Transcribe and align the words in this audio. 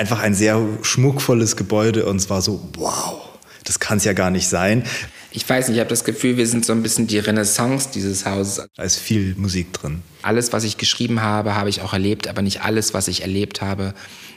Einfach 0.00 0.20
ein 0.20 0.34
sehr 0.34 0.66
schmuckvolles 0.80 1.56
Gebäude 1.56 2.06
und 2.06 2.16
es 2.16 2.30
war 2.30 2.40
so, 2.40 2.66
wow, 2.78 3.20
das 3.64 3.80
kann 3.80 3.98
es 3.98 4.04
ja 4.04 4.14
gar 4.14 4.30
nicht 4.30 4.48
sein. 4.48 4.82
Ich 5.30 5.46
weiß 5.46 5.68
nicht, 5.68 5.76
ich 5.76 5.80
habe 5.80 5.90
das 5.90 6.04
Gefühl, 6.04 6.38
wir 6.38 6.46
sind 6.46 6.64
so 6.64 6.72
ein 6.72 6.82
bisschen 6.82 7.06
die 7.06 7.18
Renaissance 7.18 7.90
dieses 7.92 8.24
Hauses. 8.24 8.66
Da 8.76 8.82
ist 8.82 8.96
viel 8.96 9.34
Musik 9.36 9.74
drin. 9.74 10.00
Alles, 10.22 10.54
was 10.54 10.64
ich 10.64 10.78
geschrieben 10.78 11.20
habe, 11.20 11.54
habe 11.54 11.68
ich 11.68 11.82
auch 11.82 11.92
erlebt, 11.92 12.28
aber 12.28 12.40
nicht 12.40 12.62
alles, 12.62 12.94
was 12.94 13.08
ich 13.08 13.20
erlebt 13.20 13.60
habe, 13.60 13.92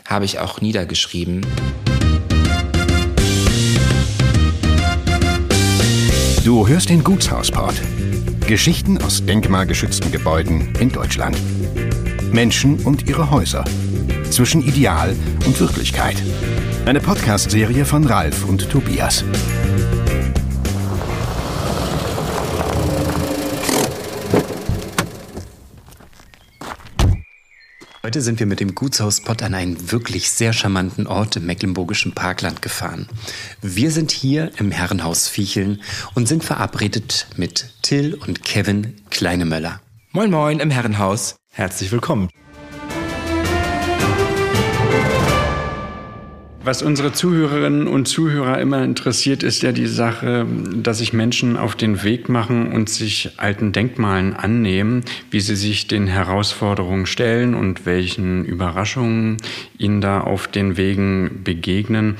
habe 0.06 0.26
ich 0.26 0.40
auch 0.40 0.60
niedergeschrieben. 0.60 1.46
Du 6.44 6.68
hörst 6.68 6.90
den 6.90 7.06
Gutshausport. 7.06 7.76
Geschichten 8.48 9.02
aus 9.02 9.26
denkmalgeschützten 9.26 10.12
Gebäuden 10.12 10.76
in 10.82 10.90
Deutschland. 10.90 11.38
Menschen 12.34 12.84
und 12.84 13.08
ihre 13.08 13.32
Häuser 13.32 13.64
zwischen 14.34 14.64
Ideal 14.64 15.16
und 15.46 15.60
Wirklichkeit. 15.60 16.16
Eine 16.88 17.00
Podcast-Serie 17.00 17.86
von 17.86 18.04
Ralf 18.04 18.46
und 18.46 18.68
Tobias. 18.68 19.24
Heute 28.02 28.22
sind 28.22 28.40
wir 28.40 28.48
mit 28.48 28.60
dem 28.60 28.74
Gutshauspott 28.74 29.44
an 29.44 29.54
einen 29.54 29.92
wirklich 29.92 30.32
sehr 30.32 30.52
charmanten 30.52 31.06
Ort 31.06 31.36
im 31.36 31.46
mecklenburgischen 31.46 32.16
Parkland 32.16 32.64
gefahren. 32.64 33.08
Wir 33.62 33.92
sind 33.92 34.10
hier 34.10 34.52
im 34.58 34.72
Herrenhaus 34.72 35.28
Fiecheln 35.28 35.84
und 36.16 36.28
sind 36.28 36.44
verabredet 36.44 37.28
mit 37.38 37.76
Till 37.84 38.16
und 38.16 38.44
Kevin 38.44 38.96
Kleinemöller. 39.12 39.80
Moin 40.12 40.32
Moin 40.32 40.60
im 40.60 40.72
Herrenhaus. 40.72 41.36
Herzlich 41.52 41.92
willkommen. 41.92 42.30
Was 46.66 46.82
unsere 46.82 47.12
Zuhörerinnen 47.12 47.88
und 47.88 48.08
Zuhörer 48.08 48.58
immer 48.62 48.86
interessiert, 48.86 49.44
ist 49.44 49.64
ja 49.64 49.74
die 49.74 49.86
Sache, 49.86 50.48
dass 50.74 51.00
sich 51.00 51.12
Menschen 51.12 51.58
auf 51.58 51.76
den 51.76 52.04
Weg 52.04 52.30
machen 52.30 52.72
und 52.72 52.90
sich 52.90 53.32
alten 53.36 53.74
Denkmalen 53.74 54.34
annehmen, 54.34 55.04
wie 55.30 55.42
sie 55.42 55.58
sich 55.58 55.88
den 55.88 56.08
Herausforderungen 56.08 57.06
stellen 57.06 57.54
und 57.54 57.86
welchen 57.86 58.46
Überraschungen 58.46 59.38
ihnen 59.78 60.00
da 60.00 60.22
auf 60.22 60.48
den 60.48 60.78
Wegen 60.78 61.42
begegnen. 61.44 62.16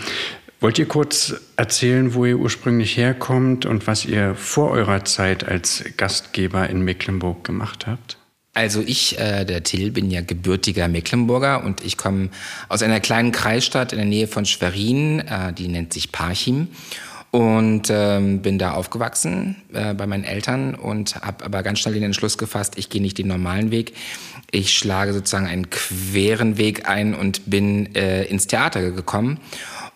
Wollt 0.60 0.78
ihr 0.78 0.88
kurz 0.88 1.36
erzählen, 1.56 2.14
wo 2.14 2.26
ihr 2.26 2.38
ursprünglich 2.38 2.98
herkommt 2.98 3.66
und 3.66 3.88
was 3.88 4.04
ihr 4.04 4.36
vor 4.36 4.72
eurer 4.72 5.06
Zeit 5.06 5.48
als 5.48 5.86
Gastgeber 5.96 6.70
in 6.70 6.84
Mecklenburg 6.84 7.46
gemacht 7.46 7.88
habt? 7.88 8.18
Also 8.54 8.84
ich, 8.86 9.18
äh, 9.20 9.46
der 9.46 9.64
Till, 9.64 9.92
bin 9.92 10.12
ja 10.12 10.22
gebürtiger 10.22 10.88
Mecklenburger 10.88 11.64
und 11.64 11.84
ich 11.84 11.98
komme 11.98 12.30
aus 12.70 12.84
einer 12.84 13.00
kleinen 13.00 13.32
Kreisstadt 13.32 13.94
in 13.94 13.98
der 13.98 14.08
Nähe 14.08 14.28
von 14.28 14.46
Schwerin, 14.46 15.20
äh, 15.20 15.54
die 15.54 15.68
nennt 15.68 15.92
sich 15.94 16.12
Parchim 16.12 16.68
und 17.32 17.90
ähm, 17.90 18.44
bin 18.44 18.60
da 18.60 18.74
aufgewachsen 18.74 19.56
äh, 19.74 19.96
bei 19.96 20.06
meinen 20.06 20.24
Eltern 20.24 20.76
und 20.76 21.16
habe 21.16 21.44
aber 21.46 21.64
ganz 21.64 21.80
schnell 21.80 21.96
den 21.96 22.04
Entschluss 22.04 22.38
gefasst, 22.38 22.74
ich 22.78 22.92
gehe 22.92 23.02
nicht 23.02 23.18
den 23.18 23.28
normalen 23.28 23.72
Weg. 23.72 23.96
Ich 24.52 24.78
schlage 24.78 25.14
sozusagen 25.14 25.48
einen 25.48 25.72
queren 25.72 26.60
Weg 26.60 26.88
ein 26.88 27.16
und 27.16 27.50
bin 27.50 27.96
äh, 27.96 28.26
ins 28.26 28.46
Theater 28.46 28.92
gekommen. 28.92 29.40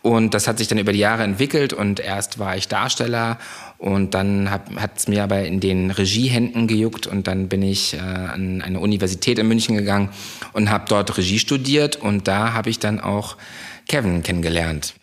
Und 0.02 0.34
das 0.34 0.48
hat 0.48 0.58
sich 0.58 0.68
dann 0.68 0.80
über 0.80 0.94
die 0.94 1.00
Jahre 1.00 1.24
entwickelt 1.24 1.74
und 1.74 2.00
erst 2.00 2.40
war 2.40 2.58
ich 2.58 2.68
Darsteller 2.68 3.38
und 3.78 4.14
dann 4.14 4.50
hat 4.50 4.98
es 4.98 5.08
mir 5.08 5.24
aber 5.24 5.46
in 5.46 5.60
den 5.60 5.92
Regiehänden 5.92 6.68
gejuckt 6.68 7.08
und 7.08 7.28
dann 7.28 7.48
bin 7.48 7.62
ich 7.62 7.94
äh, 7.94 8.00
an 8.00 8.62
eine 8.62 8.80
Universität 8.80 9.38
in 9.40 9.48
München 9.48 9.76
gegangen 9.76 10.10
und 10.54 10.70
habe 10.70 10.86
dort 10.88 11.18
Regie 11.18 11.40
studiert 11.40 11.96
und 11.96 12.28
da 12.28 12.54
habe 12.54 12.70
ich 12.70 12.80
dann 12.80 13.00
auch 13.00 13.38
Kevin 13.88 14.24
kennengelernt. 14.24 14.96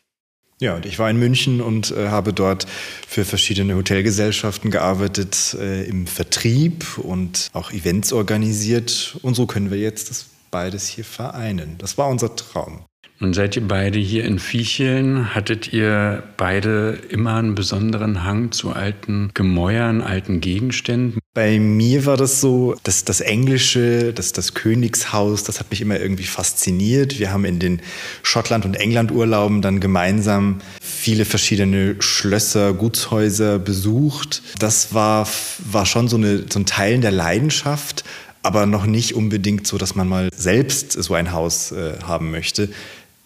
Ja, 0.60 0.76
und 0.76 0.86
ich 0.86 0.98
war 0.98 1.10
in 1.10 1.18
München 1.18 1.60
und 1.60 1.90
äh, 1.90 2.08
habe 2.08 2.32
dort 2.32 2.66
für 3.06 3.24
verschiedene 3.24 3.74
Hotelgesellschaften 3.74 4.70
gearbeitet, 4.70 5.56
äh, 5.58 5.84
im 5.84 6.06
Vertrieb 6.06 6.98
und 6.98 7.50
auch 7.52 7.72
Events 7.72 8.12
organisiert. 8.12 9.16
Und 9.22 9.34
so 9.34 9.46
können 9.46 9.70
wir 9.70 9.78
jetzt 9.78 10.10
das 10.10 10.26
beides 10.50 10.86
hier 10.86 11.04
vereinen. 11.04 11.76
Das 11.78 11.98
war 11.98 12.08
unser 12.08 12.34
Traum. 12.36 12.84
Nun 13.24 13.32
seid 13.32 13.56
ihr 13.56 13.66
beide 13.66 13.98
hier 13.98 14.26
in 14.26 14.38
Viecheln. 14.38 15.34
Hattet 15.34 15.72
ihr 15.72 16.22
beide 16.36 16.98
immer 17.08 17.36
einen 17.36 17.54
besonderen 17.54 18.22
Hang 18.22 18.52
zu 18.52 18.74
alten 18.74 19.30
Gemäuern, 19.32 20.02
alten 20.02 20.42
Gegenständen? 20.42 21.20
Bei 21.32 21.58
mir 21.58 22.04
war 22.04 22.18
das 22.18 22.42
so, 22.42 22.76
dass 22.82 23.06
das 23.06 23.22
Englische, 23.22 24.12
das, 24.12 24.34
das 24.34 24.52
Königshaus, 24.52 25.42
das 25.42 25.58
hat 25.58 25.70
mich 25.70 25.80
immer 25.80 25.98
irgendwie 25.98 26.24
fasziniert. 26.24 27.18
Wir 27.18 27.32
haben 27.32 27.46
in 27.46 27.60
den 27.60 27.80
Schottland- 28.22 28.66
und 28.66 28.74
England-Urlauben 28.74 29.62
dann 29.62 29.80
gemeinsam 29.80 30.58
viele 30.82 31.24
verschiedene 31.24 31.96
Schlösser, 32.00 32.74
Gutshäuser 32.74 33.58
besucht. 33.58 34.42
Das 34.58 34.92
war, 34.92 35.26
war 35.70 35.86
schon 35.86 36.08
so, 36.08 36.18
eine, 36.18 36.44
so 36.50 36.58
ein 36.58 36.66
Teil 36.66 37.00
der 37.00 37.10
Leidenschaft 37.10 38.04
aber 38.44 38.66
noch 38.66 38.84
nicht 38.84 39.14
unbedingt 39.14 39.66
so, 39.66 39.78
dass 39.78 39.94
man 39.94 40.06
mal 40.06 40.28
selbst 40.36 40.92
so 40.92 41.14
ein 41.14 41.32
Haus 41.32 41.72
äh, 41.72 41.94
haben 42.06 42.30
möchte 42.30 42.68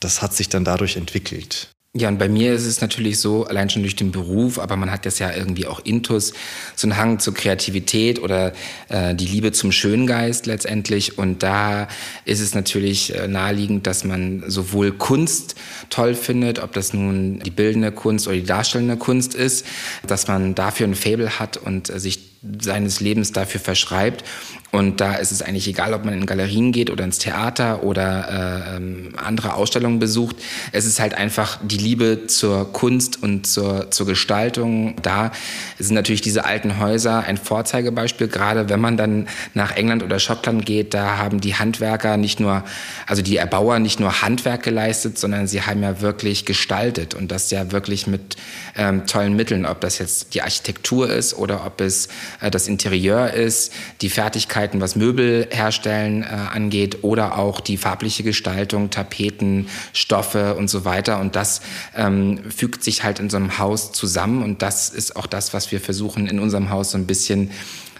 das 0.00 0.22
hat 0.22 0.34
sich 0.34 0.48
dann 0.48 0.64
dadurch 0.64 0.96
entwickelt. 0.96 1.68
Ja, 1.94 2.08
und 2.08 2.18
bei 2.18 2.28
mir 2.28 2.52
ist 2.52 2.66
es 2.66 2.82
natürlich 2.82 3.18
so, 3.18 3.46
allein 3.46 3.70
schon 3.70 3.82
durch 3.82 3.96
den 3.96 4.12
Beruf, 4.12 4.58
aber 4.58 4.76
man 4.76 4.90
hat 4.90 5.06
das 5.06 5.18
ja 5.18 5.34
irgendwie 5.34 5.66
auch 5.66 5.80
intus, 5.80 6.34
so 6.76 6.86
einen 6.86 6.98
Hang 6.98 7.18
zur 7.18 7.32
Kreativität 7.32 8.20
oder 8.20 8.52
äh, 8.88 9.14
die 9.14 9.26
Liebe 9.26 9.52
zum 9.52 9.72
Schöngeist 9.72 10.44
letztendlich. 10.44 11.16
Und 11.16 11.42
da 11.42 11.88
ist 12.26 12.40
es 12.40 12.54
natürlich 12.54 13.14
äh, 13.16 13.26
naheliegend, 13.26 13.86
dass 13.86 14.04
man 14.04 14.44
sowohl 14.46 14.92
Kunst 14.92 15.54
toll 15.88 16.14
findet, 16.14 16.58
ob 16.58 16.74
das 16.74 16.92
nun 16.92 17.40
die 17.40 17.50
bildende 17.50 17.90
Kunst 17.90 18.28
oder 18.28 18.36
die 18.36 18.44
darstellende 18.44 18.98
Kunst 18.98 19.34
ist, 19.34 19.66
dass 20.06 20.28
man 20.28 20.54
dafür 20.54 20.86
ein 20.86 20.94
Fable 20.94 21.38
hat 21.40 21.56
und 21.56 21.88
äh, 21.88 21.98
sich 21.98 22.20
seines 22.60 23.00
Lebens 23.00 23.32
dafür 23.32 23.60
verschreibt. 23.60 24.24
Und 24.70 25.00
da 25.00 25.14
ist 25.14 25.32
es 25.32 25.40
eigentlich 25.40 25.66
egal, 25.66 25.94
ob 25.94 26.04
man 26.04 26.12
in 26.12 26.26
Galerien 26.26 26.72
geht 26.72 26.90
oder 26.90 27.02
ins 27.02 27.18
Theater 27.18 27.82
oder 27.84 28.74
äh, 28.74 28.76
ähm, 28.76 29.14
andere 29.16 29.54
Ausstellungen 29.54 29.98
besucht. 29.98 30.36
Es 30.72 30.84
ist 30.84 31.00
halt 31.00 31.14
einfach 31.14 31.58
die 31.62 31.78
Liebe 31.78 32.26
zur 32.26 32.70
Kunst 32.70 33.22
und 33.22 33.46
zur, 33.46 33.90
zur 33.90 34.06
Gestaltung. 34.06 34.94
Da 35.00 35.32
sind 35.78 35.94
natürlich 35.94 36.20
diese 36.20 36.44
alten 36.44 36.78
Häuser 36.78 37.24
ein 37.24 37.38
Vorzeigebeispiel. 37.38 38.28
Gerade 38.28 38.68
wenn 38.68 38.78
man 38.78 38.98
dann 38.98 39.26
nach 39.54 39.74
England 39.74 40.02
oder 40.02 40.18
Schottland 40.18 40.66
geht, 40.66 40.92
da 40.92 41.16
haben 41.16 41.40
die 41.40 41.54
Handwerker 41.54 42.18
nicht 42.18 42.38
nur, 42.38 42.62
also 43.06 43.22
die 43.22 43.38
Erbauer 43.38 43.78
nicht 43.78 44.00
nur 44.00 44.20
Handwerk 44.20 44.64
geleistet, 44.64 45.18
sondern 45.18 45.46
sie 45.46 45.62
haben 45.62 45.82
ja 45.82 46.02
wirklich 46.02 46.44
gestaltet 46.44 47.14
und 47.14 47.32
das 47.32 47.50
ja 47.50 47.72
wirklich 47.72 48.06
mit 48.06 48.36
ähm, 48.76 49.06
tollen 49.06 49.34
Mitteln. 49.34 49.64
Ob 49.64 49.80
das 49.80 49.98
jetzt 49.98 50.34
die 50.34 50.42
Architektur 50.42 51.08
ist 51.08 51.32
oder 51.32 51.64
ob 51.64 51.80
es 51.80 52.08
äh, 52.42 52.50
das 52.50 52.68
Interieur 52.68 53.32
ist, 53.32 53.72
die 54.02 54.10
Fertigkeiten, 54.58 54.80
was 54.80 54.96
Möbel 54.96 55.46
herstellen 55.50 56.22
äh, 56.22 56.26
angeht 56.26 56.98
oder 57.02 57.38
auch 57.38 57.60
die 57.60 57.76
farbliche 57.76 58.24
Gestaltung, 58.24 58.90
Tapeten, 58.90 59.68
Stoffe 59.92 60.56
und 60.56 60.68
so 60.68 60.84
weiter. 60.84 61.20
Und 61.20 61.36
das 61.36 61.60
ähm, 61.96 62.40
fügt 62.50 62.82
sich 62.82 63.04
halt 63.04 63.20
in 63.20 63.30
so 63.30 63.36
einem 63.36 63.58
Haus 63.58 63.92
zusammen 63.92 64.42
und 64.42 64.62
das 64.62 64.88
ist 64.88 65.14
auch 65.14 65.26
das, 65.26 65.54
was 65.54 65.70
wir 65.70 65.80
versuchen 65.80 66.26
in 66.26 66.40
unserem 66.40 66.70
Haus 66.70 66.90
so 66.90 66.98
ein 66.98 67.06
bisschen 67.06 67.52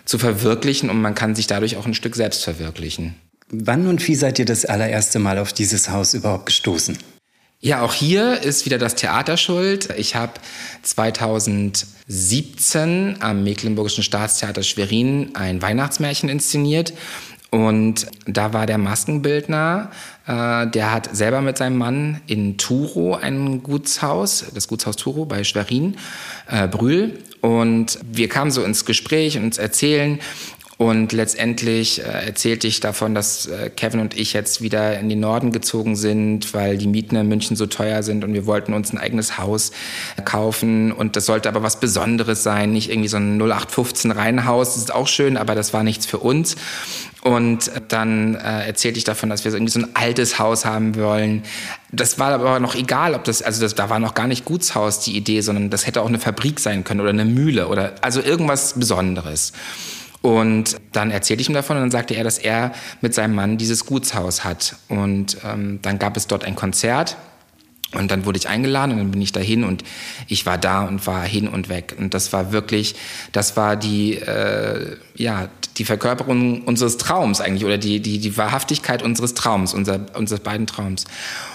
zu 0.04 0.18
verwirklichen 0.18 0.90
und 0.90 1.00
man 1.00 1.14
kann 1.14 1.36
sich 1.36 1.46
dadurch 1.46 1.76
auch 1.76 1.86
ein 1.86 1.94
Stück 1.94 2.16
selbst 2.16 2.42
verwirklichen. 2.42 3.14
Wann 3.50 3.86
und 3.86 4.06
wie 4.08 4.16
seid 4.16 4.38
ihr 4.38 4.44
das 4.44 4.64
allererste 4.64 5.18
Mal 5.20 5.38
auf 5.38 5.52
dieses 5.52 5.90
Haus 5.90 6.14
überhaupt 6.14 6.46
gestoßen? 6.46 6.98
Ja, 7.60 7.82
auch 7.82 7.92
hier 7.92 8.40
ist 8.40 8.66
wieder 8.66 8.78
das 8.78 8.94
Theater 8.94 9.36
schuld. 9.36 9.88
Ich 9.96 10.14
habe 10.14 10.34
2017 10.82 13.16
am 13.18 13.42
Mecklenburgischen 13.42 14.04
Staatstheater 14.04 14.62
Schwerin 14.62 15.34
ein 15.34 15.60
Weihnachtsmärchen 15.60 16.28
inszeniert. 16.28 16.92
Und 17.50 18.06
da 18.26 18.52
war 18.52 18.66
der 18.66 18.78
Maskenbildner, 18.78 19.90
äh, 20.28 20.68
der 20.68 20.92
hat 20.92 21.16
selber 21.16 21.40
mit 21.40 21.58
seinem 21.58 21.78
Mann 21.78 22.20
in 22.28 22.58
Turo 22.58 23.16
ein 23.16 23.64
Gutshaus, 23.64 24.44
das 24.54 24.68
Gutshaus 24.68 24.94
Turo 24.94 25.24
bei 25.24 25.42
Schwerin, 25.42 25.96
äh, 26.48 26.68
Brühl. 26.68 27.18
Und 27.40 27.98
wir 28.08 28.28
kamen 28.28 28.52
so 28.52 28.62
ins 28.62 28.84
Gespräch 28.84 29.36
und 29.36 29.42
uns 29.44 29.58
erzählen. 29.58 30.20
Und 30.78 31.10
letztendlich 31.10 31.98
äh, 31.98 32.26
erzählte 32.26 32.68
ich 32.68 32.78
davon, 32.78 33.12
dass 33.12 33.46
äh, 33.46 33.68
Kevin 33.68 33.98
und 33.98 34.16
ich 34.16 34.32
jetzt 34.32 34.62
wieder 34.62 34.96
in 35.00 35.08
den 35.08 35.18
Norden 35.18 35.50
gezogen 35.50 35.96
sind, 35.96 36.54
weil 36.54 36.78
die 36.78 36.86
Mieten 36.86 37.16
in 37.16 37.26
München 37.26 37.56
so 37.56 37.66
teuer 37.66 38.04
sind 38.04 38.22
und 38.22 38.32
wir 38.32 38.46
wollten 38.46 38.72
uns 38.72 38.92
ein 38.92 38.98
eigenes 38.98 39.38
Haus 39.38 39.72
kaufen. 40.24 40.92
Und 40.92 41.16
das 41.16 41.26
sollte 41.26 41.48
aber 41.48 41.64
was 41.64 41.80
Besonderes 41.80 42.44
sein, 42.44 42.72
nicht 42.72 42.90
irgendwie 42.90 43.08
so 43.08 43.16
ein 43.16 43.40
0815 43.40 44.12
Reihenhaus. 44.12 44.74
Das 44.74 44.82
ist 44.84 44.94
auch 44.94 45.08
schön, 45.08 45.36
aber 45.36 45.56
das 45.56 45.74
war 45.74 45.82
nichts 45.82 46.06
für 46.06 46.18
uns. 46.18 46.54
Und 47.22 47.72
dann 47.88 48.36
äh, 48.36 48.68
erzählte 48.68 48.98
ich 48.98 49.04
davon, 49.04 49.30
dass 49.30 49.44
wir 49.44 49.52
irgendwie 49.52 49.72
so 49.72 49.80
ein 49.80 49.88
altes 49.94 50.38
Haus 50.38 50.64
haben 50.64 50.94
wollen. 50.94 51.42
Das 51.90 52.20
war 52.20 52.30
aber 52.30 52.60
noch 52.60 52.76
egal, 52.76 53.14
ob 53.14 53.24
das, 53.24 53.42
also 53.42 53.60
das, 53.60 53.74
da 53.74 53.90
war 53.90 53.98
noch 53.98 54.14
gar 54.14 54.28
nicht 54.28 54.44
Gutshaus 54.44 55.00
die 55.00 55.16
Idee, 55.16 55.40
sondern 55.40 55.70
das 55.70 55.88
hätte 55.88 56.02
auch 56.02 56.08
eine 56.08 56.20
Fabrik 56.20 56.60
sein 56.60 56.84
können 56.84 57.00
oder 57.00 57.10
eine 57.10 57.24
Mühle 57.24 57.66
oder 57.66 57.96
also 58.00 58.20
irgendwas 58.20 58.74
Besonderes. 58.74 59.52
Und 60.20 60.76
dann 60.92 61.10
erzählte 61.10 61.42
ich 61.42 61.48
ihm 61.48 61.54
davon 61.54 61.76
und 61.76 61.82
dann 61.84 61.90
sagte 61.90 62.14
er, 62.14 62.24
dass 62.24 62.38
er 62.38 62.72
mit 63.00 63.14
seinem 63.14 63.34
Mann 63.34 63.56
dieses 63.56 63.86
Gutshaus 63.86 64.44
hat. 64.44 64.76
Und 64.88 65.38
ähm, 65.44 65.78
dann 65.82 65.98
gab 65.98 66.16
es 66.16 66.26
dort 66.26 66.44
ein 66.44 66.56
Konzert 66.56 67.16
und 67.94 68.10
dann 68.10 68.26
wurde 68.26 68.38
ich 68.38 68.48
eingeladen 68.48 68.92
und 68.92 68.98
dann 68.98 69.10
bin 69.12 69.22
ich 69.22 69.32
dahin 69.32 69.64
und 69.64 69.82
ich 70.26 70.44
war 70.44 70.58
da 70.58 70.84
und 70.84 71.06
war 71.06 71.22
hin 71.22 71.48
und 71.48 71.68
weg. 71.68 71.94
Und 71.98 72.12
das 72.12 72.32
war 72.32 72.52
wirklich, 72.52 72.96
das 73.32 73.56
war 73.56 73.76
die, 73.76 74.16
äh, 74.16 74.96
ja, 75.18 75.48
die 75.76 75.84
Verkörperung 75.84 76.62
unseres 76.62 76.96
Traums 76.96 77.40
eigentlich 77.40 77.64
oder 77.64 77.78
die, 77.78 78.00
die, 78.00 78.18
die 78.18 78.36
Wahrhaftigkeit 78.36 79.02
unseres 79.02 79.34
Traums, 79.34 79.74
unser, 79.74 80.06
unseres 80.16 80.40
beiden 80.40 80.66
Traums. 80.66 81.04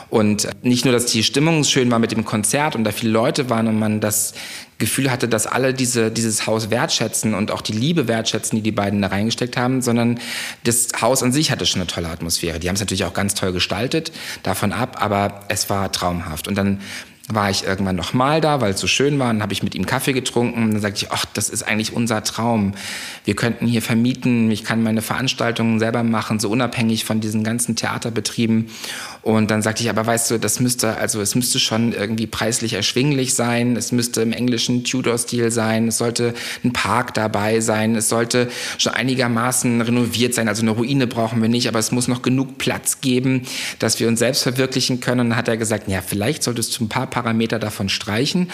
Und 0.09 0.47
nicht 0.61 0.85
nur, 0.85 0.93
dass 0.93 1.07
die 1.07 1.23
Stimmung 1.23 1.63
schön 1.63 1.89
war 1.89 1.97
mit 1.97 2.11
dem 2.11 2.23
Konzert 2.23 2.75
und 2.75 2.83
da 2.83 2.91
viele 2.91 3.11
Leute 3.11 3.49
waren 3.49 3.67
und 3.67 3.79
man 3.79 3.99
das 3.99 4.33
Gefühl 4.77 5.09
hatte, 5.09 5.27
dass 5.27 5.47
alle 5.47 5.73
diese, 5.73 6.11
dieses 6.11 6.45
Haus 6.45 6.69
wertschätzen 6.69 7.33
und 7.33 7.51
auch 7.51 7.61
die 7.61 7.71
Liebe 7.71 8.07
wertschätzen, 8.07 8.57
die 8.57 8.61
die 8.61 8.71
beiden 8.71 9.01
da 9.01 9.07
reingesteckt 9.07 9.57
haben, 9.57 9.81
sondern 9.81 10.19
das 10.65 10.89
Haus 11.01 11.23
an 11.23 11.31
sich 11.31 11.49
hatte 11.51 11.65
schon 11.65 11.81
eine 11.81 11.87
tolle 11.87 12.09
Atmosphäre. 12.09 12.59
Die 12.59 12.67
haben 12.67 12.75
es 12.75 12.81
natürlich 12.81 13.05
auch 13.05 13.13
ganz 13.13 13.33
toll 13.33 13.53
gestaltet, 13.53 14.11
davon 14.43 14.71
ab, 14.71 14.97
aber 14.99 15.45
es 15.47 15.69
war 15.69 15.91
traumhaft. 15.91 16.47
Und 16.47 16.55
dann 16.55 16.79
war 17.29 17.49
ich 17.49 17.63
irgendwann 17.63 17.95
noch 17.95 18.13
mal 18.13 18.41
da, 18.41 18.59
weil 18.59 18.73
es 18.73 18.81
so 18.81 18.87
schön 18.87 19.17
war. 19.17 19.27
Dann 19.27 19.41
habe 19.41 19.53
ich 19.53 19.63
mit 19.63 19.75
ihm 19.75 19.85
Kaffee 19.85 20.11
getrunken. 20.11 20.71
Dann 20.71 20.81
sagte 20.81 21.05
ich, 21.05 21.11
ach, 21.11 21.25
das 21.33 21.47
ist 21.47 21.63
eigentlich 21.63 21.93
unser 21.93 22.21
Traum. 22.23 22.73
Wir 23.23 23.33
könnten 23.33 23.65
hier 23.65 23.81
vermieten. 23.81 24.51
Ich 24.51 24.65
kann 24.65 24.83
meine 24.83 25.01
Veranstaltungen 25.01 25.79
selber 25.79 26.03
machen, 26.03 26.41
so 26.41 26.49
unabhängig 26.49 27.05
von 27.05 27.21
diesen 27.21 27.45
ganzen 27.45 27.77
Theaterbetrieben. 27.77 28.69
Und 29.21 29.51
dann 29.51 29.61
sagte 29.61 29.83
ich, 29.83 29.89
aber 29.89 30.05
weißt 30.05 30.31
du, 30.31 30.37
das 30.37 30.59
müsste, 30.59 30.97
also 30.97 31.21
es 31.21 31.33
müsste 31.33 31.59
schon 31.59 31.93
irgendwie 31.93 32.27
preislich 32.27 32.73
erschwinglich 32.73 33.35
sein. 33.35 33.77
Es 33.77 33.93
müsste 33.93 34.21
im 34.21 34.33
englischen 34.33 34.83
Tudor-Stil 34.83 35.49
sein. 35.49 35.87
Es 35.87 35.99
sollte 35.99 36.33
ein 36.65 36.73
Park 36.73 37.13
dabei 37.13 37.61
sein. 37.61 37.95
Es 37.95 38.09
sollte 38.09 38.49
schon 38.77 38.93
einigermaßen 38.93 39.79
renoviert 39.79 40.33
sein. 40.33 40.49
Also 40.49 40.61
eine 40.61 40.71
Ruine 40.71 41.07
brauchen 41.07 41.41
wir 41.41 41.47
nicht, 41.47 41.69
aber 41.69 41.79
es 41.79 41.93
muss 41.93 42.09
noch 42.09 42.21
genug 42.21 42.57
Platz 42.57 42.99
geben, 42.99 43.43
dass 43.79 44.01
wir 44.01 44.09
uns 44.09 44.19
selbst 44.19 44.43
verwirklichen 44.43 44.99
können. 44.99 45.21
Und 45.21 45.29
dann 45.29 45.37
hat 45.37 45.47
er 45.47 45.55
gesagt, 45.55 45.87
ja, 45.87 46.01
vielleicht 46.01 46.43
solltest 46.43 46.77
du 46.77 46.83
ein 46.83 46.89
paar 46.89 47.13
Parameter 47.23 47.57
davon 47.57 47.89
streichen. 47.89 48.51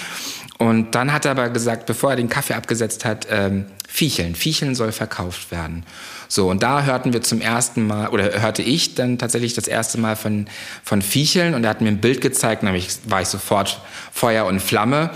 Und 0.57 0.93
dann 0.93 1.11
hat 1.11 1.25
er 1.25 1.31
aber 1.31 1.49
gesagt, 1.49 1.85
bevor 1.85 2.11
er 2.11 2.15
den 2.15 2.29
Kaffee 2.29 2.53
abgesetzt 2.53 3.05
hat, 3.05 3.27
ähm, 3.29 3.65
Viecheln. 3.87 4.35
Viecheln 4.35 4.75
soll 4.75 4.91
verkauft 4.91 5.51
werden. 5.51 5.83
So, 6.27 6.47
und 6.47 6.61
da 6.61 6.83
hörten 6.83 7.11
wir 7.11 7.23
zum 7.23 7.41
ersten 7.41 7.87
Mal, 7.87 8.09
oder 8.09 8.39
hörte 8.39 8.61
ich 8.61 8.93
dann 8.93 9.17
tatsächlich 9.17 9.55
das 9.55 9.67
erste 9.67 9.99
Mal 9.99 10.15
von, 10.15 10.45
von 10.83 11.01
Viecheln 11.01 11.55
und 11.55 11.63
er 11.63 11.71
hat 11.71 11.81
mir 11.81 11.87
ein 11.87 12.01
Bild 12.01 12.21
gezeigt, 12.21 12.61
nämlich 12.61 12.89
war 13.07 13.21
ich 13.21 13.29
sofort 13.29 13.81
Feuer 14.11 14.45
und 14.45 14.59
Flamme, 14.59 15.09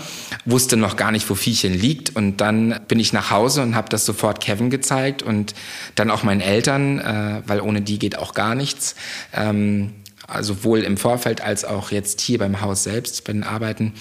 wusste 0.44 0.76
noch 0.76 0.96
gar 0.96 1.12
nicht, 1.12 1.30
wo 1.30 1.36
Viecheln 1.36 1.74
liegt 1.74 2.16
und 2.16 2.38
dann 2.38 2.80
bin 2.88 2.98
ich 2.98 3.12
nach 3.12 3.30
Hause 3.30 3.62
und 3.62 3.76
habe 3.76 3.88
das 3.88 4.04
sofort 4.04 4.40
Kevin 4.40 4.70
gezeigt 4.70 5.22
und 5.22 5.54
dann 5.94 6.10
auch 6.10 6.24
meinen 6.24 6.40
Eltern, 6.40 6.98
äh, 6.98 7.42
weil 7.46 7.60
ohne 7.60 7.80
die 7.80 8.00
geht 8.00 8.18
auch 8.18 8.34
gar 8.34 8.56
nichts. 8.56 8.96
Ähm, 9.32 9.92
sowohl 10.42 10.80
im 10.80 10.96
Vorfeld 10.96 11.40
als 11.40 11.64
auch 11.64 11.90
jetzt 11.90 12.20
hier 12.20 12.38
beim 12.38 12.60
Haus 12.60 12.84
selbst, 12.84 13.24
bei 13.24 13.32
den 13.32 13.44
Arbeiten. 13.44 13.94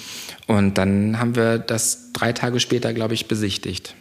Und 0.47 0.77
dann 0.77 1.19
haben 1.19 1.35
wir 1.35 1.59
das 1.59 2.11
drei 2.13 2.33
Tage 2.33 2.59
später, 2.59 2.93
glaube 2.93 3.13
ich, 3.13 3.27
besichtigt. 3.27 3.95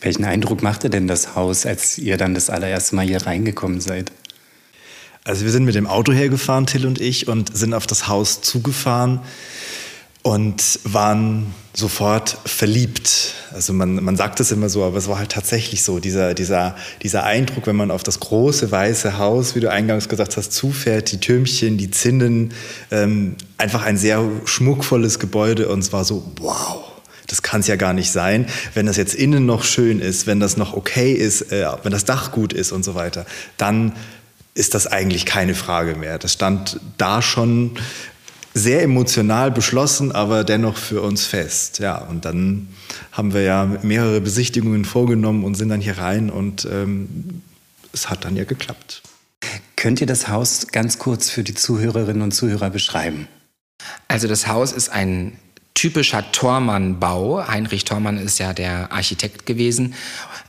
Welchen 0.00 0.24
Eindruck 0.24 0.62
machte 0.62 0.90
denn 0.90 1.08
das 1.08 1.34
Haus, 1.34 1.66
als 1.66 1.98
ihr 1.98 2.16
dann 2.16 2.34
das 2.34 2.50
allererste 2.50 2.96
Mal 2.96 3.06
hier 3.06 3.26
reingekommen 3.26 3.80
seid? 3.80 4.12
Also 5.24 5.44
wir 5.44 5.52
sind 5.52 5.64
mit 5.64 5.74
dem 5.74 5.86
Auto 5.86 6.12
hergefahren, 6.12 6.66
Till 6.66 6.86
und 6.86 7.00
ich, 7.00 7.28
und 7.28 7.56
sind 7.56 7.72
auf 7.72 7.86
das 7.86 8.08
Haus 8.08 8.42
zugefahren 8.42 9.20
und 10.24 10.80
waren 10.84 11.52
sofort 11.74 12.38
verliebt. 12.46 13.34
Also 13.52 13.74
man, 13.74 14.02
man 14.02 14.16
sagt 14.16 14.40
es 14.40 14.50
immer 14.52 14.70
so, 14.70 14.82
aber 14.82 14.96
es 14.96 15.06
war 15.06 15.18
halt 15.18 15.30
tatsächlich 15.30 15.82
so, 15.82 15.98
dieser, 15.98 16.32
dieser, 16.32 16.76
dieser 17.02 17.24
Eindruck, 17.24 17.66
wenn 17.66 17.76
man 17.76 17.90
auf 17.90 18.02
das 18.02 18.20
große 18.20 18.70
weiße 18.70 19.18
Haus, 19.18 19.54
wie 19.54 19.60
du 19.60 19.70
eingangs 19.70 20.08
gesagt 20.08 20.38
hast, 20.38 20.52
zufährt, 20.52 21.12
die 21.12 21.20
Türmchen, 21.20 21.76
die 21.76 21.90
Zinnen, 21.90 22.54
ähm, 22.90 23.36
einfach 23.58 23.82
ein 23.82 23.98
sehr 23.98 24.24
schmuckvolles 24.46 25.18
Gebäude 25.18 25.68
und 25.68 25.80
es 25.80 25.92
war 25.92 26.04
so, 26.04 26.24
wow 26.40 26.90
das 27.26 27.42
kann 27.42 27.60
es 27.60 27.66
ja 27.66 27.76
gar 27.76 27.94
nicht 27.94 28.12
sein, 28.12 28.46
wenn 28.74 28.84
das 28.84 28.98
jetzt 28.98 29.14
innen 29.14 29.46
noch 29.46 29.64
schön 29.64 29.98
ist, 29.98 30.26
wenn 30.26 30.40
das 30.40 30.58
noch 30.58 30.74
okay 30.74 31.12
ist, 31.12 31.52
äh, 31.52 31.66
wenn 31.82 31.90
das 31.90 32.04
Dach 32.04 32.32
gut 32.32 32.52
ist 32.52 32.70
und 32.70 32.84
so 32.84 32.94
weiter, 32.94 33.24
dann 33.56 33.94
ist 34.54 34.74
das 34.74 34.86
eigentlich 34.86 35.26
keine 35.26 35.54
Frage 35.54 35.96
mehr. 35.96 36.18
Das 36.18 36.32
stand 36.32 36.78
da 36.96 37.22
schon 37.22 37.72
sehr 38.54 38.82
emotional 38.82 39.50
beschlossen, 39.50 40.12
aber 40.12 40.44
dennoch 40.44 40.76
für 40.76 41.02
uns 41.02 41.26
fest. 41.26 41.80
Ja, 41.80 41.98
und 41.98 42.24
dann 42.24 42.68
haben 43.12 43.34
wir 43.34 43.42
ja 43.42 43.64
mehrere 43.82 44.20
Besichtigungen 44.20 44.84
vorgenommen 44.84 45.44
und 45.44 45.56
sind 45.56 45.68
dann 45.68 45.80
hier 45.80 45.98
rein 45.98 46.30
und 46.30 46.66
ähm, 46.70 47.42
es 47.92 48.08
hat 48.08 48.24
dann 48.24 48.36
ja 48.36 48.44
geklappt. 48.44 49.02
Könnt 49.76 50.00
ihr 50.00 50.06
das 50.06 50.28
Haus 50.28 50.68
ganz 50.68 50.98
kurz 50.98 51.30
für 51.30 51.42
die 51.42 51.54
Zuhörerinnen 51.54 52.22
und 52.22 52.32
Zuhörer 52.32 52.70
beschreiben? 52.70 53.28
Also 54.08 54.28
das 54.28 54.46
Haus 54.46 54.72
ist 54.72 54.88
ein 54.88 55.38
typischer 55.74 56.30
Tormann-Bau. 56.30 57.46
Heinrich 57.48 57.84
Tormann 57.84 58.16
ist 58.16 58.38
ja 58.38 58.52
der 58.52 58.92
Architekt 58.92 59.44
gewesen 59.44 59.94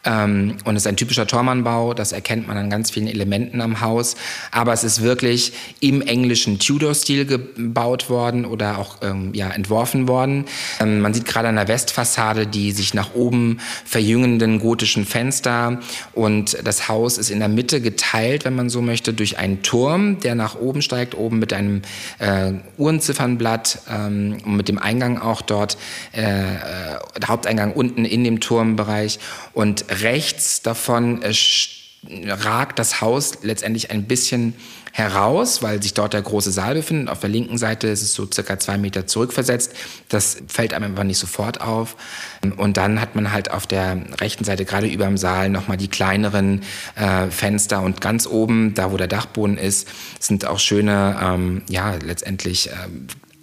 ähm, 0.06 0.56
und 0.66 0.76
ist 0.76 0.88
ein 0.88 0.96
typischer 0.96 1.28
Tormann-Bau. 1.28 1.94
Das 1.94 2.12
erkennt 2.12 2.48
man 2.48 2.58
an 2.58 2.70
ganz 2.70 2.92
vielen 2.92 3.08
Elementen 3.08 3.62
am 3.62 3.82
Haus. 3.82 4.16
Aber 4.52 4.74
es 4.74 4.84
ist 4.84 5.02
wirklich 5.02 5.54
im 5.80 6.02
englischen 6.02 6.60
Tudor-Stil 6.60 7.26
gebaut 7.26 8.10
worden 8.10 8.46
oder 8.46 8.78
auch 8.78 8.98
ähm, 9.02 9.34
ja, 9.34 9.50
entworfen 9.50 10.08
worden. 10.08 10.46
Ähm, 10.80 11.02
man 11.02 11.14
sieht 11.14 11.26
gerade 11.26 11.48
an 11.48 11.56
der 11.56 11.68
Westfassade 11.68 12.46
die 12.48 12.72
sich 12.72 12.94
nach 12.94 13.14
oben 13.14 13.60
verjüngenden 13.84 14.60
gotischen 14.60 15.06
Fenster 15.06 15.80
und 16.14 16.58
das 16.64 16.88
Haus 16.88 17.18
ist 17.18 17.30
in 17.30 17.40
der 17.40 17.50
Mitte 17.50 17.82
geteilt, 17.82 18.46
wenn 18.46 18.56
man 18.56 18.70
so 18.70 18.82
möchte, 18.82 19.14
durch 19.14 19.38
einen 19.38 19.62
Turm, 19.62 20.20
der 20.20 20.36
nach 20.36 20.56
oben 20.56 20.82
steigt, 20.82 21.16
oben 21.16 21.40
mit 21.40 21.54
einem 21.54 21.82
äh, 22.20 22.54
Uhrenziffernblatt 22.78 23.80
ähm, 23.90 24.38
und 24.46 24.56
mit 24.58 24.68
dem 24.68 24.80
Eingang 24.80 25.20
auch 25.20 25.42
dort, 25.42 25.78
äh, 26.14 26.22
äh, 26.22 27.00
der 27.20 27.28
Haupteingang 27.28 27.74
unten 27.74 28.06
in 28.06 28.24
dem 28.24 28.40
Turmbereich 28.40 29.20
und 29.54 29.86
rechts 30.02 30.62
davon 30.62 31.22
äh, 31.22 31.34
ragt 32.32 32.80
das 32.80 33.02
Haus 33.02 33.40
letztendlich 33.42 33.92
ein 33.92 34.06
bisschen 34.06 34.54
heraus, 34.96 35.62
weil 35.62 35.84
sich 35.84 35.94
dort 35.94 36.14
der 36.14 36.22
große 36.22 36.54
Saal 36.54 36.76
befindet. 36.76 37.10
Auf 37.10 37.20
der 37.20 37.30
linken 37.30 37.58
Seite 37.58 37.88
ist 37.90 38.02
es 38.02 38.14
so 38.14 38.30
circa 38.32 38.58
zwei 38.60 38.78
Meter 38.78 39.06
zurückversetzt. 39.06 39.74
Das 40.08 40.38
fällt 40.48 40.74
einem 40.74 40.86
einfach 40.86 41.04
nicht 41.04 41.18
sofort 41.18 41.60
auf. 41.60 41.98
Und 42.56 42.78
dann 42.78 43.02
hat 43.02 43.14
man 43.14 43.34
halt 43.34 43.52
auf 43.52 43.68
der 43.68 43.98
rechten 44.22 44.46
Seite, 44.46 44.64
gerade 44.64 44.88
über 44.88 45.06
dem 45.06 45.18
Saal, 45.18 45.50
nochmal 45.50 45.76
die 45.76 45.90
kleineren 45.90 46.62
äh, 46.96 47.28
Fenster. 47.28 47.82
Und 47.82 48.00
ganz 48.00 48.26
oben, 48.26 48.74
da 48.74 48.94
wo 48.94 48.96
der 48.96 49.10
Dachboden 49.10 49.58
ist, 49.58 49.90
sind 50.22 50.46
auch 50.46 50.60
schöne, 50.60 51.20
ähm, 51.22 51.64
ja, 51.68 51.96
letztendlich 51.96 52.70
äh, 52.70 52.74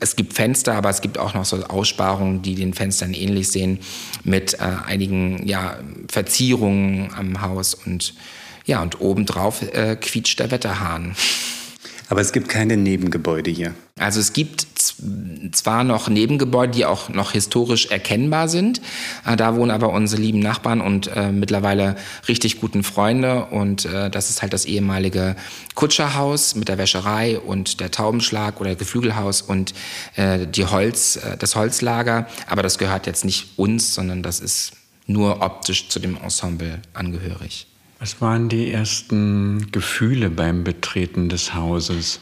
es 0.03 0.17
gibt 0.17 0.35
Fenster, 0.35 0.75
aber 0.75 0.91
es 0.91 1.01
gibt 1.01 1.17
auch 1.17 1.35
noch 1.35 1.45
so 1.45 1.57
Aussparungen, 1.65 2.43
die 2.43 2.55
den 2.55 2.75
Fenstern 2.75 3.15
ähnlich 3.15 3.49
sehen, 3.49 3.79
mit 4.25 4.55
äh, 4.55 4.59
einigen 4.87 5.47
ja, 5.47 5.79
Verzierungen 6.11 7.13
am 7.17 7.41
Haus 7.41 7.75
und 7.75 8.15
ja, 8.65 8.83
und 8.83 9.01
obendrauf 9.01 9.63
äh, 9.63 9.97
quietscht 9.97 10.39
der 10.39 10.51
Wetterhahn. 10.51 11.17
Aber 12.09 12.21
es 12.21 12.33
gibt 12.33 12.49
keine 12.49 12.77
Nebengebäude 12.77 13.51
hier. 13.51 13.75
Also 14.03 14.21
es 14.21 14.33
gibt 14.33 14.67
zwar 15.53 15.85
noch 15.85 16.09
Nebengebäude, 16.09 16.73
die 16.73 16.85
auch 16.85 17.09
noch 17.09 17.33
historisch 17.33 17.87
erkennbar 17.87 18.49
sind. 18.49 18.81
Äh, 19.25 19.37
da 19.37 19.57
wohnen 19.57 19.71
aber 19.71 19.91
unsere 19.91 20.21
lieben 20.21 20.41
Nachbarn 20.41 20.81
und 20.81 21.09
äh, 21.09 21.31
mittlerweile 21.31 21.97
richtig 22.29 22.61
guten 22.61 22.83
Freunde. 22.83 23.47
Und 23.47 23.85
äh, 23.85 24.11
das 24.11 24.31
ist 24.31 24.43
halt 24.43 24.53
das 24.53 24.65
ehemalige 24.65 25.37
Kutscherhaus 25.75 26.55
mit 26.55 26.69
der 26.69 26.79
Wäscherei 26.79 27.39
und 27.39 27.81
der 27.81 27.91
Taubenschlag 27.91 28.61
oder 28.61 28.75
Geflügelhaus 28.75 29.43
und 29.43 29.75
äh, 30.17 30.47
die 30.47 30.67
Holz, 30.67 31.17
äh, 31.17 31.37
das 31.37 31.55
Holzlager. 31.57 32.27
Aber 32.47 32.63
das 32.63 32.79
gehört 32.79 33.07
jetzt 33.07 33.25
nicht 33.25 33.59
uns, 33.59 33.95
sondern 33.95 34.23
das 34.23 34.41
ist 34.41 34.73
nur 35.07 35.43
optisch 35.43 35.89
zu 35.89 36.01
dem 36.01 36.17
Ensemble 36.17 36.81
angehörig. 36.95 37.67
Was 37.99 38.21
waren 38.21 38.49
die 38.49 38.73
ersten 38.73 39.71
Gefühle 39.71 40.29
beim 40.29 40.65
Betreten 40.65 41.29
des 41.29 41.55
Hauses? 41.55 42.21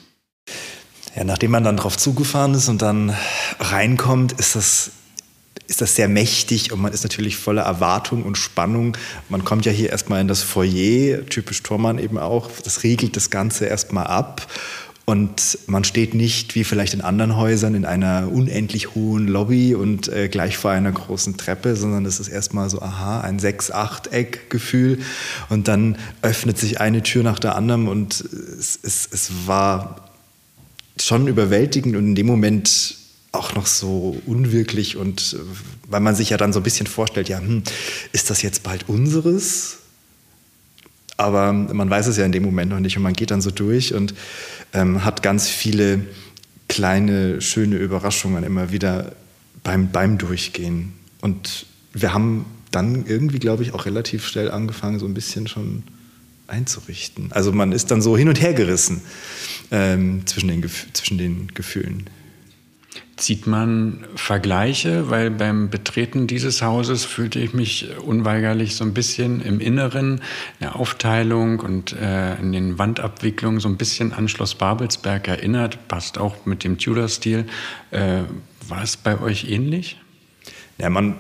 Ja, 1.17 1.25
nachdem 1.25 1.51
man 1.51 1.65
dann 1.65 1.77
drauf 1.77 1.97
zugefahren 1.97 2.55
ist 2.55 2.69
und 2.69 2.83
dann 2.83 3.15
reinkommt, 3.59 4.33
ist 4.33 4.55
das 4.55 4.93
ist 5.67 5.81
das 5.81 5.95
sehr 5.95 6.09
mächtig 6.09 6.73
und 6.73 6.81
man 6.81 6.93
ist 6.93 7.05
natürlich 7.05 7.37
voller 7.37 7.63
Erwartung 7.63 8.25
und 8.25 8.37
Spannung. 8.37 8.97
Man 9.29 9.45
kommt 9.45 9.67
ja 9.67 9.73
hier 9.73 9.91
erstmal 9.91 10.21
in 10.21 10.27
das 10.27 10.43
Foyer, 10.43 11.25
typisch 11.27 11.63
Tormann 11.63 12.01
eben 12.01 12.19
auch. 12.19 12.51
Das 12.65 12.83
riegelt 12.83 13.15
das 13.15 13.31
Ganze 13.31 13.67
erstmal 13.67 14.09
ab. 14.09 14.49
Und 15.05 15.59
man 15.67 15.85
steht 15.85 16.15
nicht 16.15 16.57
wie 16.57 16.65
vielleicht 16.65 16.95
in 16.95 17.01
anderen 17.01 17.37
Häusern 17.37 17.77
in 17.77 17.85
einer 17.85 18.29
unendlich 18.33 18.97
hohen 18.97 19.29
Lobby 19.29 19.77
und 19.77 20.09
äh, 20.09 20.29
gleich 20.29 20.57
vor 20.57 20.73
einer 20.73 20.93
großen 20.93 21.37
Treppe, 21.37 21.77
sondern 21.77 22.05
es 22.05 22.19
ist 22.19 22.29
erstmal 22.29 22.69
so, 22.69 22.83
aha, 22.83 23.21
ein 23.21 23.39
Sechs-Achteck-Gefühl. 23.39 24.99
Und 25.49 25.69
dann 25.69 25.99
öffnet 26.23 26.59
sich 26.59 26.81
eine 26.81 27.03
Tür 27.03 27.23
nach 27.23 27.39
der 27.39 27.55
anderen 27.55 27.87
und 27.87 28.21
es, 28.21 28.79
es, 28.83 29.09
es 29.11 29.31
war 29.47 30.10
schon 30.99 31.29
überwältigend 31.29 31.97
und 31.97 32.09
in 32.09 32.15
dem 32.15 32.27
Moment 32.27 32.97
auch 33.33 33.55
noch 33.55 33.67
so 33.67 34.21
unwirklich 34.27 34.97
und 34.97 35.35
äh, 35.35 35.39
weil 35.89 36.01
man 36.01 36.15
sich 36.15 36.31
ja 36.31 36.37
dann 36.37 36.53
so 36.53 36.61
ein 36.61 36.65
bisschen 36.65 36.87
vorstellt, 36.87 37.29
ja, 37.29 37.39
hm, 37.39 37.63
ist 38.13 38.31
das 38.31 38.43
jetzt 38.43 38.63
bald 38.63 38.89
unseres? 38.89 39.79
Aber 41.17 41.53
man 41.53 41.91
weiß 41.91 42.07
es 42.07 42.17
ja 42.17 42.25
in 42.25 42.33
dem 42.33 42.43
Moment 42.43 42.71
noch 42.71 42.81
nicht 42.81 42.97
und 42.97 43.03
man 43.03 43.13
geht 43.13 43.31
dann 43.31 43.43
so 43.43 43.51
durch 43.51 43.93
und 43.93 44.15
ähm, 44.73 45.05
hat 45.05 45.23
ganz 45.23 45.49
viele 45.49 46.01
kleine, 46.69 47.43
schöne 47.43 47.77
Überraschungen 47.77 48.43
immer 48.43 48.73
wieder 48.73 49.13
beim, 49.63 49.91
beim 49.91 50.17
Durchgehen. 50.17 50.95
Und 51.21 51.67
wir 51.93 52.15
haben 52.15 52.47
dann 52.71 53.05
irgendwie, 53.07 53.39
glaube 53.39 53.63
ich, 53.63 53.75
auch 53.75 53.85
relativ 53.85 54.27
schnell 54.27 54.51
angefangen, 54.51 54.99
so 54.99 55.07
ein 55.07 55.13
bisschen 55.13 55.47
schon 55.47 55.83
einzurichten. 56.51 57.33
Also 57.33 57.53
man 57.53 57.73
ist 57.73 57.91
dann 57.91 58.03
so 58.03 58.17
hin 58.17 58.29
und 58.29 58.41
her 58.41 58.55
gerissen 58.55 59.03
ähm, 59.71 60.27
zwischen, 60.27 60.49
den, 60.49 60.69
zwischen 60.93 61.19
den 61.19 61.49
Gefühlen. 61.55 62.11
Zieht 63.17 63.47
man 63.47 64.07
Vergleiche, 64.17 65.11
weil 65.11 65.31
beim 65.31 65.69
Betreten 65.69 66.27
dieses 66.27 66.63
Hauses 66.63 67.05
fühlte 67.05 67.39
ich 67.39 67.53
mich 67.53 67.89
unweigerlich 67.99 68.77
so 68.77 68.85
ein 68.85 68.95
bisschen 68.95 69.43
im 69.43 69.61
Inneren, 69.61 70.23
der 70.61 70.77
Aufteilung 70.77 71.61
und 71.61 71.93
äh, 71.93 72.37
in 72.37 72.53
den 72.53 72.79
Wandabwicklungen 72.79 73.61
so 73.61 73.69
ein 73.69 73.77
bisschen 73.77 74.15
an 74.15 74.29
Schloss 74.29 74.55
Babelsberg 74.55 75.29
erinnert, 75.29 75.87
passt 75.87 76.17
auch 76.17 76.47
mit 76.47 76.65
dem 76.65 76.79
Tudor-Stil. 76.79 77.45
Äh, 77.91 78.23
war 78.69 78.83
es 78.83 78.97
bei 78.97 79.21
euch 79.21 79.51
ähnlich? 79.51 79.99
Ja, 80.79 80.89
man 80.89 81.19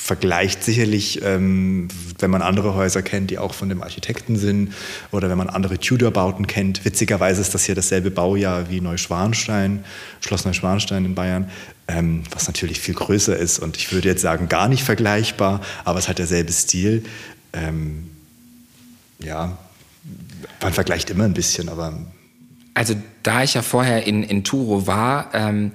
vergleicht 0.00 0.62
sicherlich, 0.62 1.22
ähm, 1.22 1.88
wenn 2.18 2.30
man 2.30 2.42
andere 2.42 2.74
Häuser 2.74 3.02
kennt, 3.02 3.30
die 3.30 3.38
auch 3.38 3.54
von 3.54 3.68
dem 3.68 3.82
Architekten 3.82 4.36
sind 4.36 4.74
oder 5.12 5.30
wenn 5.30 5.38
man 5.38 5.48
andere 5.48 5.78
Tudor-Bauten 5.78 6.46
kennt. 6.46 6.84
Witzigerweise 6.84 7.40
ist 7.40 7.54
das 7.54 7.64
hier 7.64 7.74
dasselbe 7.74 8.10
Baujahr 8.10 8.70
wie 8.70 8.80
Neuschwanstein, 8.80 9.84
Schloss 10.20 10.44
Neuschwanstein 10.44 11.04
in 11.04 11.14
Bayern, 11.14 11.50
ähm, 11.88 12.22
was 12.30 12.46
natürlich 12.46 12.80
viel 12.80 12.94
größer 12.94 13.36
ist 13.36 13.58
und 13.58 13.76
ich 13.76 13.92
würde 13.92 14.08
jetzt 14.08 14.22
sagen 14.22 14.48
gar 14.48 14.68
nicht 14.68 14.84
vergleichbar, 14.84 15.60
aber 15.84 15.98
es 15.98 16.08
hat 16.08 16.18
derselbe 16.18 16.52
Stil. 16.52 17.04
Ähm, 17.52 18.10
ja, 19.20 19.56
man 20.60 20.72
vergleicht 20.72 21.10
immer 21.10 21.24
ein 21.24 21.34
bisschen, 21.34 21.68
aber... 21.68 21.94
Also 22.74 22.94
da 23.22 23.44
ich 23.44 23.54
ja 23.54 23.62
vorher 23.62 24.06
in, 24.06 24.24
in 24.24 24.42
Turo 24.42 24.86
war, 24.86 25.30
ähm, 25.32 25.70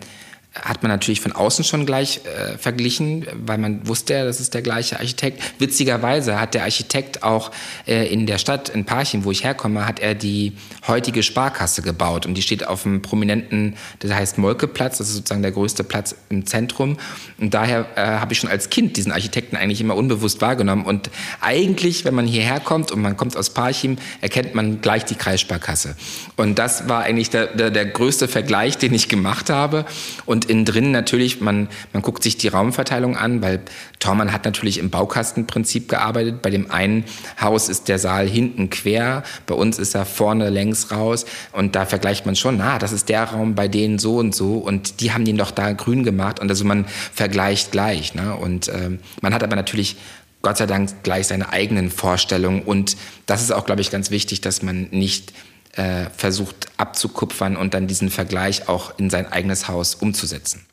hat 0.56 0.82
man 0.82 0.90
natürlich 0.92 1.22
von 1.22 1.32
außen 1.32 1.64
schon 1.64 1.86
gleich 1.86 2.22
äh, 2.26 2.58
verglichen, 2.58 3.28
weil 3.46 3.60
man 3.60 3.88
wusste 3.88 4.16
ja, 4.16 4.26
das 4.26 4.40
ist 4.40 4.56
der 4.56 4.64
gleiche 4.64 5.00
Architekt. 5.00 5.42
Witzigerweise 5.60 6.40
hat 6.40 6.56
der 6.56 6.64
Architekt 6.64 7.22
auch 7.22 7.52
äh, 7.88 8.12
in 8.12 8.26
der 8.26 8.40
Stadt, 8.40 8.70
in 8.70 8.84
Parchim, 8.84 9.26
wo 9.26 9.32
ich 9.32 9.44
herkomme, 9.44 9.86
hat 9.86 10.00
er 10.00 10.16
die 10.16 10.54
heutige 10.88 11.22
Sparkasse 11.22 11.84
gebaut. 11.84 12.26
Und 12.26 12.34
die 12.34 12.42
steht 12.42 12.68
auf 12.68 12.86
einem 12.86 13.02
prominenten, 13.02 13.76
das 14.00 14.12
heißt 14.12 14.38
Molkeplatz, 14.40 14.98
das 14.98 15.10
ist 15.10 15.16
sozusagen 15.18 15.44
der 15.44 15.52
größte 15.52 15.84
Platz 15.84 16.16
im 16.30 16.48
Zentrum. 16.48 16.98
Und 17.38 17.54
daher 17.54 17.86
äh, 17.96 18.02
habe 18.02 18.34
ich 18.34 18.40
schon 18.40 18.50
als 18.50 18.72
Kind 18.72 18.98
diesen 18.98 19.12
Architekten 19.12 19.56
eigentlich 19.56 19.82
immer 19.82 19.96
unbewusst 19.96 20.42
wahrgenommen. 20.42 20.84
Und 20.84 21.12
eigentlich, 21.42 22.06
wenn 22.06 22.16
man 22.16 22.26
hierher 22.26 22.60
kommt 22.60 22.92
und 22.92 23.02
man 23.02 23.18
kommt 23.18 23.38
aus 23.38 23.52
Parchim, 23.52 23.98
erkennt 24.22 24.56
man 24.56 24.82
gleich 24.82 25.06
die 25.06 25.16
Kreissparkasse. 25.16 25.96
Und 26.38 26.58
das 26.58 26.90
war 26.90 27.04
eigentlich 27.04 27.30
der, 27.30 27.48
der, 27.48 27.70
der 27.70 27.86
größte 27.86 28.28
Vergleich, 28.28 28.80
den 28.80 28.96
ich 28.96 29.10
gemacht 29.10 29.52
habe. 29.52 29.86
Und 30.26 30.39
innen 30.46 30.66
drin 30.66 30.92
natürlich, 30.92 31.42
man, 31.42 31.70
man 31.94 32.02
guckt 32.02 32.24
sich 32.24 32.38
die 32.38 32.48
Raumverteilung 32.48 33.18
an, 33.18 33.42
weil 33.42 33.62
Thormann 34.00 34.32
hat 34.32 34.46
natürlich 34.46 34.78
im 34.78 34.90
Baukastenprinzip 34.90 35.90
gearbeitet. 35.90 36.42
Bei 36.42 36.50
dem 36.50 36.72
einen 36.72 37.04
Haus 37.40 37.70
ist 37.70 37.88
der 37.88 38.00
Saal 38.00 38.28
hinten 38.28 38.70
quer, 38.70 39.24
bei 39.46 39.56
uns 39.56 39.80
ist 39.80 39.96
er 39.96 40.06
vorne 40.06 40.50
längs 40.50 40.92
raus 40.92 41.26
und 41.52 41.76
da 41.76 41.86
vergleicht 41.86 42.26
man 42.26 42.36
schon, 42.36 42.58
na, 42.58 42.80
das 42.80 42.92
ist 42.92 43.10
der 43.10 43.24
Raum 43.24 43.56
bei 43.56 43.68
denen 43.68 44.00
so 44.00 44.18
und 44.18 44.36
so 44.36 44.58
und 44.58 45.02
die 45.02 45.12
haben 45.12 45.26
den 45.26 45.38
doch 45.38 45.52
da 45.52 45.72
grün 45.74 46.04
gemacht 46.04 46.40
und 46.40 46.50
also 46.50 46.66
man 46.66 46.86
vergleicht 47.14 47.72
gleich. 47.72 48.16
Ne? 48.16 48.36
Und 48.36 48.70
ähm, 48.70 49.00
man 49.22 49.34
hat 49.34 49.44
aber 49.44 49.56
natürlich 49.56 49.98
Gott 50.42 50.58
sei 50.58 50.66
Dank 50.66 51.04
gleich 51.04 51.28
seine 51.28 51.50
eigenen 51.50 51.92
Vorstellungen 51.92 52.62
und 52.62 52.96
das 53.26 53.42
ist 53.42 53.52
auch, 53.52 53.66
glaube 53.66 53.82
ich, 53.82 53.92
ganz 53.92 54.10
wichtig, 54.10 54.40
dass 54.42 54.62
man 54.62 54.88
nicht 54.92 55.34
äh, 55.74 56.06
versucht 56.16 56.68
abzukupfern 56.78 57.56
und 57.56 57.74
dann 57.74 57.88
diesen 57.88 58.10
Vergleich 58.10 58.68
auch 58.68 58.98
in 58.98 59.10
sein 59.10 59.32
eigenes 59.32 59.68
Haus 59.68 59.96
umzusetzen. 59.96 60.66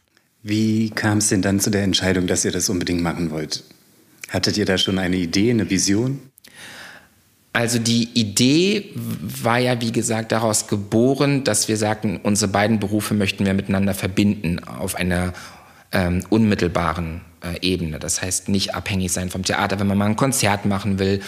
Wie 0.43 0.91
kam 0.91 1.19
es 1.19 1.29
denn 1.29 1.43
dann 1.43 1.61
zu 1.61 1.71
der 1.71 1.83
Entscheidung, 1.83 2.27
dass 2.27 2.45
ihr 2.45 2.53
das 2.53 2.69
unbedingt 2.69 3.03
machen 3.03 3.31
wollt? 3.31 3.65
Hattet 4.29 4.57
ihr 4.57 4.65
da 4.65 4.79
schon 4.79 4.99
eine 4.99 5.17
Idee, 5.17 5.51
eine 5.51 5.69
Vision? 5.71 6.21
Also 7.53 7.79
die 7.79 8.11
Idee 8.13 8.91
war 8.95 9.59
ja, 9.59 9.81
wie 9.81 9.91
gesagt, 9.91 10.31
daraus 10.31 10.67
geboren, 10.67 11.43
dass 11.43 11.69
wir 11.69 11.79
sagten, 11.79 12.21
unsere 12.23 12.51
beiden 12.51 12.81
Berufe 12.81 13.15
möchten 13.15 13.47
wir 13.47 13.55
miteinander 13.55 13.95
verbinden 13.95 14.63
auf 14.63 14.95
einer 14.95 15.33
ähm, 15.93 16.25
unmittelbaren 16.31 17.21
äh, 17.43 17.59
Ebene. 17.61 17.99
Das 17.99 18.23
heißt, 18.23 18.49
nicht 18.49 18.75
abhängig 18.75 19.13
sein 19.13 19.31
vom 19.31 19.43
Theater, 19.43 19.79
wenn 19.79 19.87
man 19.87 19.99
mal 19.99 20.07
ein 20.07 20.17
Konzert 20.17 20.65
machen 20.65 20.99
will 20.99 21.21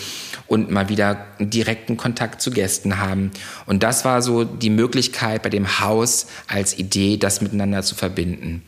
und 0.47 0.71
mal 0.71 0.89
wieder 0.89 1.27
direkten 1.39 1.97
Kontakt 1.97 2.41
zu 2.41 2.51
Gästen 2.51 2.99
haben. 2.99 3.31
Und 3.67 3.83
das 3.83 4.05
war 4.05 4.23
so 4.23 4.45
die 4.45 4.71
Möglichkeit 4.71 5.43
bei 5.43 5.51
dem 5.51 5.81
Haus 5.81 6.27
als 6.47 6.79
Idee, 6.79 7.17
das 7.17 7.41
miteinander 7.41 7.83
zu 7.83 7.95
verbinden. 7.95 8.63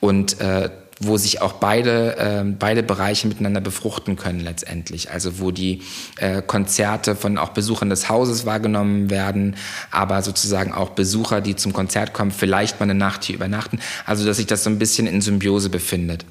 Und 0.00 0.40
äh, 0.40 0.70
wo 1.00 1.16
sich 1.16 1.40
auch 1.40 1.54
beide, 1.54 2.16
äh, 2.16 2.44
beide 2.44 2.82
Bereiche 2.82 3.28
miteinander 3.28 3.60
befruchten 3.60 4.16
können 4.16 4.40
letztendlich. 4.40 5.10
Also 5.10 5.38
wo 5.40 5.50
die 5.50 5.82
äh, 6.16 6.42
Konzerte 6.42 7.14
von 7.14 7.38
auch 7.38 7.50
Besuchern 7.50 7.90
des 7.90 8.08
Hauses 8.08 8.46
wahrgenommen 8.46 9.10
werden, 9.10 9.56
aber 9.90 10.22
sozusagen 10.22 10.72
auch 10.72 10.90
Besucher, 10.90 11.40
die 11.40 11.56
zum 11.56 11.72
Konzert 11.72 12.12
kommen, 12.12 12.30
vielleicht 12.30 12.80
mal 12.80 12.84
eine 12.84 12.94
Nacht 12.94 13.24
hier 13.24 13.36
übernachten. 13.36 13.80
Also 14.06 14.26
dass 14.26 14.36
sich 14.38 14.46
das 14.46 14.64
so 14.64 14.70
ein 14.70 14.78
bisschen 14.78 15.06
in 15.06 15.20
Symbiose 15.20 15.70
befindet. 15.70 16.24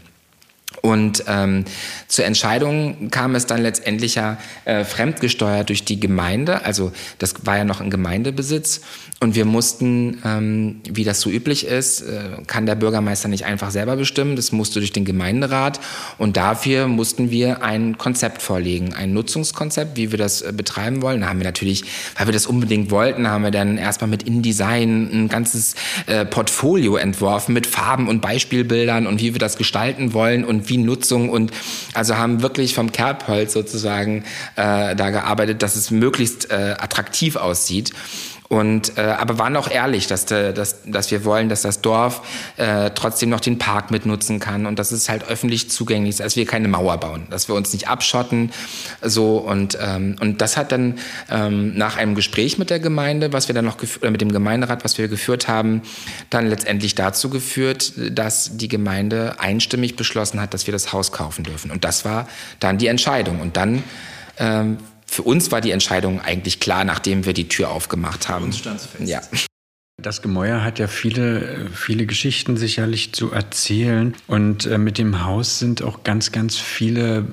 Und 0.81 1.23
ähm, 1.27 1.65
zur 2.07 2.25
Entscheidung 2.25 3.09
kam 3.09 3.35
es 3.35 3.45
dann 3.45 3.61
letztendlich 3.61 4.15
ja 4.15 4.37
äh, 4.65 4.83
fremdgesteuert 4.83 5.69
durch 5.69 5.83
die 5.85 5.99
Gemeinde. 5.99 6.65
Also 6.65 6.91
das 7.19 7.45
war 7.45 7.57
ja 7.57 7.63
noch 7.63 7.81
ein 7.81 7.89
Gemeindebesitz. 7.89 8.81
Und 9.19 9.35
wir 9.35 9.45
mussten, 9.45 10.21
ähm, 10.23 10.81
wie 10.87 11.03
das 11.03 11.21
so 11.21 11.31
üblich 11.31 11.65
ist, 11.65 12.01
äh, 12.01 12.43
kann 12.45 12.67
der 12.67 12.75
Bürgermeister 12.75 13.27
nicht 13.27 13.45
einfach 13.45 13.71
selber 13.71 13.95
bestimmen. 13.95 14.35
Das 14.35 14.51
musste 14.51 14.79
durch 14.79 14.93
den 14.93 15.05
Gemeinderat. 15.05 15.79
Und 16.19 16.37
dafür 16.37 16.87
mussten 16.87 17.31
wir 17.31 17.63
ein 17.63 17.97
Konzept 17.97 18.43
vorlegen, 18.43 18.93
ein 18.93 19.13
Nutzungskonzept, 19.13 19.97
wie 19.97 20.11
wir 20.11 20.19
das 20.19 20.43
äh, 20.43 20.53
betreiben 20.55 21.01
wollen. 21.01 21.21
Da 21.21 21.29
haben 21.29 21.39
wir 21.39 21.45
natürlich, 21.45 21.83
weil 22.15 22.27
wir 22.27 22.33
das 22.33 22.45
unbedingt 22.45 22.91
wollten, 22.91 23.27
haben 23.27 23.43
wir 23.43 23.51
dann 23.51 23.79
erstmal 23.79 24.09
mit 24.09 24.23
InDesign 24.23 25.09
ein 25.11 25.29
ganzes 25.29 25.73
äh, 26.05 26.23
Portfolio 26.23 26.97
entworfen 26.97 27.53
mit 27.53 27.65
Farben 27.65 28.07
und 28.07 28.21
Beispielbildern 28.21 29.07
und 29.07 29.19
wie 29.19 29.33
wir 29.33 29.39
das 29.39 29.57
gestalten 29.57 30.13
wollen 30.13 30.45
und 30.45 30.66
wie 30.69 30.77
Nutzung 30.77 31.29
und 31.29 31.51
also 31.93 32.17
haben 32.17 32.41
wirklich 32.41 32.73
vom 32.73 32.91
Kerbholz 32.91 33.53
sozusagen 33.53 34.23
äh, 34.55 34.95
da 34.95 35.09
gearbeitet, 35.09 35.61
dass 35.61 35.75
es 35.75 35.91
möglichst 35.91 36.51
äh, 36.51 36.75
attraktiv 36.77 37.35
aussieht. 37.35 37.93
Und, 38.49 38.97
äh, 38.97 39.01
aber 39.01 39.39
waren 39.39 39.57
auch 39.57 39.69
ehrlich, 39.69 40.07
dass, 40.07 40.29
äh, 40.31 40.53
dass, 40.53 40.83
dass 40.85 41.11
wir 41.11 41.25
wollen, 41.25 41.49
dass 41.49 41.63
das 41.63 41.81
Dorf 41.81 42.21
äh, 42.55 42.91
trotzdem 42.95 43.29
noch 43.29 43.41
den 43.41 43.57
Park 43.57 43.91
mitnutzen 43.91 44.39
kann 44.39 44.65
und 44.65 44.79
dass 44.79 44.91
es 44.91 45.09
halt 45.09 45.27
öffentlich 45.27 45.69
zugänglich 45.69 46.11
ist, 46.11 46.19
dass 46.21 46.37
wir 46.37 46.45
keine 46.45 46.69
Mauer 46.69 46.97
bauen, 46.97 47.27
dass 47.29 47.49
wir 47.49 47.55
uns 47.55 47.73
nicht 47.73 47.89
abschotten. 47.89 48.51
So 49.01 49.37
und, 49.37 49.77
ähm, 49.81 50.15
und 50.21 50.41
das 50.41 50.55
hat 50.55 50.71
dann 50.71 50.97
ähm, 51.29 51.77
nach 51.77 51.97
einem 51.97 52.15
Gespräch 52.15 52.57
mit 52.57 52.69
der 52.69 52.79
Gemeinde, 52.79 53.33
was 53.33 53.49
wir 53.49 53.55
dann 53.55 53.65
noch 53.65 53.77
oder 53.99 54.11
mit 54.11 54.21
dem 54.21 54.31
Gemeinderat, 54.31 54.85
was 54.85 54.97
wir 54.97 55.09
geführt 55.09 55.49
haben, 55.49 55.81
dann 56.29 56.47
letztendlich 56.47 56.95
dazu 56.95 57.29
geführt, 57.29 57.93
dass 58.11 58.55
die 58.55 58.69
Gemeinde 58.69 59.35
einstimmig 59.39 59.97
beschlossen 59.97 60.39
hat, 60.39 60.53
dass 60.53 60.67
wir 60.67 60.71
das 60.71 60.93
Haus 60.93 61.11
kaufen 61.11 61.43
dürfen. 61.43 61.69
Und 61.69 61.83
das 61.83 62.05
war 62.05 62.27
dann 62.61 62.77
die 62.77 62.87
Entscheidung. 62.87 63.41
Und 63.41 63.57
dann 63.57 63.83
ähm, 64.39 64.77
für 65.07 65.23
uns 65.23 65.51
war 65.51 65.61
die 65.61 65.71
Entscheidung 65.71 66.21
eigentlich 66.21 66.59
klar, 66.59 66.83
nachdem 66.83 67.25
wir 67.25 67.33
die 67.33 67.47
Tür 67.47 67.71
aufgemacht 67.71 68.29
haben. 68.29 68.45
Uns 68.45 68.57
fest. 68.59 68.89
Ja. 69.05 69.21
Das 69.99 70.21
Gemäuer 70.21 70.63
hat 70.63 70.77
ja 70.77 70.87
viele, 70.87 71.71
viele 71.73 72.05
Geschichten 72.05 72.55
sicherlich 72.55 73.13
zu 73.13 73.31
erzählen. 73.31 74.13
Und 74.27 74.67
äh, 74.67 74.77
mit 74.77 74.99
dem 74.99 75.25
Haus 75.25 75.57
sind 75.57 75.81
auch 75.81 76.03
ganz, 76.03 76.31
ganz 76.31 76.57
viele 76.57 77.25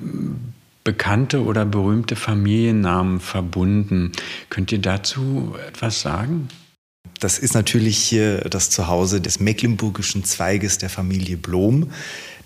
bekannte 0.83 1.43
oder 1.43 1.65
berühmte 1.65 2.15
Familiennamen 2.15 3.19
verbunden. 3.19 4.13
Könnt 4.49 4.71
ihr 4.71 4.79
dazu 4.79 5.55
etwas 5.67 6.01
sagen? 6.01 6.47
Das 7.19 7.39
ist 7.39 7.53
natürlich 7.53 7.97
hier 7.97 8.39
das 8.41 8.69
Zuhause 8.69 9.21
des 9.21 9.39
mecklenburgischen 9.39 10.23
Zweiges 10.23 10.77
der 10.77 10.89
Familie 10.89 11.37
Blom. 11.37 11.91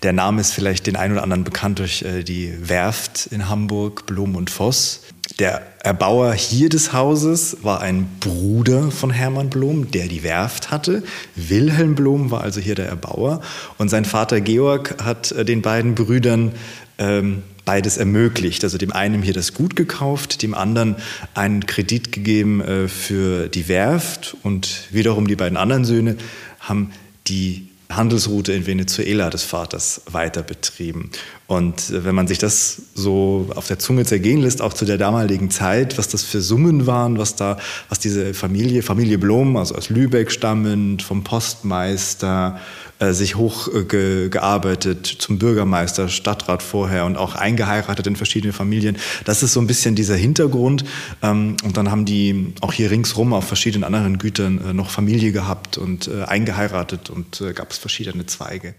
Der 0.02 0.12
Name 0.14 0.40
ist 0.40 0.52
vielleicht 0.52 0.86
den 0.86 0.96
einen 0.96 1.14
oder 1.14 1.22
anderen 1.22 1.44
bekannt 1.44 1.78
durch 1.78 2.02
äh, 2.02 2.22
die 2.22 2.68
Werft 2.68 3.26
in 3.30 3.48
Hamburg, 3.48 4.06
Blum 4.06 4.34
und 4.34 4.48
Voss. 4.48 5.02
Der 5.38 5.62
Erbauer 5.84 6.32
hier 6.32 6.68
des 6.68 6.92
Hauses 6.92 7.58
war 7.62 7.80
ein 7.80 8.08
Bruder 8.20 8.90
von 8.90 9.10
Hermann 9.10 9.50
Blom, 9.50 9.90
der 9.90 10.08
die 10.08 10.22
Werft 10.22 10.70
hatte. 10.70 11.02
Wilhelm 11.36 11.94
Blom 11.94 12.30
war 12.30 12.40
also 12.42 12.60
hier 12.60 12.74
der 12.74 12.88
Erbauer. 12.88 13.40
Und 13.78 13.90
sein 13.90 14.04
Vater 14.04 14.40
Georg 14.40 15.02
hat 15.02 15.32
äh, 15.32 15.44
den 15.44 15.60
beiden 15.62 15.94
Brüdern 15.94 16.52
ähm, 16.98 17.42
beides 17.66 17.98
ermöglicht. 17.98 18.64
Also 18.64 18.78
dem 18.78 18.92
einen 18.92 19.22
hier 19.22 19.34
das 19.34 19.52
Gut 19.52 19.76
gekauft, 19.76 20.42
dem 20.42 20.54
anderen 20.54 20.96
einen 21.34 21.66
Kredit 21.66 22.10
gegeben 22.10 22.62
äh, 22.62 22.88
für 22.88 23.48
die 23.48 23.68
Werft 23.68 24.34
und 24.42 24.88
wiederum 24.90 25.28
die 25.28 25.36
beiden 25.36 25.58
anderen 25.58 25.84
Söhne 25.84 26.16
haben 26.58 26.90
die 27.26 27.69
Handelsroute 27.90 28.52
in 28.52 28.66
Venezuela 28.66 29.30
des 29.30 29.42
Vaters 29.42 30.02
weiter 30.10 30.42
betrieben. 30.42 31.10
Und 31.46 31.90
äh, 31.90 32.04
wenn 32.04 32.14
man 32.14 32.28
sich 32.28 32.38
das 32.38 32.82
so 32.94 33.50
auf 33.54 33.66
der 33.66 33.78
Zunge 33.78 34.04
zergehen 34.04 34.40
lässt, 34.40 34.62
auch 34.62 34.72
zu 34.72 34.84
der 34.84 34.98
damaligen 34.98 35.50
Zeit, 35.50 35.98
was 35.98 36.08
das 36.08 36.22
für 36.22 36.40
Summen 36.40 36.86
waren, 36.86 37.18
was 37.18 37.36
da, 37.36 37.58
was 37.88 37.98
diese 37.98 38.34
Familie, 38.34 38.82
Familie 38.82 39.18
Blom, 39.18 39.56
also 39.56 39.74
aus 39.74 39.90
Lübeck 39.90 40.30
stammend, 40.30 41.02
vom 41.02 41.24
Postmeister, 41.24 42.60
äh, 43.00 43.14
sich 43.14 43.36
hochgearbeitet 43.36 45.12
äh, 45.14 45.18
zum 45.18 45.38
Bürgermeister, 45.38 46.10
Stadtrat 46.10 46.62
vorher 46.62 47.06
und 47.06 47.16
auch 47.16 47.34
eingeheiratet 47.34 48.06
in 48.06 48.14
verschiedene 48.14 48.52
Familien. 48.52 48.98
Das 49.24 49.42
ist 49.42 49.54
so 49.54 49.60
ein 49.60 49.66
bisschen 49.66 49.94
dieser 49.94 50.16
Hintergrund. 50.16 50.84
Ähm, 51.22 51.56
und 51.64 51.78
dann 51.78 51.90
haben 51.90 52.04
die 52.04 52.52
auch 52.60 52.74
hier 52.74 52.90
ringsrum 52.90 53.32
auf 53.32 53.46
verschiedenen 53.46 53.84
anderen 53.84 54.18
Gütern 54.18 54.60
äh, 54.62 54.72
noch 54.74 54.90
Familie 54.90 55.32
gehabt 55.32 55.78
und 55.78 56.10
eingeheiratet 56.10 57.08
und 57.08 57.42
gab 57.54 57.70
es 57.70 57.78
verschiedene 57.78 58.26
Zweige. 58.26 58.74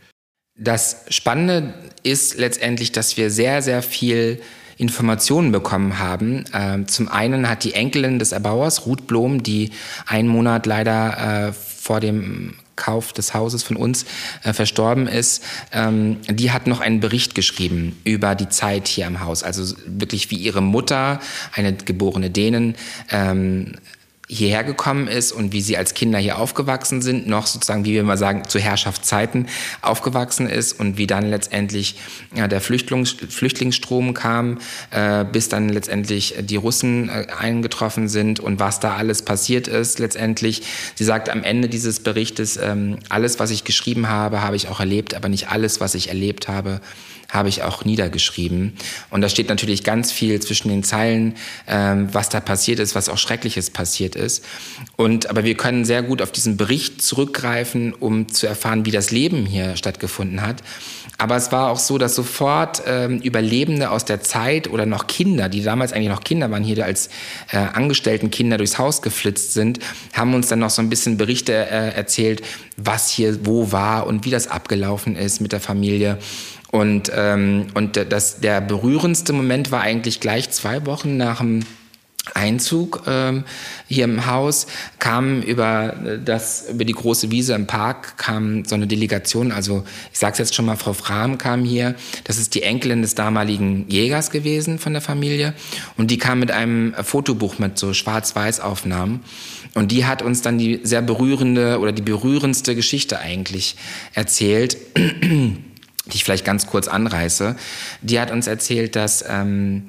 Das 0.55 0.97
Spannende 1.09 1.73
ist 2.03 2.37
letztendlich, 2.37 2.91
dass 2.91 3.17
wir 3.17 3.31
sehr, 3.31 3.61
sehr 3.63 3.81
viel 3.81 4.39
Informationen 4.77 5.51
bekommen 5.51 5.97
haben. 5.97 6.45
Ähm, 6.53 6.87
zum 6.87 7.07
einen 7.07 7.49
hat 7.49 7.63
die 7.63 7.73
Enkelin 7.73 8.19
des 8.19 8.33
Erbauers, 8.33 8.85
Ruth 8.85 9.07
Blom, 9.07 9.41
die 9.41 9.71
einen 10.05 10.27
Monat 10.27 10.65
leider 10.67 11.53
vor 11.53 11.99
dem 11.99 12.53
Kauf 12.81 13.13
des 13.13 13.35
Hauses 13.35 13.61
von 13.61 13.77
uns 13.77 14.05
äh, 14.43 14.53
verstorben 14.53 15.07
ist, 15.07 15.43
ähm, 15.71 16.17
die 16.27 16.51
hat 16.51 16.65
noch 16.65 16.81
einen 16.81 16.99
Bericht 16.99 17.35
geschrieben 17.35 17.99
über 18.03 18.33
die 18.33 18.49
Zeit 18.49 18.87
hier 18.87 19.05
im 19.05 19.19
Haus. 19.19 19.43
Also 19.43 19.75
wirklich 19.85 20.31
wie 20.31 20.37
ihre 20.37 20.61
Mutter, 20.61 21.19
eine 21.53 21.73
geborene 21.73 22.31
Dänen, 22.31 22.75
ähm, 23.11 23.75
hierher 24.33 24.63
gekommen 24.63 25.09
ist 25.09 25.33
und 25.33 25.51
wie 25.51 25.59
sie 25.59 25.75
als 25.75 25.93
Kinder 25.93 26.17
hier 26.17 26.37
aufgewachsen 26.37 27.01
sind, 27.01 27.27
noch 27.27 27.47
sozusagen, 27.47 27.83
wie 27.83 27.91
wir 27.91 28.03
mal 28.03 28.17
sagen, 28.17 28.47
zu 28.47 28.59
Herrschaftszeiten 28.59 29.47
aufgewachsen 29.81 30.47
ist 30.47 30.79
und 30.79 30.97
wie 30.97 31.05
dann 31.05 31.29
letztendlich 31.29 31.95
ja, 32.33 32.47
der 32.47 32.61
Flüchtlings 32.61 33.11
Flüchtlingsstrom 33.11 34.13
kam, 34.13 34.59
äh, 34.91 35.25
bis 35.25 35.49
dann 35.49 35.67
letztendlich 35.67 36.35
die 36.39 36.55
Russen 36.55 37.09
äh, 37.09 37.27
eingetroffen 37.37 38.07
sind 38.07 38.39
und 38.39 38.61
was 38.61 38.79
da 38.79 38.95
alles 38.95 39.23
passiert 39.23 39.67
ist 39.67 39.99
letztendlich. 39.99 40.61
Sie 40.95 41.03
sagt 41.03 41.29
am 41.29 41.43
Ende 41.43 41.67
dieses 41.67 41.99
Berichtes, 41.99 42.55
ähm, 42.55 42.99
alles, 43.09 43.37
was 43.37 43.51
ich 43.51 43.65
geschrieben 43.65 44.07
habe, 44.07 44.41
habe 44.41 44.55
ich 44.55 44.69
auch 44.69 44.79
erlebt, 44.79 45.13
aber 45.13 45.27
nicht 45.27 45.49
alles, 45.49 45.81
was 45.81 45.93
ich 45.93 46.07
erlebt 46.07 46.47
habe, 46.47 46.79
habe 47.31 47.49
ich 47.49 47.63
auch 47.63 47.85
niedergeschrieben. 47.85 48.73
Und 49.09 49.21
da 49.21 49.29
steht 49.29 49.49
natürlich 49.49 49.83
ganz 49.83 50.11
viel 50.11 50.39
zwischen 50.41 50.67
den 50.67 50.83
Zeilen, 50.83 51.35
ähm, 51.67 52.09
was 52.11 52.29
da 52.29 52.41
passiert 52.41 52.79
ist, 52.79 52.93
was 52.93 53.09
auch 53.09 53.17
Schreckliches 53.17 53.69
passiert 53.69 54.15
ist. 54.15 54.45
Und, 54.97 55.29
aber 55.29 55.45
wir 55.45 55.55
können 55.55 55.85
sehr 55.85 56.03
gut 56.03 56.21
auf 56.21 56.31
diesen 56.31 56.57
Bericht 56.57 57.01
zurückgreifen, 57.01 57.93
um 57.93 58.27
zu 58.27 58.47
erfahren, 58.47 58.85
wie 58.85 58.91
das 58.91 59.11
Leben 59.11 59.45
hier 59.45 59.77
stattgefunden 59.77 60.41
hat. 60.41 60.61
Aber 61.17 61.37
es 61.37 61.51
war 61.51 61.69
auch 61.69 61.79
so, 61.79 61.97
dass 61.97 62.15
sofort 62.15 62.83
ähm, 62.85 63.19
Überlebende 63.19 63.91
aus 63.91 64.05
der 64.05 64.21
Zeit 64.21 64.67
oder 64.67 64.85
noch 64.85 65.07
Kinder, 65.07 65.49
die 65.49 65.63
damals 65.63 65.93
eigentlich 65.93 66.09
noch 66.09 66.23
Kinder 66.23 66.51
waren, 66.51 66.63
hier 66.63 66.83
als 66.83 67.09
äh, 67.51 67.57
Angestellten 67.57 68.31
Kinder 68.31 68.57
durchs 68.57 68.77
Haus 68.77 69.01
geflitzt 69.01 69.53
sind, 69.53 69.79
haben 70.13 70.33
uns 70.33 70.47
dann 70.47 70.59
noch 70.59 70.69
so 70.69 70.81
ein 70.81 70.89
bisschen 70.89 71.17
Berichte 71.17 71.53
äh, 71.53 71.93
erzählt, 71.93 72.41
was 72.75 73.09
hier 73.09 73.45
wo 73.45 73.71
war 73.71 74.07
und 74.07 74.25
wie 74.25 74.31
das 74.31 74.47
abgelaufen 74.47 75.15
ist 75.15 75.41
mit 75.41 75.51
der 75.51 75.59
Familie. 75.59 76.17
Und, 76.71 77.11
ähm, 77.13 77.67
und 77.73 77.97
das, 78.09 78.39
der 78.39 78.61
berührendste 78.61 79.33
Moment 79.33 79.71
war 79.71 79.81
eigentlich 79.81 80.19
gleich 80.19 80.49
zwei 80.51 80.85
Wochen 80.85 81.17
nach 81.17 81.39
dem 81.39 81.65
Einzug 82.35 83.03
ähm, 83.07 83.43
hier 83.87 84.03
im 84.03 84.27
Haus 84.27 84.67
kam 84.99 85.41
über 85.41 85.95
das 86.23 86.69
über 86.69 86.85
die 86.85 86.93
große 86.93 87.31
Wiese 87.31 87.55
im 87.55 87.65
Park 87.65 88.17
kam 88.17 88.63
so 88.63 88.75
eine 88.75 88.85
Delegation. 88.85 89.51
Also 89.51 89.83
ich 90.13 90.19
sage 90.19 90.33
es 90.33 90.37
jetzt 90.37 90.55
schon 90.55 90.65
mal 90.65 90.75
Frau 90.75 90.93
Frahm 90.93 91.39
kam 91.39 91.65
hier. 91.65 91.95
Das 92.23 92.37
ist 92.37 92.53
die 92.53 92.61
Enkelin 92.61 93.01
des 93.01 93.15
damaligen 93.15 93.89
Jägers 93.89 94.29
gewesen 94.29 94.77
von 94.77 94.93
der 94.93 95.01
Familie. 95.01 95.55
Und 95.97 96.11
die 96.11 96.19
kam 96.19 96.39
mit 96.39 96.51
einem 96.51 96.93
Fotobuch 96.93 97.57
mit 97.57 97.79
so 97.79 97.91
schwarz-weiß 97.91 98.59
Aufnahmen 98.59 99.21
und 99.73 99.91
die 99.91 100.05
hat 100.05 100.21
uns 100.21 100.43
dann 100.43 100.59
die 100.59 100.81
sehr 100.83 101.01
berührende 101.01 101.79
oder 101.79 101.91
die 101.91 102.03
berührendste 102.03 102.75
Geschichte 102.75 103.19
eigentlich 103.19 103.75
erzählt 104.13 104.77
die 106.05 106.15
ich 106.15 106.23
vielleicht 106.23 106.45
ganz 106.45 106.67
kurz 106.67 106.87
anreiße, 106.87 107.55
die 108.01 108.19
hat 108.19 108.31
uns 108.31 108.47
erzählt, 108.47 108.95
dass 108.95 109.23
ähm, 109.27 109.83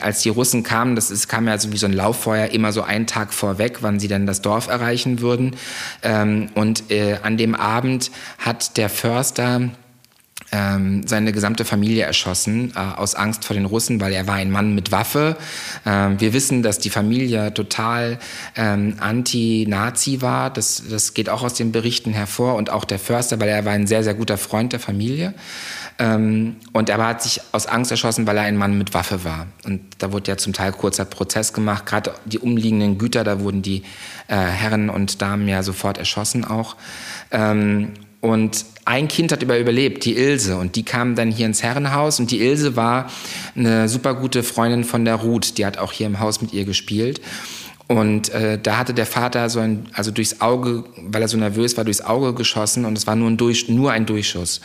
als 0.00 0.22
die 0.22 0.30
Russen 0.30 0.62
kamen, 0.62 0.96
das 0.96 1.10
ist, 1.10 1.28
kam 1.28 1.46
ja 1.46 1.58
so 1.58 1.72
wie 1.72 1.76
so 1.76 1.86
ein 1.86 1.92
Lauffeuer 1.92 2.48
immer 2.48 2.72
so 2.72 2.82
einen 2.82 3.06
Tag 3.06 3.32
vorweg, 3.32 3.78
wann 3.82 4.00
sie 4.00 4.08
dann 4.08 4.26
das 4.26 4.42
Dorf 4.42 4.68
erreichen 4.68 5.20
würden. 5.20 5.56
Ähm, 6.02 6.48
und 6.54 6.90
äh, 6.90 7.18
an 7.22 7.36
dem 7.36 7.54
Abend 7.54 8.10
hat 8.38 8.76
der 8.76 8.88
Förster 8.88 9.70
ähm, 10.52 11.06
seine 11.06 11.32
gesamte 11.32 11.64
Familie 11.64 12.04
erschossen 12.04 12.72
äh, 12.76 12.78
aus 12.78 13.14
Angst 13.14 13.44
vor 13.44 13.54
den 13.54 13.64
Russen, 13.64 14.00
weil 14.00 14.12
er 14.12 14.26
war 14.26 14.34
ein 14.34 14.50
Mann 14.50 14.74
mit 14.74 14.92
Waffe. 14.92 15.36
Ähm, 15.84 16.20
wir 16.20 16.32
wissen, 16.32 16.62
dass 16.62 16.78
die 16.78 16.90
Familie 16.90 17.52
total 17.52 18.18
ähm, 18.54 18.96
anti-Nazi 19.00 20.22
war. 20.22 20.50
Das, 20.50 20.82
das 20.88 21.14
geht 21.14 21.28
auch 21.28 21.42
aus 21.42 21.54
den 21.54 21.72
Berichten 21.72 22.12
hervor 22.12 22.54
und 22.54 22.70
auch 22.70 22.84
der 22.84 22.98
Förster, 22.98 23.40
weil 23.40 23.48
er 23.48 23.64
war 23.64 23.72
ein 23.72 23.86
sehr, 23.86 24.04
sehr 24.04 24.14
guter 24.14 24.38
Freund 24.38 24.72
der 24.72 24.80
Familie. 24.80 25.34
Ähm, 25.98 26.56
und 26.72 26.90
er 26.90 27.04
hat 27.04 27.22
sich 27.22 27.40
aus 27.52 27.66
Angst 27.66 27.90
erschossen, 27.90 28.26
weil 28.26 28.36
er 28.36 28.44
ein 28.44 28.56
Mann 28.56 28.76
mit 28.76 28.94
Waffe 28.94 29.24
war. 29.24 29.46
Und 29.64 29.80
da 29.98 30.12
wurde 30.12 30.30
ja 30.30 30.36
zum 30.36 30.52
Teil 30.52 30.72
kurzer 30.72 31.06
Prozess 31.06 31.52
gemacht. 31.52 31.86
Gerade 31.86 32.14
die 32.24 32.38
umliegenden 32.38 32.98
Güter, 32.98 33.24
da 33.24 33.40
wurden 33.40 33.62
die 33.62 33.82
äh, 34.28 34.36
Herren 34.36 34.90
und 34.90 35.22
Damen 35.22 35.48
ja 35.48 35.62
sofort 35.62 35.98
erschossen 35.98 36.44
auch. 36.44 36.76
Ähm, 37.30 37.94
und 38.20 38.64
ein 38.86 39.08
Kind 39.08 39.32
hat 39.32 39.42
überlebt, 39.42 40.04
die 40.04 40.16
Ilse. 40.16 40.56
Und 40.56 40.76
die 40.76 40.84
kam 40.84 41.16
dann 41.16 41.30
hier 41.30 41.44
ins 41.44 41.62
Herrenhaus. 41.62 42.20
Und 42.20 42.30
die 42.30 42.40
Ilse 42.40 42.76
war 42.76 43.10
eine 43.56 43.88
super 43.88 44.14
gute 44.14 44.42
Freundin 44.42 44.84
von 44.84 45.04
der 45.04 45.16
Ruth. 45.16 45.58
Die 45.58 45.66
hat 45.66 45.76
auch 45.76 45.92
hier 45.92 46.06
im 46.06 46.20
Haus 46.20 46.40
mit 46.40 46.52
ihr 46.52 46.64
gespielt. 46.64 47.20
Und 47.88 48.30
äh, 48.30 48.58
da 48.60 48.78
hatte 48.78 48.94
der 48.94 49.06
Vater 49.06 49.50
so 49.50 49.58
ein, 49.58 49.88
also 49.92 50.10
durchs 50.12 50.40
Auge, 50.40 50.84
weil 50.96 51.20
er 51.20 51.28
so 51.28 51.36
nervös 51.36 51.76
war, 51.76 51.84
durchs 51.84 52.00
Auge 52.00 52.32
geschossen. 52.32 52.84
Und 52.84 52.96
es 52.96 53.08
war 53.08 53.16
nur 53.16 53.28
ein, 53.28 53.36
Durch, 53.36 53.68
nur 53.68 53.90
ein 53.90 54.06
Durchschuss. 54.06 54.60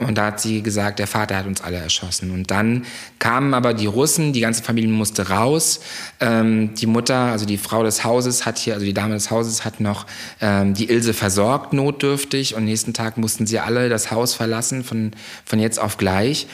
Und 0.00 0.16
da 0.16 0.26
hat 0.26 0.40
sie 0.40 0.62
gesagt, 0.62 0.98
der 0.98 1.06
Vater 1.06 1.36
hat 1.36 1.46
uns 1.46 1.60
alle 1.60 1.76
erschossen. 1.76 2.30
Und 2.30 2.50
dann 2.50 2.86
kamen 3.18 3.52
aber 3.52 3.74
die 3.74 3.84
Russen, 3.84 4.32
die 4.32 4.40
ganze 4.40 4.62
Familie 4.62 4.90
musste 4.90 5.28
raus. 5.28 5.80
Ähm, 6.20 6.74
die 6.74 6.86
Mutter, 6.86 7.16
also 7.16 7.44
die 7.44 7.58
Frau 7.58 7.82
des 7.82 8.02
Hauses 8.02 8.46
hat 8.46 8.56
hier, 8.56 8.74
also 8.74 8.86
die 8.86 8.94
Dame 8.94 9.12
des 9.12 9.30
Hauses 9.30 9.64
hat 9.64 9.78
noch 9.78 10.06
ähm, 10.40 10.72
die 10.72 10.88
Ilse 10.88 11.12
versorgt, 11.12 11.74
notdürftig. 11.74 12.54
Und 12.54 12.64
nächsten 12.64 12.94
Tag 12.94 13.18
mussten 13.18 13.46
sie 13.46 13.58
alle 13.58 13.90
das 13.90 14.10
Haus 14.10 14.32
verlassen, 14.32 14.84
von, 14.84 15.12
von 15.44 15.58
jetzt 15.58 15.78
auf 15.78 15.98
gleich. 15.98 16.46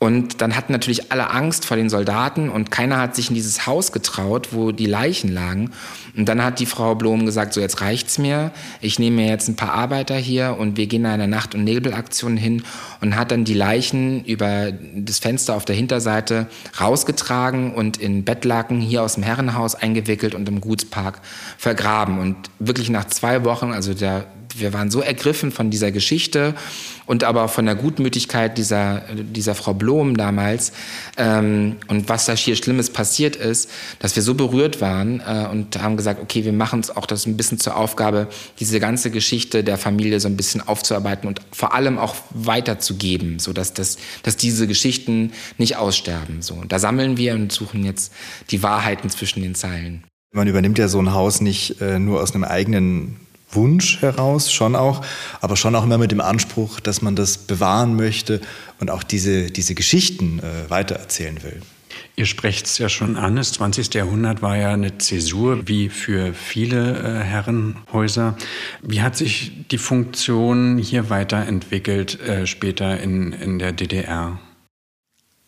Und 0.00 0.40
dann 0.42 0.54
hatten 0.54 0.72
natürlich 0.72 1.10
alle 1.10 1.30
Angst 1.30 1.64
vor 1.64 1.76
den 1.76 1.90
Soldaten 1.90 2.50
und 2.50 2.70
keiner 2.70 2.98
hat 2.98 3.16
sich 3.16 3.30
in 3.30 3.34
dieses 3.34 3.66
Haus 3.66 3.90
getraut, 3.90 4.50
wo 4.52 4.70
die 4.70 4.86
Leichen 4.86 5.32
lagen. 5.32 5.72
Und 6.16 6.28
dann 6.28 6.42
hat 6.42 6.60
die 6.60 6.66
Frau 6.66 6.94
Blom 6.94 7.26
gesagt, 7.26 7.52
so 7.52 7.60
jetzt 7.60 7.80
reicht's 7.80 8.16
mir. 8.16 8.52
Ich 8.80 9.00
nehme 9.00 9.16
mir 9.16 9.28
jetzt 9.28 9.48
ein 9.48 9.56
paar 9.56 9.72
Arbeiter 9.72 10.14
hier 10.14 10.56
und 10.56 10.76
wir 10.76 10.86
gehen 10.86 11.02
da 11.02 11.12
einer 11.12 11.26
Nacht- 11.26 11.56
und 11.56 11.64
Nebelaktion 11.64 12.36
hin 12.36 12.62
und 13.00 13.16
hat 13.16 13.32
dann 13.32 13.44
die 13.44 13.54
Leichen 13.54 14.24
über 14.24 14.70
das 14.70 15.18
Fenster 15.18 15.56
auf 15.56 15.64
der 15.64 15.74
Hinterseite 15.74 16.46
rausgetragen 16.80 17.74
und 17.74 17.96
in 17.96 18.22
Bettlaken 18.22 18.80
hier 18.80 19.02
aus 19.02 19.14
dem 19.14 19.24
Herrenhaus 19.24 19.74
eingewickelt 19.74 20.36
und 20.36 20.48
im 20.48 20.60
Gutspark 20.60 21.20
vergraben. 21.56 22.20
Und 22.20 22.36
wirklich 22.60 22.88
nach 22.88 23.06
zwei 23.06 23.44
Wochen, 23.44 23.72
also 23.72 23.94
der 23.94 24.26
wir 24.58 24.72
waren 24.72 24.90
so 24.90 25.00
ergriffen 25.00 25.50
von 25.50 25.70
dieser 25.70 25.90
Geschichte 25.90 26.54
und 27.06 27.24
aber 27.24 27.48
von 27.48 27.66
der 27.66 27.74
Gutmütigkeit 27.74 28.58
dieser, 28.58 29.02
dieser 29.14 29.54
Frau 29.54 29.74
Blom 29.74 30.16
damals 30.16 30.72
ähm, 31.16 31.76
und 31.88 32.08
was 32.08 32.26
da 32.26 32.34
hier 32.34 32.56
Schlimmes 32.56 32.90
passiert 32.90 33.36
ist, 33.36 33.70
dass 33.98 34.14
wir 34.16 34.22
so 34.22 34.34
berührt 34.34 34.80
waren 34.80 35.20
äh, 35.20 35.48
und 35.50 35.80
haben 35.82 35.96
gesagt, 35.96 36.20
okay, 36.22 36.44
wir 36.44 36.52
machen 36.52 36.80
es 36.80 36.94
auch 36.94 37.06
das 37.06 37.26
ein 37.26 37.36
bisschen 37.36 37.58
zur 37.58 37.76
Aufgabe, 37.76 38.28
diese 38.60 38.80
ganze 38.80 39.10
Geschichte 39.10 39.64
der 39.64 39.78
Familie 39.78 40.20
so 40.20 40.28
ein 40.28 40.36
bisschen 40.36 40.60
aufzuarbeiten 40.60 41.28
und 41.28 41.40
vor 41.52 41.74
allem 41.74 41.98
auch 41.98 42.14
weiterzugeben, 42.30 43.38
so 43.38 43.52
dass, 43.52 43.72
das, 43.74 43.98
dass 44.22 44.36
diese 44.36 44.66
Geschichten 44.66 45.32
nicht 45.56 45.76
aussterben. 45.76 46.42
So, 46.42 46.54
und 46.54 46.72
da 46.72 46.78
sammeln 46.78 47.16
wir 47.16 47.34
und 47.34 47.52
suchen 47.52 47.84
jetzt 47.84 48.12
die 48.50 48.62
Wahrheiten 48.62 49.10
zwischen 49.10 49.42
den 49.42 49.54
Zeilen. 49.54 50.04
Man 50.32 50.46
übernimmt 50.46 50.78
ja 50.78 50.88
so 50.88 50.98
ein 50.98 51.12
Haus 51.12 51.40
nicht 51.40 51.80
äh, 51.80 51.98
nur 51.98 52.20
aus 52.20 52.34
einem 52.34 52.44
eigenen 52.44 53.16
Wunsch 53.50 54.02
heraus, 54.02 54.52
schon 54.52 54.76
auch, 54.76 55.04
aber 55.40 55.56
schon 55.56 55.74
auch 55.74 55.84
immer 55.84 55.98
mit 55.98 56.10
dem 56.10 56.20
Anspruch, 56.20 56.80
dass 56.80 57.02
man 57.02 57.16
das 57.16 57.38
bewahren 57.38 57.96
möchte 57.96 58.40
und 58.80 58.90
auch 58.90 59.02
diese, 59.02 59.50
diese 59.50 59.74
Geschichten 59.74 60.40
äh, 60.40 60.70
weitererzählen 60.70 61.42
will. 61.42 61.62
Ihr 62.16 62.26
sprecht 62.26 62.66
es 62.66 62.78
ja 62.78 62.88
schon 62.88 63.16
an, 63.16 63.36
das 63.36 63.52
20. 63.52 63.94
Jahrhundert 63.94 64.42
war 64.42 64.56
ja 64.56 64.72
eine 64.72 64.98
Zäsur 64.98 65.68
wie 65.68 65.88
für 65.88 66.34
viele 66.34 66.98
äh, 66.98 67.22
Herrenhäuser. 67.22 68.36
Wie 68.82 69.02
hat 69.02 69.16
sich 69.16 69.52
die 69.70 69.78
Funktion 69.78 70.78
hier 70.78 71.10
weiterentwickelt 71.10 72.20
äh, 72.20 72.46
später 72.46 73.00
in, 73.00 73.32
in 73.32 73.58
der 73.58 73.72
DDR? 73.72 74.38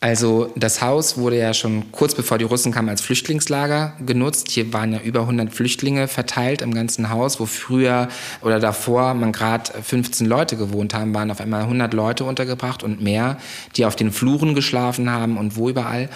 Also 0.03 0.51
das 0.55 0.81
Haus 0.81 1.15
wurde 1.15 1.37
ja 1.37 1.53
schon 1.53 1.91
kurz 1.91 2.15
bevor 2.15 2.39
die 2.39 2.43
Russen 2.43 2.71
kamen 2.71 2.89
als 2.89 3.01
Flüchtlingslager 3.01 3.93
genutzt. 4.03 4.49
Hier 4.49 4.73
waren 4.73 4.93
ja 4.93 4.99
über 4.99 5.21
100 5.21 5.53
Flüchtlinge 5.53 6.07
verteilt 6.07 6.63
im 6.63 6.73
ganzen 6.73 7.11
Haus, 7.11 7.39
wo 7.39 7.45
früher 7.45 8.07
oder 8.41 8.59
davor 8.59 9.13
man 9.13 9.31
gerade 9.31 9.71
15 9.79 10.25
Leute 10.25 10.57
gewohnt 10.57 10.95
haben, 10.95 11.13
waren 11.13 11.29
auf 11.29 11.39
einmal 11.39 11.61
100 11.61 11.93
Leute 11.93 12.23
untergebracht 12.23 12.81
und 12.81 12.99
mehr, 12.99 13.37
die 13.75 13.85
auf 13.85 13.95
den 13.95 14.11
Fluren 14.11 14.55
geschlafen 14.55 15.07
haben 15.11 15.37
und 15.37 15.55
wo 15.55 15.69
überall. 15.69 16.09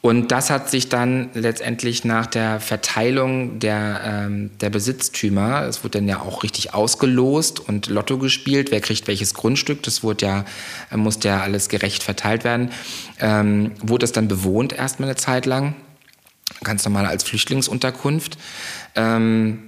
Und 0.00 0.30
das 0.30 0.48
hat 0.48 0.70
sich 0.70 0.88
dann 0.88 1.30
letztendlich 1.34 2.04
nach 2.04 2.26
der 2.26 2.60
Verteilung 2.60 3.58
der, 3.58 4.00
ähm, 4.04 4.50
der 4.60 4.70
Besitztümer, 4.70 5.62
es 5.62 5.82
wurde 5.82 5.98
dann 5.98 6.08
ja 6.08 6.20
auch 6.20 6.44
richtig 6.44 6.72
ausgelost 6.72 7.58
und 7.58 7.88
Lotto 7.88 8.16
gespielt, 8.18 8.70
wer 8.70 8.80
kriegt 8.80 9.08
welches 9.08 9.34
Grundstück, 9.34 9.82
das 9.82 10.04
wurde 10.04 10.26
ja, 10.26 10.44
äh, 10.92 10.96
musste 10.96 11.28
ja 11.28 11.40
alles 11.40 11.68
gerecht 11.68 12.04
verteilt 12.04 12.44
werden, 12.44 12.70
ähm, 13.18 13.72
wurde 13.82 14.04
es 14.04 14.12
dann 14.12 14.28
bewohnt 14.28 14.72
erstmal 14.72 15.08
eine 15.08 15.16
Zeit 15.16 15.46
lang, 15.46 15.74
ganz 16.62 16.84
normal 16.84 17.06
als 17.06 17.24
Flüchtlingsunterkunft. 17.24 18.38
Ähm, 18.94 19.67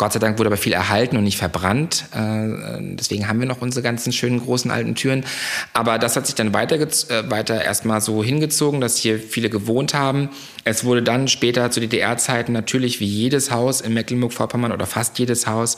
Gott 0.00 0.14
sei 0.14 0.18
Dank 0.18 0.38
wurde 0.38 0.48
aber 0.48 0.56
viel 0.56 0.72
erhalten 0.72 1.18
und 1.18 1.24
nicht 1.24 1.36
verbrannt. 1.36 2.06
Äh, 2.14 2.78
deswegen 2.94 3.28
haben 3.28 3.38
wir 3.38 3.46
noch 3.46 3.60
unsere 3.60 3.82
ganzen 3.82 4.14
schönen 4.14 4.40
großen 4.40 4.70
alten 4.70 4.94
Türen. 4.94 5.26
Aber 5.74 5.98
das 5.98 6.16
hat 6.16 6.24
sich 6.24 6.34
dann 6.34 6.54
weiter, 6.54 6.76
äh, 6.76 7.30
weiter 7.30 7.62
erstmal 7.62 8.00
so 8.00 8.24
hingezogen, 8.24 8.80
dass 8.80 8.96
hier 8.96 9.18
viele 9.18 9.50
gewohnt 9.50 9.92
haben. 9.92 10.30
Es 10.64 10.84
wurde 10.84 11.02
dann 11.02 11.28
später 11.28 11.70
zu 11.70 11.80
DDR-Zeiten 11.80 12.52
natürlich 12.52 13.00
wie 13.00 13.06
jedes 13.06 13.50
Haus 13.50 13.80
in 13.80 13.94
Mecklenburg-Vorpommern 13.94 14.72
oder 14.72 14.86
fast 14.86 15.18
jedes 15.18 15.46
Haus 15.46 15.76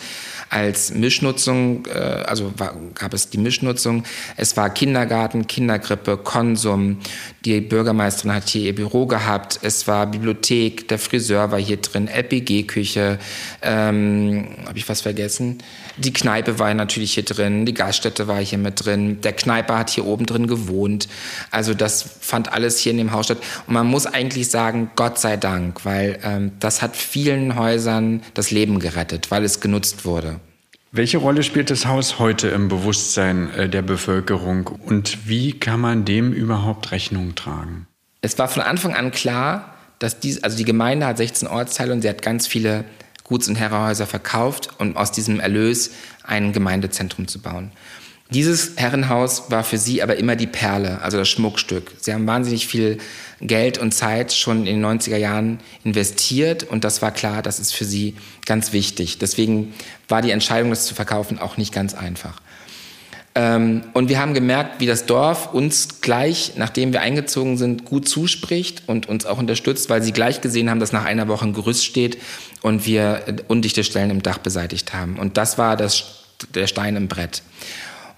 als 0.51 0.93
Mischnutzung, 0.93 1.87
äh, 1.87 1.99
also 1.99 2.53
gab 2.95 3.15
es 3.15 3.31
die 3.31 3.39
Mischnutzung. 3.39 4.05
Es 4.37 4.57
war 4.57 4.71
Kindergarten, 4.71 5.47
Kindergrippe, 5.47 6.17
Konsum. 6.17 6.99
Die 7.45 7.61
Bürgermeisterin 7.61 8.35
hat 8.35 8.49
hier 8.49 8.63
ihr 8.63 8.75
Büro 8.75 9.07
gehabt. 9.07 9.61
Es 9.63 9.87
war 9.87 10.07
Bibliothek, 10.07 10.89
der 10.89 10.99
Friseur 10.99 11.51
war 11.51 11.59
hier 11.59 11.79
drin, 11.79 12.09
LPG-Küche. 12.09 13.19
Ähm, 13.63 14.49
Habe 14.67 14.79
ich 14.79 14.89
was 14.89 15.01
vergessen? 15.01 15.59
Die 15.97 16.13
Kneipe 16.13 16.59
war 16.59 16.73
natürlich 16.75 17.15
hier 17.15 17.25
drin, 17.25 17.67
die 17.67 17.75
Gaststätte 17.75 18.29
war 18.29 18.41
hier 18.41 18.59
mit 18.59 18.85
drin. 18.85 19.21
Der 19.21 19.33
Kneiper 19.33 19.79
hat 19.79 19.91
hier 19.91 20.07
oben 20.07 20.27
drin 20.27 20.47
gewohnt. 20.47 21.09
Also 21.51 21.75
das 21.75 22.03
fand 22.21 22.53
alles 22.53 22.79
hier 22.79 22.93
in 22.93 22.99
dem 22.99 23.13
Haus 23.13 23.27
statt. 23.27 23.39
Und 23.67 23.75
man 23.75 23.87
muss 23.87 24.07
eigentlich 24.07 24.51
sagen, 24.51 24.91
Gott 24.97 25.19
sei 25.19 25.37
Dank, 25.37 25.85
weil 25.85 26.19
ähm, 26.23 26.53
das 26.61 26.83
hat 26.83 26.97
vielen 26.97 27.57
Häusern 27.57 28.23
das 28.35 28.51
Leben 28.51 28.79
gerettet, 28.79 29.31
weil 29.31 29.45
es 29.45 29.61
genutzt 29.61 30.05
wurde. 30.05 30.41
Welche 30.95 31.19
Rolle 31.19 31.43
spielt 31.43 31.71
das 31.71 31.87
Haus 31.87 32.19
heute 32.19 32.49
im 32.49 32.69
Bewusstsein 32.69 33.51
äh, 33.55 33.69
der 33.69 33.81
Bevölkerung 33.81 34.67
und 34.67 35.27
wie 35.27 35.59
kann 35.59 35.81
man 35.81 36.05
dem 36.05 36.35
überhaupt 36.35 36.91
Rechnung 36.91 37.35
tragen? 37.35 37.87
Es 38.21 38.39
war 38.39 38.47
von 38.47 38.63
Anfang 38.63 38.95
an 38.95 39.11
klar, 39.11 39.75
dass 39.99 40.21
dies, 40.21 40.45
also 40.45 40.57
die 40.57 40.65
Gemeinde 40.65 41.07
hat 41.07 41.17
16 41.17 41.49
Ortsteile 41.49 41.93
und 41.93 42.03
sie 42.03 42.09
hat 42.09 42.21
ganz 42.21 42.47
viele 42.47 42.85
Guts- 43.33 43.49
und 43.49 43.57
Herrenhäuser 43.57 44.07
verkauft, 44.07 44.69
um 44.77 44.95
aus 44.95 45.11
diesem 45.11 45.41
Erlös 45.41 45.93
ein 46.23 46.53
Gemeindezentrum 46.53 47.29
zu 47.29 47.41
bauen. 47.41 47.73
Dieses 48.29 48.73
Herrenhaus 48.77 49.51
war 49.51 49.65
für 49.65 49.79
sie 49.79 50.03
aber 50.03 50.17
immer 50.17 50.37
die 50.37 50.47
Perle, 50.47 51.01
also 51.01 51.17
das 51.17 51.31
Schmuckstück. 51.31 51.93
Sie 51.99 52.13
haben 52.13 52.27
wahnsinnig 52.27 52.67
viel 52.67 52.99
Geld 53.41 53.79
und 53.79 53.93
Zeit 53.93 54.35
schon 54.35 54.67
in 54.67 54.81
den 54.81 54.85
90er 54.85 55.17
Jahren 55.17 55.61
investiert 55.83 56.65
und 56.65 56.85
das 56.85 57.01
war 57.01 57.11
klar, 57.11 57.41
das 57.41 57.59
ist 57.59 57.73
für 57.73 57.87
sie 57.87 58.17
ganz 58.45 58.75
wichtig. 58.75 59.17
Deswegen 59.17 59.73
war 60.09 60.21
die 60.21 60.31
Entscheidung, 60.31 60.69
das 60.69 60.85
zu 60.85 60.95
verkaufen, 60.95 61.39
auch 61.39 61.57
nicht 61.57 61.73
ganz 61.73 61.95
einfach. 61.95 62.43
Ähm, 63.35 63.83
und 63.95 64.09
wir 64.09 64.21
haben 64.21 64.35
gemerkt, 64.35 64.81
wie 64.81 64.87
das 64.87 65.07
Dorf 65.07 65.55
uns 65.55 66.01
gleich, 66.03 66.53
nachdem 66.57 66.93
wir 66.93 67.01
eingezogen 67.01 67.57
sind, 67.57 67.85
gut 67.87 68.07
zuspricht 68.09 68.83
und 68.87 69.09
uns 69.09 69.25
auch 69.25 69.39
unterstützt, 69.39 69.89
weil 69.89 70.03
sie 70.03 70.13
gleich 70.13 70.41
gesehen 70.41 70.69
haben, 70.69 70.81
dass 70.81 70.93
nach 70.93 71.05
einer 71.05 71.29
Woche 71.29 71.47
ein 71.47 71.55
Gerüst 71.55 71.85
steht 71.85 72.19
und 72.61 72.85
wir 72.87 73.23
undichte 73.49 73.85
Stellen 73.85 74.11
im 74.11 74.23
Dach 74.23 74.39
beseitigt 74.39 74.93
haben. 74.93 75.19
Und 75.19 75.39
das 75.39 75.57
war 75.57 75.77
das, 75.77 76.25
der 76.55 76.67
Stein 76.67 76.97
im 76.97 77.09
Brett. 77.09 77.43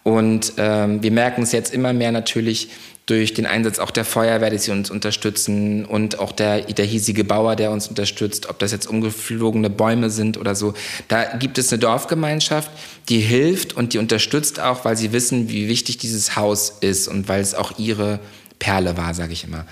Und 0.03 0.55
ähm, 0.59 1.03
wir 1.03 1.13
merken 1.13 1.43
es 1.43 1.53
jetzt 1.53 1.73
immer 1.73 1.93
mehr 1.93 2.13
natürlich 2.13 2.69
durch 3.07 3.35
den 3.35 3.45
Einsatz 3.45 3.79
auch 3.79 3.91
der 3.91 4.05
Feuerwehr, 4.05 4.49
die 4.49 4.59
sie 4.59 4.71
uns 4.71 4.91
unterstützen 4.91 5.85
und 5.85 6.19
auch 6.19 6.33
der, 6.33 6.63
der 6.63 6.87
hiesige 6.87 7.23
Bauer, 7.23 7.55
der 7.55 7.71
uns 7.71 7.89
unterstützt, 7.89 8.49
ob 8.49 8.59
das 8.59 8.73
jetzt 8.73 8.87
umgeflogene 8.87 9.69
Bäume 9.69 10.09
sind 10.09 10.39
oder 10.39 10.55
so. 10.55 10.73
Da 11.09 11.37
gibt 11.37 11.59
es 11.59 11.71
eine 11.71 11.81
Dorfgemeinschaft, 11.81 12.71
die 13.11 13.21
hilft 13.21 13.75
und 13.75 13.93
die 13.93 13.99
unterstützt 13.99 14.59
auch, 14.59 14.87
weil 14.87 14.97
sie 14.97 15.13
wissen, 15.13 15.51
wie 15.51 15.69
wichtig 15.69 15.99
dieses 15.99 16.37
Haus 16.37 16.79
ist 16.81 17.07
und 17.09 17.29
weil 17.29 17.43
es 17.43 17.55
auch 17.55 17.79
ihre 17.79 18.21
Perle 18.59 18.97
war, 18.97 19.13
sage 19.13 19.35
ich 19.35 19.45
immer. 19.45 19.67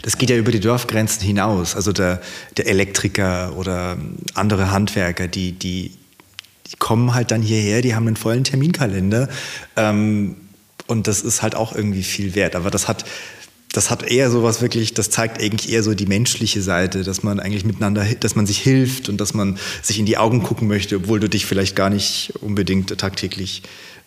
Das 0.00 0.16
geht 0.16 0.30
ja 0.30 0.36
über 0.36 0.50
die 0.50 0.60
Dorfgrenzen 0.60 1.22
hinaus. 1.22 1.76
Also 1.76 1.92
der, 1.92 2.22
der 2.56 2.66
Elektriker 2.66 3.56
oder 3.56 3.98
andere 4.34 4.70
Handwerker, 4.70 5.28
die, 5.28 5.52
die, 5.52 5.92
die 6.66 6.76
kommen 6.78 7.14
halt 7.14 7.30
dann 7.30 7.42
hierher, 7.42 7.82
die 7.82 7.94
haben 7.94 8.06
einen 8.06 8.16
vollen 8.16 8.44
Terminkalender. 8.44 9.28
Ähm, 9.76 10.36
und 10.88 11.06
das 11.06 11.20
ist 11.20 11.42
halt 11.42 11.54
auch 11.54 11.74
irgendwie 11.74 12.02
viel 12.02 12.34
wert. 12.34 12.56
Aber 12.56 12.70
das 12.70 12.88
hat, 12.88 13.04
das 13.72 13.90
hat 13.90 14.02
eher 14.02 14.30
sowas 14.30 14.60
wirklich, 14.60 14.94
das 14.94 15.10
zeigt 15.10 15.40
eigentlich 15.40 15.70
eher 15.70 15.82
so 15.82 15.94
die 15.94 16.06
menschliche 16.06 16.62
Seite, 16.62 17.04
dass 17.04 17.22
man 17.22 17.38
eigentlich 17.38 17.64
miteinander, 17.64 18.04
dass 18.18 18.34
man 18.34 18.46
sich 18.46 18.58
hilft 18.58 19.08
und 19.08 19.20
dass 19.20 19.34
man 19.34 19.58
sich 19.82 19.98
in 19.98 20.06
die 20.06 20.18
Augen 20.18 20.42
gucken 20.42 20.66
möchte, 20.66 20.96
obwohl 20.96 21.20
du 21.20 21.28
dich 21.28 21.46
vielleicht 21.46 21.76
gar 21.76 21.90
nicht 21.90 22.32
unbedingt 22.40 22.96
tagtäglich 22.98 23.62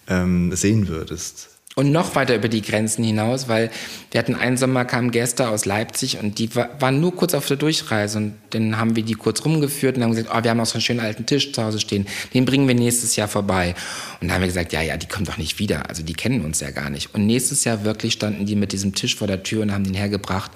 ähm, 0.07 0.53
sehen 0.53 0.87
würdest 0.87 1.50
und 1.75 1.91
noch 1.91 2.15
weiter 2.15 2.35
über 2.35 2.49
die 2.49 2.61
Grenzen 2.61 3.03
hinaus, 3.03 3.47
weil 3.47 3.71
wir 4.11 4.19
hatten 4.19 4.35
einen 4.35 4.57
Sommer 4.57 4.83
kamen 4.83 5.11
Gäste 5.11 5.47
aus 5.47 5.65
Leipzig 5.65 6.17
und 6.21 6.37
die 6.37 6.53
waren 6.55 6.99
nur 6.99 7.15
kurz 7.15 7.33
auf 7.33 7.47
der 7.47 7.55
Durchreise 7.55 8.17
und 8.17 8.33
dann 8.49 8.77
haben 8.77 8.97
wir 8.97 9.03
die 9.03 9.13
kurz 9.13 9.45
rumgeführt 9.45 9.95
und 9.95 10.03
haben 10.03 10.11
gesagt, 10.11 10.29
oh, 10.35 10.43
wir 10.43 10.51
haben 10.51 10.59
auch 10.59 10.65
so 10.65 10.73
einen 10.73 10.81
schönen 10.81 10.99
alten 10.99 11.25
Tisch 11.25 11.53
zu 11.53 11.63
Hause 11.63 11.79
stehen, 11.79 12.07
den 12.33 12.43
bringen 12.43 12.67
wir 12.67 12.75
nächstes 12.75 13.15
Jahr 13.15 13.29
vorbei. 13.29 13.73
Und 14.19 14.27
dann 14.27 14.33
haben 14.33 14.41
wir 14.41 14.47
gesagt, 14.47 14.73
ja, 14.73 14.81
ja, 14.81 14.97
die 14.97 15.07
kommen 15.07 15.25
doch 15.25 15.37
nicht 15.37 15.59
wieder, 15.59 15.87
also 15.87 16.03
die 16.03 16.13
kennen 16.13 16.43
uns 16.43 16.59
ja 16.59 16.71
gar 16.71 16.89
nicht. 16.89 17.15
Und 17.15 17.25
nächstes 17.25 17.63
Jahr 17.63 17.85
wirklich 17.85 18.13
standen 18.13 18.45
die 18.45 18.57
mit 18.57 18.73
diesem 18.73 18.93
Tisch 18.93 19.15
vor 19.15 19.27
der 19.27 19.43
Tür 19.43 19.61
und 19.61 19.71
haben 19.71 19.85
den 19.85 19.93
hergebracht. 19.93 20.51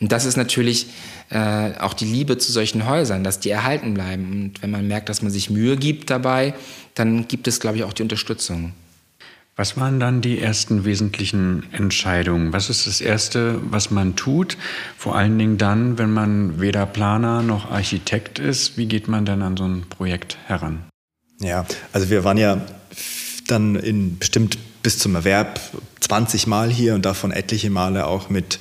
Und 0.00 0.12
das 0.12 0.24
ist 0.24 0.36
natürlich 0.36 0.86
äh, 1.30 1.72
auch 1.80 1.94
die 1.94 2.04
Liebe 2.04 2.38
zu 2.38 2.52
solchen 2.52 2.86
Häusern, 2.86 3.24
dass 3.24 3.40
die 3.40 3.50
erhalten 3.50 3.92
bleiben. 3.94 4.30
Und 4.30 4.62
wenn 4.62 4.70
man 4.70 4.86
merkt, 4.86 5.08
dass 5.08 5.20
man 5.20 5.32
sich 5.32 5.50
Mühe 5.50 5.76
gibt 5.76 6.10
dabei, 6.10 6.54
dann 6.94 7.26
gibt 7.26 7.48
es, 7.48 7.58
glaube 7.58 7.76
ich, 7.76 7.84
auch 7.84 7.92
die 7.92 8.02
Unterstützung. 8.02 8.72
Was 9.60 9.76
waren 9.76 10.00
dann 10.00 10.22
die 10.22 10.40
ersten 10.40 10.86
wesentlichen 10.86 11.70
Entscheidungen? 11.70 12.50
Was 12.54 12.70
ist 12.70 12.86
das 12.86 13.02
Erste, 13.02 13.60
was 13.62 13.90
man 13.90 14.16
tut? 14.16 14.56
Vor 14.96 15.16
allen 15.16 15.38
Dingen 15.38 15.58
dann, 15.58 15.98
wenn 15.98 16.14
man 16.14 16.62
weder 16.62 16.86
Planer 16.86 17.42
noch 17.42 17.70
Architekt 17.70 18.38
ist. 18.38 18.78
Wie 18.78 18.86
geht 18.86 19.06
man 19.06 19.26
dann 19.26 19.42
an 19.42 19.58
so 19.58 19.64
ein 19.66 19.84
Projekt 19.90 20.38
heran? 20.46 20.84
Ja, 21.40 21.66
also 21.92 22.08
wir 22.08 22.24
waren 22.24 22.38
ja 22.38 22.62
dann 23.48 23.76
in 23.76 24.18
bestimmt 24.18 24.56
bis 24.82 24.98
zum 24.98 25.14
Erwerb 25.14 25.60
20 26.00 26.46
Mal 26.46 26.70
hier 26.70 26.94
und 26.94 27.04
davon 27.04 27.30
etliche 27.30 27.68
Male 27.68 28.06
auch 28.06 28.30
mit 28.30 28.60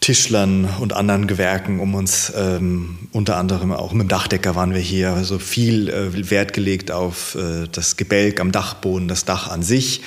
Tischlern 0.00 0.68
und 0.80 0.92
anderen 0.92 1.26
Gewerken 1.26 1.80
um 1.80 1.94
uns, 1.94 2.32
ähm, 2.36 2.98
unter 3.12 3.36
anderem 3.36 3.72
auch 3.72 3.92
mit 3.92 4.06
dem 4.06 4.08
Dachdecker 4.08 4.54
waren 4.54 4.72
wir 4.72 4.80
hier, 4.80 5.12
also 5.12 5.38
viel 5.38 5.88
äh, 5.88 6.30
Wert 6.30 6.52
gelegt 6.52 6.90
auf 6.90 7.34
äh, 7.34 7.66
das 7.70 7.96
Gebälk 7.96 8.40
am 8.40 8.52
Dachboden, 8.52 9.08
das 9.08 9.24
Dach 9.24 9.48
an 9.48 9.62
sich. 9.62 10.02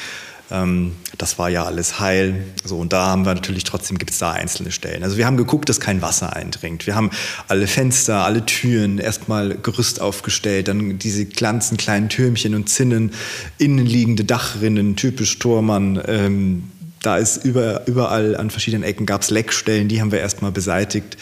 Ähm, 0.52 0.94
das 1.18 1.40
war 1.40 1.50
ja 1.50 1.66
alles 1.66 2.00
heil. 2.00 2.44
So, 2.64 2.78
und 2.78 2.94
da 2.94 3.08
haben 3.08 3.26
wir 3.26 3.34
natürlich 3.34 3.64
trotzdem 3.64 3.98
gibt 3.98 4.12
es 4.12 4.20
da 4.20 4.32
einzelne 4.32 4.72
Stellen. 4.72 5.04
Also 5.04 5.18
wir 5.18 5.26
haben 5.26 5.38
geguckt, 5.38 5.70
dass 5.70 5.80
kein 5.80 6.02
Wasser 6.02 6.36
eindringt. 6.36 6.88
Wir 6.88 6.96
haben 6.96 7.10
alle 7.48 7.68
Fenster, 7.68 8.26
alle 8.26 8.46
Türen 8.46 8.98
erstmal 8.98 9.56
Gerüst 9.56 10.02
aufgestellt, 10.02 10.68
dann 10.68 11.00
diese 11.00 11.26
ganzen 11.26 11.78
kleinen 11.78 12.10
Türmchen 12.10 12.56
und 12.56 12.70
Zinnen, 12.70 13.12
innenliegende 13.58 14.26
Dachrinnen, 14.26 14.96
typisch 14.96 15.40
Tormann. 15.40 16.02
Ähm, 16.08 16.71
da 17.02 17.18
ist 17.18 17.44
über, 17.44 17.88
überall 17.88 18.38
an 18.38 18.50
verschiedenen 18.52 18.84
Ecken 18.84 19.06
gab 19.06 19.22
es 19.22 19.30
Leckstellen, 19.30 19.88
die 19.88 20.02
haben 20.02 20.12
wir 20.12 20.20
erstmal 20.20 20.52
beseitigt 20.52 21.18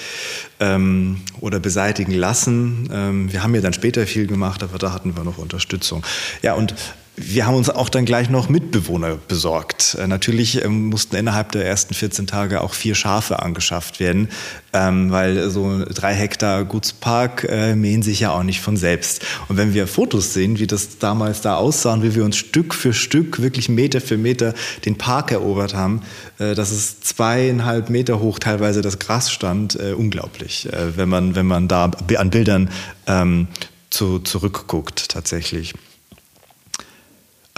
ähm, 0.59 1.21
oder 1.39 1.59
beseitigen 1.59 2.11
lassen. 2.11 2.89
Ähm, 2.91 3.31
wir 3.31 3.43
haben 3.43 3.55
ja 3.55 3.61
dann 3.61 3.73
später 3.73 4.05
viel 4.05 4.27
gemacht, 4.27 4.61
aber 4.61 4.77
da 4.77 4.91
hatten 4.91 5.15
wir 5.15 5.23
noch 5.23 5.37
Unterstützung. 5.37 6.05
Ja, 6.41 6.53
und 6.53 6.75
wir 7.21 7.45
haben 7.45 7.55
uns 7.55 7.69
auch 7.69 7.89
dann 7.89 8.05
gleich 8.05 8.29
noch 8.29 8.49
Mitbewohner 8.49 9.17
besorgt. 9.27 9.95
Äh, 9.99 10.07
natürlich 10.07 10.63
ähm, 10.63 10.85
mussten 10.85 11.15
innerhalb 11.15 11.51
der 11.51 11.65
ersten 11.65 11.93
14 11.93 12.27
Tage 12.27 12.61
auch 12.61 12.73
vier 12.73 12.95
Schafe 12.95 13.41
angeschafft 13.41 13.99
werden, 13.99 14.29
ähm, 14.73 15.11
weil 15.11 15.49
so 15.49 15.83
drei 15.85 16.13
Hektar 16.13 16.63
Gutspark 16.65 17.45
äh, 17.49 17.75
mähen 17.75 18.01
sich 18.01 18.21
ja 18.21 18.31
auch 18.31 18.43
nicht 18.43 18.61
von 18.61 18.77
selbst. 18.77 19.25
Und 19.47 19.57
wenn 19.57 19.73
wir 19.73 19.87
Fotos 19.87 20.33
sehen, 20.33 20.59
wie 20.59 20.67
das 20.67 20.97
damals 20.97 21.41
da 21.41 21.55
aussah 21.55 21.93
und 21.93 22.03
wie 22.03 22.15
wir 22.15 22.23
uns 22.23 22.37
Stück 22.37 22.73
für 22.73 22.93
Stück, 22.93 23.41
wirklich 23.41 23.69
Meter 23.69 24.01
für 24.01 24.17
Meter 24.17 24.53
den 24.85 24.97
Park 24.97 25.31
erobert 25.31 25.73
haben, 25.73 26.01
äh, 26.39 26.55
dass 26.55 26.71
es 26.71 27.01
zweieinhalb 27.01 27.89
Meter 27.89 28.19
hoch 28.19 28.39
teilweise 28.39 28.81
das 28.81 28.99
Gras 28.99 29.31
stand, 29.31 29.75
unglaublich, 29.75 30.67
wenn, 30.95 31.09
man, 31.09 31.35
wenn 31.35 31.45
man 31.45 31.67
da 31.67 31.91
an 32.17 32.29
Bildern 32.29 32.69
ähm, 33.07 33.47
zu, 33.89 34.19
zurückguckt 34.19 35.09
tatsächlich. 35.09 35.73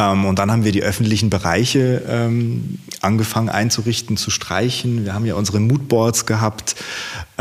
Ähm, 0.01 0.25
und 0.25 0.39
dann 0.39 0.51
haben 0.51 0.63
wir 0.63 0.71
die 0.71 0.83
öffentlichen 0.83 1.29
Bereiche 1.29 2.03
ähm, 2.07 2.79
angefangen 3.01 3.49
einzurichten, 3.49 4.17
zu 4.17 4.31
streichen. 4.31 5.05
Wir 5.05 5.13
haben 5.13 5.25
ja 5.25 5.35
unsere 5.35 5.59
Moodboards 5.59 6.25
gehabt 6.25 6.75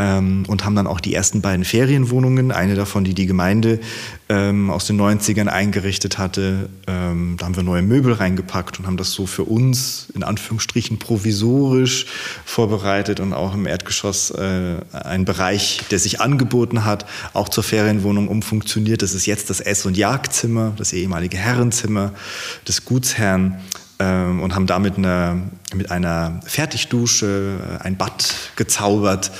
ähm, 0.01 0.45
und 0.47 0.65
haben 0.65 0.75
dann 0.75 0.87
auch 0.87 0.99
die 0.99 1.13
ersten 1.13 1.41
beiden 1.41 1.63
Ferienwohnungen, 1.63 2.51
eine 2.51 2.73
davon, 2.73 3.03
die 3.03 3.13
die 3.13 3.27
Gemeinde 3.27 3.79
ähm, 4.29 4.71
aus 4.71 4.87
den 4.87 4.99
90ern 4.99 5.47
eingerichtet 5.47 6.17
hatte. 6.17 6.69
Ähm, 6.87 7.35
da 7.37 7.45
haben 7.45 7.55
wir 7.55 7.61
neue 7.61 7.83
Möbel 7.83 8.13
reingepackt 8.13 8.79
und 8.79 8.87
haben 8.87 8.97
das 8.97 9.11
so 9.11 9.27
für 9.27 9.43
uns 9.43 10.07
in 10.15 10.23
Anführungsstrichen 10.23 10.97
provisorisch 10.97 12.07
vorbereitet 12.45 13.19
und 13.19 13.33
auch 13.33 13.53
im 13.53 13.67
Erdgeschoss 13.67 14.31
äh, 14.31 14.77
ein 14.91 15.25
Bereich, 15.25 15.81
der 15.91 15.99
sich 15.99 16.19
angeboten 16.19 16.83
hat, 16.83 17.05
auch 17.33 17.49
zur 17.49 17.63
Ferienwohnung 17.63 18.27
umfunktioniert. 18.27 19.03
Das 19.03 19.13
ist 19.13 19.27
jetzt 19.27 19.51
das 19.51 19.59
Ess- 19.59 19.85
und 19.85 19.97
Jagdzimmer, 19.97 20.73
das 20.77 20.93
ehemalige 20.93 21.37
Herrenzimmer 21.37 22.11
des 22.67 22.85
Gutsherrn 22.85 23.61
ähm, 24.01 24.41
und 24.41 24.55
haben 24.55 24.65
damit 24.65 24.97
eine, 24.97 25.43
mit 25.75 25.91
einer 25.91 26.39
Fertigdusche 26.45 27.79
ein 27.83 27.97
Bad 27.97 28.33
gezaubert. 28.55 29.31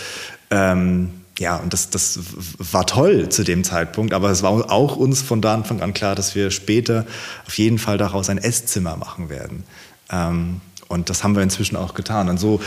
Ähm, 0.51 1.09
ja, 1.39 1.55
und 1.55 1.73
das, 1.73 1.89
das 1.89 2.19
war 2.59 2.85
toll 2.85 3.29
zu 3.29 3.43
dem 3.43 3.63
Zeitpunkt, 3.63 4.13
aber 4.13 4.29
es 4.29 4.43
war 4.43 4.71
auch 4.71 4.95
uns 4.95 5.23
von 5.23 5.41
da 5.41 5.55
Anfang 5.55 5.81
an 5.81 5.93
klar, 5.93 6.13
dass 6.13 6.35
wir 6.35 6.51
später 6.51 7.07
auf 7.47 7.57
jeden 7.57 7.79
Fall 7.79 7.97
daraus 7.97 8.29
ein 8.29 8.37
Esszimmer 8.37 8.95
machen 8.97 9.29
werden. 9.29 9.63
Ähm, 10.11 10.61
und 10.87 11.09
das 11.09 11.23
haben 11.23 11.35
wir 11.35 11.41
inzwischen 11.41 11.77
auch 11.77 11.93
getan. 11.93 12.29
Und 12.29 12.37
so 12.37 12.59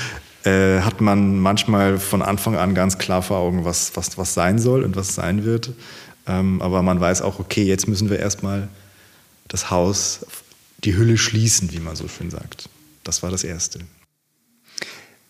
äh, 0.44 0.80
hat 0.80 1.00
man 1.00 1.38
manchmal 1.38 1.98
von 1.98 2.22
Anfang 2.22 2.56
an 2.56 2.74
ganz 2.74 2.98
klar 2.98 3.22
vor 3.22 3.36
Augen, 3.36 3.64
was, 3.64 3.96
was, 3.96 4.18
was 4.18 4.34
sein 4.34 4.58
soll 4.58 4.82
und 4.82 4.96
was 4.96 5.14
sein 5.14 5.44
wird. 5.44 5.72
Ähm, 6.26 6.60
aber 6.62 6.82
man 6.82 6.98
weiß 6.98 7.22
auch, 7.22 7.38
okay, 7.38 7.64
jetzt 7.64 7.86
müssen 7.86 8.10
wir 8.10 8.18
erstmal 8.18 8.68
das 9.46 9.70
Haus, 9.70 10.26
die 10.78 10.96
Hülle 10.96 11.18
schließen, 11.18 11.70
wie 11.72 11.80
man 11.80 11.96
so 11.96 12.08
schön 12.08 12.30
sagt. 12.30 12.68
Das 13.04 13.22
war 13.22 13.30
das 13.30 13.44
Erste. 13.44 13.80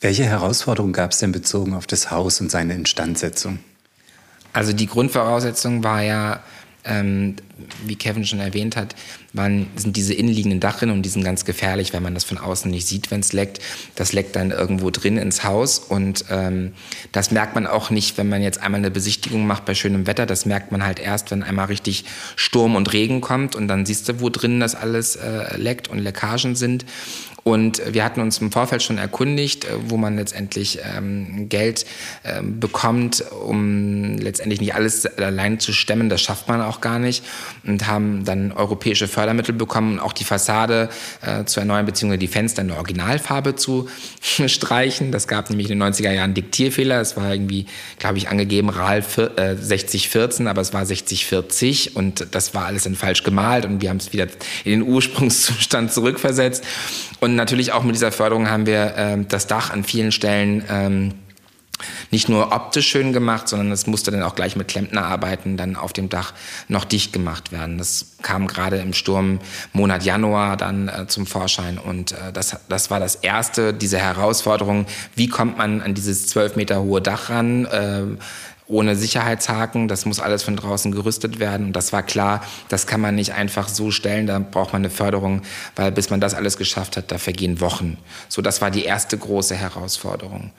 Welche 0.05 0.27
Herausforderungen 0.27 0.93
gab 0.93 1.13
es 1.13 1.19
denn 1.21 1.33
bezogen 1.33 1.73
auf 1.73 1.87
das 1.87 2.11
Haus 2.11 2.39
und 2.39 2.51
seine 2.51 2.75
Instandsetzung? 2.75 3.61
Also 4.53 4.75
die 4.75 4.87
Grundvoraussetzung 4.87 5.83
war 5.83 6.03
ja, 6.03 6.43
ähm, 6.85 7.37
wie 7.87 7.97
Kevin 7.97 8.27
schon 8.27 8.39
erwähnt 8.39 8.77
hat, 8.77 8.95
waren, 9.33 9.67
sind 9.77 9.97
diese 9.97 10.13
innenliegenden 10.13 10.61
Dachrinnen 10.61 10.95
und 10.95 11.05
die 11.05 11.09
sind 11.09 11.25
ganz 11.25 11.47
gefährlich, 11.47 11.95
weil 11.95 12.03
man 12.03 12.13
das 12.13 12.25
von 12.25 12.37
außen 12.37 12.71
nicht 12.71 12.87
sieht, 12.87 13.11
wenn 13.11 13.21
es 13.21 13.33
leckt. 13.33 13.61
Das 13.95 14.13
leckt 14.13 14.37
dann 14.37 14.51
irgendwo 14.51 14.91
drin 14.91 15.17
ins 15.17 15.43
Haus 15.43 15.79
und 15.79 16.27
ähm, 16.29 16.75
das 17.13 17.31
merkt 17.31 17.55
man 17.55 17.67
auch 17.67 17.89
nicht, 17.89 18.19
wenn 18.19 18.29
man 18.29 18.43
jetzt 18.43 18.63
einmal 18.63 18.81
eine 18.81 18.91
Besichtigung 18.91 19.47
macht 19.47 19.65
bei 19.65 19.75
schönem 19.75 20.07
Wetter. 20.07 20.27
Das 20.27 20.45
merkt 20.45 20.71
man 20.71 20.85
halt 20.85 21.01
erst, 21.01 21.31
wenn 21.31 21.43
einmal 21.43 21.67
richtig 21.67 22.05
Sturm 22.37 22.77
und 22.77 22.93
Regen 22.93 23.23
kommt 23.23 23.57
und 23.57 23.69
dann 23.69 23.87
siehst 23.87 24.07
du, 24.11 24.21
wo 24.21 24.29
drin 24.29 24.61
das 24.61 24.75
alles 24.75 25.17
äh, 25.17 25.57
leckt 25.57 25.89
und 25.89 25.99
Leckagen 25.99 26.57
sind. 26.57 26.85
Und 27.45 27.83
wir 27.93 28.05
hatten 28.05 28.21
uns 28.21 28.39
im 28.39 28.51
Vorfeld 28.51 28.83
schon 28.83 28.97
erkundigt, 28.97 29.67
äh, 29.67 29.69
wo 29.89 29.99
man 29.99 30.17
letztendlich 30.17 30.79
ähm, 30.97 31.51
Geld 31.51 31.85
ähm, 32.25 32.59
bekommt, 32.59 33.23
um 33.31 34.17
letztendlich 34.17 34.61
nicht 34.63 34.75
alles 34.75 35.05
allein 35.19 35.61
zu 35.61 35.75
stemmen. 35.75 36.09
Das 36.09 36.23
schafft 36.23 36.49
man 36.49 36.63
auch 36.63 36.81
gar 36.81 36.99
nicht. 36.99 37.23
Und 37.67 37.87
haben 37.87 38.25
dann 38.25 38.51
europäische 38.51 39.09
Fördermittel 39.09 39.55
bekommen, 39.55 40.01
auch 40.01 40.15
die 40.15 40.25
Fassade 40.25 40.89
äh, 41.21 41.45
zu 41.45 41.61
erneuern, 41.61 41.85
beziehungsweise 41.85 42.19
die 42.19 42.29
Fenster 42.29 42.63
in 42.63 42.69
der 42.69 42.79
Originalfarbe 42.79 43.57
zu 43.57 43.89
streichen. 44.47 45.13
Das 45.13 45.29
gab 45.29 45.51
nämlich 45.51 45.71
in 45.71 45.79
den 45.79 45.93
90er 45.93 46.13
Jahren 46.13 46.33
Diktierfehler. 46.33 46.99
Es 47.03 47.15
war 47.19 47.31
irgendwie, 47.31 47.67
glaube 47.99 48.17
ich, 48.17 48.29
angegeben 48.29 48.71
RAL 48.71 49.05
äh, 49.37 49.57
6014, 49.57 50.49
aber 50.49 50.63
es 50.63 50.73
war 50.73 50.87
6040 50.87 51.95
und 51.95 52.27
das 52.31 52.55
war 52.55 52.65
alles 52.65 52.85
dann 52.85 52.95
falsch 52.95 53.23
gemalt 53.23 53.67
und 53.67 53.83
wir 53.83 53.91
haben 53.91 53.99
es 53.99 54.15
wieder 54.15 54.29
in 54.65 54.71
den 54.71 54.83
Ursprungszustand 54.83 55.93
zurückversetzt. 55.93 56.65
Und 57.21 57.34
natürlich 57.37 57.73
auch 57.73 57.83
mit 57.83 57.95
dieser 57.95 58.13
Förderung 58.13 58.49
haben 58.49 58.67
wir 58.67 58.97
äh, 58.97 59.25
das 59.29 59.47
Dach 59.47 59.71
an 59.71 59.85
vielen 59.85 60.13
Stellen 60.13 60.65
ähm, 60.69 61.15
nicht 62.11 62.29
nur 62.29 62.53
optisch 62.53 62.89
schön 62.89 63.13
gemacht, 63.13 63.49
sondern 63.49 63.73
es 63.73 63.87
musste 63.87 64.11
dann 64.11 64.23
auch 64.23 64.35
gleich 64.35 64.57
mit 64.57 64.69
Klempnerarbeiten 64.69 65.57
dann 65.57 65.77
auf 65.77 65.93
dem 65.93 66.09
Dach 66.09 66.33
noch 66.69 66.85
dicht 66.85 67.13
gemacht 67.13 67.53
werden. 67.53 67.79
Das 67.79 68.17
kam 68.23 68.47
gerade 68.47 68.79
im 68.79 68.93
Sturmmonat 68.93 70.05
Januar 70.05 70.57
dann 70.57 70.89
äh, 70.89 71.07
zum 71.09 71.27
Vorschein 71.27 71.79
und 71.79 72.13
äh, 72.13 72.33
das, 72.33 72.57
das 72.69 72.91
war 72.91 73.01
das 73.01 73.17
erste, 73.17 73.75
diese 73.75 73.99
Herausforderung, 73.99 74.87
wie 75.17 75.29
kommt 75.29 75.59
man 75.59 75.83
an 75.83 75.95
dieses 75.95 76.29
zwölf 76.29 76.57
Meter 76.57 76.83
hohe 76.83 77.03
Dach 77.03 77.31
ran? 77.31 77.67
Äh, 77.67 78.03
ohne 78.67 78.97
Sicherheitshaken. 78.97 79.89
Das 79.89 80.07
muss 80.07 80.21
alles 80.21 80.43
von 80.43 80.57
draußen 80.57 80.93
gerüstet 80.93 81.39
werden. 81.39 81.67
Und 81.67 81.73
das 81.75 81.93
war 81.93 82.03
klar, 82.03 82.43
das 82.69 82.87
kann 82.87 83.01
man 83.01 83.15
nicht 83.15 83.33
einfach 83.35 83.69
so 83.69 83.91
stellen. 83.91 84.27
Da 84.27 84.39
braucht 84.39 84.73
man 84.73 84.83
eine 84.83 84.91
Förderung, 84.91 85.43
weil 85.77 85.93
bis 85.93 86.11
man 86.11 86.21
das 86.21 86.35
alles 86.35 86.57
geschafft 86.57 86.97
hat, 86.97 87.13
da 87.13 87.19
vergehen 87.19 87.61
Wochen. 87.61 87.99
So, 88.29 88.43
das 88.43 88.61
war 88.61 88.71
die 88.71 88.85
erste 88.85 89.19
große 89.19 89.55
Herausforderung. 89.55 90.53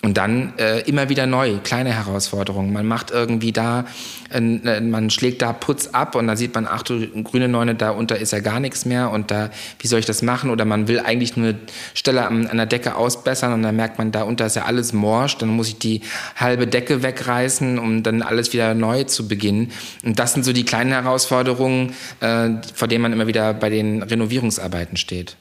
Und 0.00 0.16
dann 0.16 0.56
äh, 0.58 0.82
immer 0.82 1.08
wieder 1.08 1.26
neu, 1.26 1.58
kleine 1.64 1.92
Herausforderungen. 1.92 2.72
Man 2.72 2.86
macht 2.86 3.10
irgendwie 3.10 3.50
da, 3.50 3.84
äh, 4.30 4.80
man 4.80 5.10
schlägt 5.10 5.42
da 5.42 5.52
Putz 5.52 5.88
ab 5.88 6.14
und 6.14 6.28
dann 6.28 6.36
sieht 6.36 6.54
man, 6.54 6.68
ach 6.70 6.84
du 6.84 7.04
grüne 7.24 7.48
Neune, 7.48 7.74
da 7.74 7.90
unter 7.90 8.16
ist 8.16 8.32
ja 8.32 8.38
gar 8.38 8.60
nichts 8.60 8.84
mehr 8.84 9.10
und 9.10 9.32
da, 9.32 9.50
wie 9.80 9.88
soll 9.88 9.98
ich 9.98 10.06
das 10.06 10.22
machen? 10.22 10.50
Oder 10.50 10.64
man 10.64 10.86
will 10.86 11.00
eigentlich 11.00 11.36
nur 11.36 11.48
eine 11.48 11.58
Stelle 11.94 12.24
an, 12.24 12.46
an 12.46 12.58
der 12.58 12.66
Decke 12.66 12.94
ausbessern 12.94 13.52
und 13.52 13.64
dann 13.64 13.74
merkt 13.74 13.98
man, 13.98 14.12
da 14.12 14.22
unter 14.22 14.46
ist 14.46 14.54
ja 14.54 14.66
alles 14.66 14.92
morsch, 14.92 15.36
dann 15.38 15.48
muss 15.48 15.66
ich 15.66 15.78
die 15.78 16.02
halbe 16.36 16.68
Decke 16.68 17.02
wegreißen, 17.02 17.47
um 17.78 18.02
dann 18.02 18.22
alles 18.22 18.52
wieder 18.52 18.74
neu 18.74 19.04
zu 19.04 19.28
beginnen. 19.28 19.72
Und 20.04 20.18
das 20.18 20.34
sind 20.34 20.44
so 20.44 20.52
die 20.52 20.64
kleinen 20.64 20.92
Herausforderungen, 20.92 21.94
äh, 22.20 22.50
vor 22.74 22.88
denen 22.88 23.02
man 23.02 23.12
immer 23.12 23.26
wieder 23.26 23.54
bei 23.54 23.70
den 23.70 24.02
Renovierungsarbeiten 24.02 24.96
steht. 24.96 25.36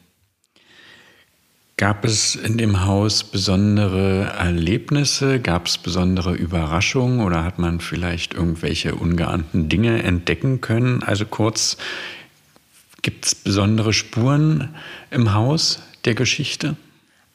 Gab 1.80 2.06
es 2.06 2.34
in 2.34 2.58
dem 2.58 2.86
Haus 2.86 3.24
besondere 3.24 4.34
Erlebnisse? 4.40 5.40
Gab 5.40 5.68
es 5.68 5.78
besondere 5.78 6.34
Überraschungen 6.34 7.20
oder 7.20 7.44
hat 7.44 7.60
man 7.60 7.82
vielleicht 7.82 8.34
irgendwelche 8.34 8.96
ungeahnten 8.96 9.70
Dinge 9.70 10.02
entdecken 10.02 10.60
können? 10.60 11.04
Also 11.04 11.26
kurz, 11.26 11.78
gibt 13.04 13.28
es 13.28 13.36
besondere 13.36 13.94
Spuren 13.94 14.74
im 15.12 15.36
Haus 15.36 15.80
der 16.06 16.16
Geschichte? 16.16 16.78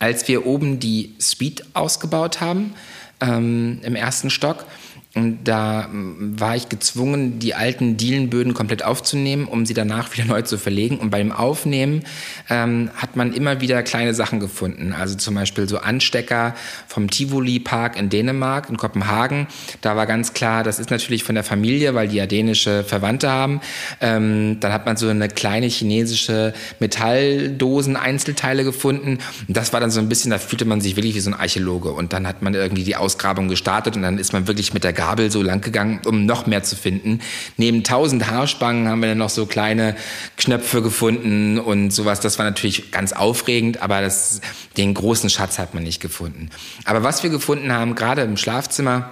Als 0.01 0.27
wir 0.27 0.45
oben 0.45 0.81
die 0.81 1.15
Suite 1.21 1.65
ausgebaut 1.75 2.41
haben, 2.41 2.75
ähm, 3.23 3.79
im 3.83 3.95
ersten 3.95 4.31
Stock, 4.31 4.67
und 5.15 5.45
da 5.45 5.89
mm, 5.89 6.41
war 6.41 6.57
ich 6.57 6.69
gezwungen, 6.69 7.39
die 7.39 7.55
alten 7.55 7.97
Dielenböden 7.97 8.55
komplett 8.55 8.83
aufzunehmen, 8.83 9.47
um 9.47 9.67
sie 9.67 9.75
danach 9.75 10.13
wieder 10.17 10.27
neu 10.27 10.43
zu 10.43 10.59
verlegen. 10.59 10.99
Und 10.99 11.11
beim 11.11 11.33
Aufnehmen 11.33 12.05
ähm, 12.49 12.91
hat 12.97 13.17
man 13.17 13.33
immer 13.33 13.61
wieder 13.61 13.83
kleine 13.83 14.15
Sachen 14.15 14.41
gefunden. 14.41 14.95
Also 14.99 15.17
zum 15.17 15.35
Beispiel 15.35 15.69
so 15.69 15.79
Anstecker 15.79 16.55
vom 16.87 17.11
Tivoli 17.11 17.61
Park 17.61 17.99
in 17.99 18.09
Dänemark, 18.09 18.71
in 18.71 18.77
Kopenhagen. 18.77 19.49
Da 19.83 19.97
war 19.97 20.07
ganz 20.07 20.33
klar, 20.33 20.63
das 20.63 20.79
ist 20.79 20.91
natürlich 20.91 21.25
von 21.25 21.35
der 21.35 21.45
Familie, 21.45 21.95
weil 21.95 22.09
die 22.09 22.17
ja 22.17 22.27
dänische 22.27 22.85
Verwandte 22.85 23.31
haben. 23.31 23.61
Ähm, 24.01 24.59
dann 24.61 24.73
hat 24.73 24.87
man 24.87 24.97
so 24.97 25.09
eine 25.09 25.29
kleine 25.29 25.67
chinesische 25.67 26.55
Metalldosen, 26.81 27.97
Einzelteile 27.97 28.65
gefunden. 28.65 29.19
Und 29.47 29.57
das 29.57 29.73
war 29.73 29.81
dann 29.81 29.91
so 29.91 30.01
ein 30.01 30.09
bisschen, 30.09 30.31
da 30.31 30.39
fühlte 30.39 30.65
man 30.65 30.81
sich 30.81 30.97
wirklich 30.97 31.15
wie 31.15 31.21
so 31.21 31.31
ein 31.31 31.39
Archäologe. 31.39 31.93
Und 31.93 32.15
dann 32.15 32.27
hat 32.27 32.41
man 32.41 32.55
irgendwie 32.55 32.85
die 32.85 32.97
Ausgrabung 32.97 33.49
gestartet 33.49 33.97
und 33.97 34.03
dann 34.03 34.17
ist 34.17 34.33
man 34.33 34.47
wirklich 34.47 34.73
mit 34.73 34.85
der 34.85 34.93
Gabel 35.03 35.33
so 35.33 35.43
lang 35.43 35.61
gegangen, 35.61 36.01
um 36.07 36.27
noch 36.27 36.47
mehr 36.47 36.63
zu 36.63 36.77
finden. 36.77 37.19
Neben 37.57 37.83
tausend 37.83 38.31
Haarspangen 38.31 38.87
haben 38.87 39.01
wir 39.01 39.09
dann 39.09 39.19
noch 39.19 39.31
so 39.31 39.47
kleine 39.47 39.97
Knöpfe 40.37 40.81
gefunden 40.81 41.59
und 41.59 41.91
sowas. 41.91 42.21
Das 42.21 42.39
war 42.39 42.45
natürlich 42.45 42.93
ganz 42.93 43.13
aufregend, 43.13 43.83
aber 43.83 44.01
das, 44.01 44.41
den 44.77 44.95
großen 44.95 45.29
Schatz 45.29 45.59
hat 45.59 45.75
man 45.75 45.83
nicht 45.83 46.01
gefunden. 46.01 46.51
Aber 46.85 47.03
was 47.03 47.25
wir 47.25 47.31
gefunden 47.31 47.73
haben, 47.73 47.97
gerade 47.97 48.23
im 48.23 48.37
Schlafzimmer, 48.37 49.11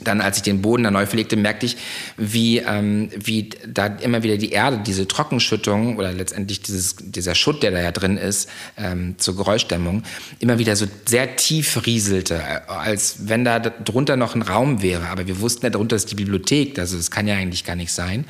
dann, 0.00 0.20
als 0.20 0.36
ich 0.36 0.42
den 0.42 0.60
Boden 0.60 0.82
da 0.82 0.90
neu 0.90 1.06
verlegte, 1.06 1.36
merkte 1.36 1.64
ich, 1.64 1.78
wie, 2.18 2.58
ähm, 2.58 3.08
wie 3.16 3.48
da 3.66 3.86
immer 3.86 4.22
wieder 4.22 4.36
die 4.36 4.50
Erde, 4.50 4.80
diese 4.84 5.08
Trockenschüttung 5.08 5.96
oder 5.96 6.12
letztendlich 6.12 6.60
dieses, 6.60 6.96
dieser 7.00 7.34
Schutt, 7.34 7.62
der 7.62 7.70
da 7.70 7.80
ja 7.80 7.92
drin 7.92 8.18
ist, 8.18 8.50
ähm, 8.76 9.14
zur 9.16 9.36
Geräuschdämmung, 9.36 10.02
immer 10.38 10.58
wieder 10.58 10.76
so 10.76 10.86
sehr 11.06 11.36
tief 11.36 11.86
rieselte, 11.86 12.34
äh, 12.34 12.70
als 12.70 13.28
wenn 13.28 13.44
da 13.44 13.58
drunter 13.58 14.16
noch 14.16 14.34
ein 14.34 14.42
Raum 14.42 14.82
wäre. 14.82 15.08
Aber 15.08 15.26
wir 15.26 15.40
wussten 15.40 15.64
ja, 15.64 15.70
darunter 15.70 15.96
ist 15.96 16.10
die 16.10 16.14
Bibliothek, 16.14 16.78
also 16.78 16.98
das 16.98 17.10
kann 17.10 17.26
ja 17.26 17.34
eigentlich 17.34 17.64
gar 17.64 17.76
nicht 17.76 17.92
sein. 17.92 18.26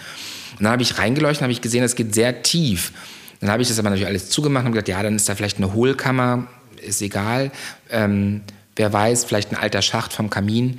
Und 0.53 0.63
dann 0.63 0.73
habe 0.73 0.83
ich 0.83 0.99
reingeleuchtet, 0.99 1.43
habe 1.43 1.53
ich 1.53 1.63
gesehen, 1.63 1.83
es 1.83 1.97
geht 1.97 2.15
sehr 2.15 2.43
tief. 2.45 2.93
Dann 3.41 3.51
habe 3.51 3.63
ich 3.63 3.69
das 3.69 3.79
aber 3.81 3.91
natürlich 3.91 4.09
alles 4.09 4.31
zugemacht 4.31 4.67
und 4.67 4.73
gesagt, 4.73 4.89
ja, 4.89 5.03
dann 5.03 5.17
ist 5.17 5.29
da 5.29 5.35
vielleicht 5.35 5.59
eine 5.59 5.75
Hohlkammer, 5.75 6.47
ist 6.81 7.03
egal. 7.03 7.51
Ähm, 7.91 8.43
wer 8.77 8.93
weiß, 8.93 9.25
vielleicht 9.25 9.51
ein 9.51 9.57
alter 9.57 9.83
Schacht 9.83 10.13
vom 10.13 10.31
Kamin 10.31 10.79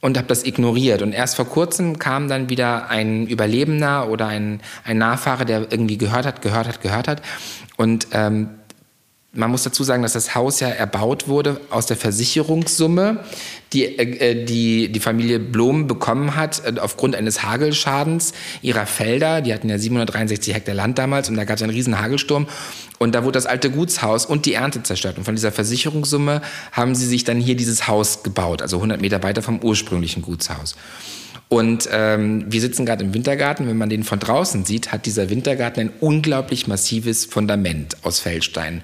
und 0.00 0.16
habe 0.16 0.28
das 0.28 0.44
ignoriert. 0.44 1.02
Und 1.02 1.12
erst 1.12 1.36
vor 1.36 1.46
kurzem 1.46 1.98
kam 1.98 2.28
dann 2.28 2.48
wieder 2.48 2.90
ein 2.90 3.26
Überlebender 3.26 4.08
oder 4.08 4.26
ein, 4.26 4.60
ein 4.84 4.98
Nachfahre, 4.98 5.44
der 5.44 5.70
irgendwie 5.70 5.98
gehört 5.98 6.26
hat, 6.26 6.42
gehört 6.42 6.68
hat, 6.68 6.80
gehört 6.80 7.08
hat. 7.08 7.22
Und 7.76 8.08
ähm, 8.12 8.50
man 9.36 9.50
muss 9.50 9.62
dazu 9.62 9.84
sagen, 9.84 10.02
dass 10.02 10.14
das 10.14 10.34
Haus 10.34 10.60
ja 10.60 10.68
erbaut 10.68 11.28
wurde 11.28 11.60
aus 11.70 11.86
der 11.86 11.96
Versicherungssumme, 11.96 13.24
die 13.72 13.84
äh, 13.84 14.44
die, 14.44 14.90
die 14.90 15.00
Familie 15.00 15.38
Blom 15.38 15.86
bekommen 15.86 16.36
hat 16.36 16.62
äh, 16.64 16.78
aufgrund 16.80 17.14
eines 17.14 17.42
Hagelschadens 17.42 18.32
ihrer 18.62 18.86
Felder. 18.86 19.40
Die 19.40 19.52
hatten 19.52 19.68
ja 19.68 19.78
763 19.78 20.54
Hektar 20.54 20.74
Land 20.74 20.98
damals 20.98 21.28
und 21.28 21.36
da 21.36 21.44
gab 21.44 21.56
es 21.56 21.62
einen 21.62 21.72
riesen 21.72 22.00
Hagelsturm. 22.00 22.46
Und 22.98 23.14
da 23.14 23.24
wurde 23.24 23.32
das 23.32 23.46
alte 23.46 23.70
Gutshaus 23.70 24.24
und 24.24 24.46
die 24.46 24.54
Ernte 24.54 24.82
zerstört. 24.82 25.18
Und 25.18 25.24
von 25.24 25.34
dieser 25.34 25.52
Versicherungssumme 25.52 26.40
haben 26.72 26.94
sie 26.94 27.06
sich 27.06 27.24
dann 27.24 27.38
hier 27.38 27.56
dieses 27.56 27.86
Haus 27.88 28.22
gebaut, 28.22 28.62
also 28.62 28.76
100 28.76 29.00
Meter 29.00 29.22
weiter 29.22 29.42
vom 29.42 29.58
ursprünglichen 29.60 30.22
Gutshaus. 30.22 30.76
Und 31.48 31.88
ähm, 31.92 32.44
wir 32.48 32.60
sitzen 32.60 32.86
gerade 32.86 33.04
im 33.04 33.14
Wintergarten. 33.14 33.68
Wenn 33.68 33.76
man 33.76 33.88
den 33.88 34.02
von 34.02 34.18
draußen 34.18 34.64
sieht, 34.64 34.90
hat 34.90 35.06
dieser 35.06 35.30
Wintergarten 35.30 35.80
ein 35.80 35.92
unglaublich 36.00 36.66
massives 36.66 37.24
Fundament 37.24 37.96
aus 38.02 38.18
Feldsteinen. 38.18 38.82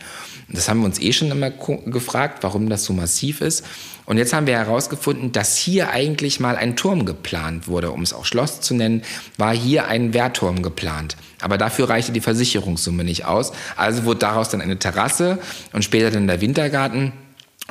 Das 0.49 0.69
haben 0.69 0.81
wir 0.81 0.87
uns 0.87 1.01
eh 1.01 1.13
schon 1.13 1.31
immer 1.31 1.51
gefragt, 1.51 2.43
warum 2.43 2.69
das 2.69 2.85
so 2.85 2.93
massiv 2.93 3.41
ist. 3.41 3.65
Und 4.05 4.19
jetzt 4.19 4.33
haben 4.33 4.47
wir 4.47 4.59
herausgefunden, 4.59 5.33
dass 5.33 5.57
hier 5.57 5.91
eigentlich 5.91 6.41
mal 6.41 6.57
ein 6.57 6.77
Turm 6.77 7.07
geplant 7.07 7.69
wurde, 7.69 7.93
um 7.93 8.03
es 8.03 8.13
auch 8.13 8.25
Schloss 8.25 8.61
zu 8.61 8.75
nennen, 8.75 9.03
war 9.39 9.55
hier 9.55 9.87
ein 9.87 10.13
Wehrturm 10.13 10.63
geplant. 10.63 11.17
Aber 11.41 11.57
dafür 11.57 11.89
reichte 11.89 12.13
die 12.13 12.21
Versicherungssumme 12.21 13.05
nicht 13.05 13.25
aus. 13.25 13.53
Also 13.77 14.05
wurde 14.05 14.21
daraus 14.21 14.49
dann 14.49 14.61
eine 14.61 14.79
Terrasse 14.79 15.39
und 15.73 15.85
später 15.85 16.11
dann 16.11 16.27
der 16.27 16.41
Wintergarten. 16.41 17.13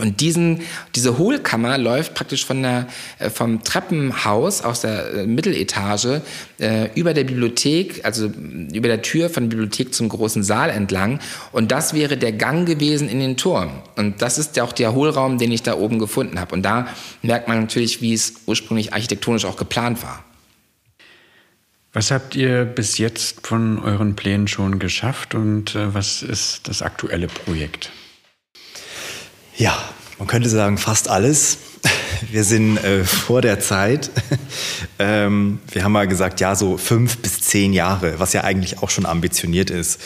Und 0.01 0.19
diesen, 0.19 0.61
diese 0.95 1.19
Hohlkammer 1.19 1.77
läuft 1.77 2.15
praktisch 2.15 2.43
von 2.43 2.63
der, 2.63 2.87
äh, 3.19 3.29
vom 3.29 3.63
Treppenhaus 3.63 4.61
aus 4.63 4.81
der 4.81 5.13
äh, 5.13 5.27
Mitteletage 5.27 6.23
äh, 6.59 6.89
über 6.95 7.13
der 7.13 7.23
Bibliothek, 7.23 8.03
also 8.03 8.25
über 8.25 8.87
der 8.87 9.03
Tür 9.03 9.29
von 9.29 9.43
der 9.43 9.57
Bibliothek 9.57 9.93
zum 9.93 10.09
großen 10.09 10.43
Saal 10.43 10.71
entlang. 10.71 11.19
Und 11.51 11.71
das 11.71 11.93
wäre 11.93 12.17
der 12.17 12.31
Gang 12.31 12.67
gewesen 12.67 13.09
in 13.09 13.19
den 13.19 13.37
Turm. 13.37 13.69
Und 13.95 14.23
das 14.23 14.39
ist 14.39 14.57
ja 14.57 14.63
auch 14.63 14.73
der 14.73 14.93
Hohlraum, 14.93 15.37
den 15.37 15.51
ich 15.51 15.61
da 15.61 15.75
oben 15.77 15.99
gefunden 15.99 16.39
habe. 16.39 16.55
Und 16.55 16.63
da 16.63 16.87
merkt 17.21 17.47
man 17.47 17.61
natürlich, 17.61 18.01
wie 18.01 18.13
es 18.13 18.33
ursprünglich 18.47 18.93
architektonisch 18.93 19.45
auch 19.45 19.55
geplant 19.55 20.01
war. 20.01 20.23
Was 21.93 22.09
habt 22.09 22.35
ihr 22.35 22.65
bis 22.65 22.97
jetzt 22.97 23.45
von 23.45 23.77
euren 23.79 24.15
Plänen 24.15 24.47
schon 24.47 24.79
geschafft 24.79 25.35
und 25.35 25.75
äh, 25.75 25.93
was 25.93 26.23
ist 26.23 26.67
das 26.69 26.81
aktuelle 26.81 27.27
Projekt? 27.27 27.91
Ja, 29.61 29.77
man 30.17 30.27
könnte 30.27 30.49
sagen, 30.49 30.79
fast 30.79 31.07
alles. 31.07 31.59
Wir 32.31 32.43
sind 32.43 32.83
äh, 32.83 33.03
vor 33.03 33.43
der 33.43 33.59
Zeit. 33.59 34.09
ähm, 34.97 35.59
wir 35.71 35.83
haben 35.83 35.91
mal 35.91 36.07
gesagt, 36.07 36.39
ja, 36.39 36.55
so 36.55 36.77
fünf 36.77 37.19
bis 37.19 37.41
zehn 37.41 37.71
Jahre, 37.71 38.19
was 38.19 38.33
ja 38.33 38.43
eigentlich 38.43 38.79
auch 38.79 38.89
schon 38.89 39.05
ambitioniert 39.05 39.69
ist. 39.69 40.01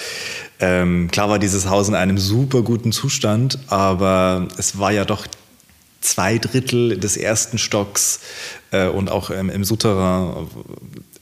Ähm, 0.59 1.09
klar 1.09 1.29
war 1.29 1.39
dieses 1.39 1.69
Haus 1.69 1.87
in 1.87 1.95
einem 1.95 2.17
super 2.17 2.63
guten 2.63 2.91
Zustand, 2.91 3.57
aber 3.67 4.49
es 4.57 4.77
war 4.77 4.91
ja 4.91 5.05
doch 5.05 5.25
zwei 6.01 6.37
Drittel 6.37 6.97
des 6.97 7.15
ersten 7.15 7.57
Stocks 7.57 8.19
äh, 8.71 8.87
und 8.87 9.09
auch 9.09 9.29
ähm, 9.29 9.49
im 9.49 9.63
Souterrain 9.63 10.49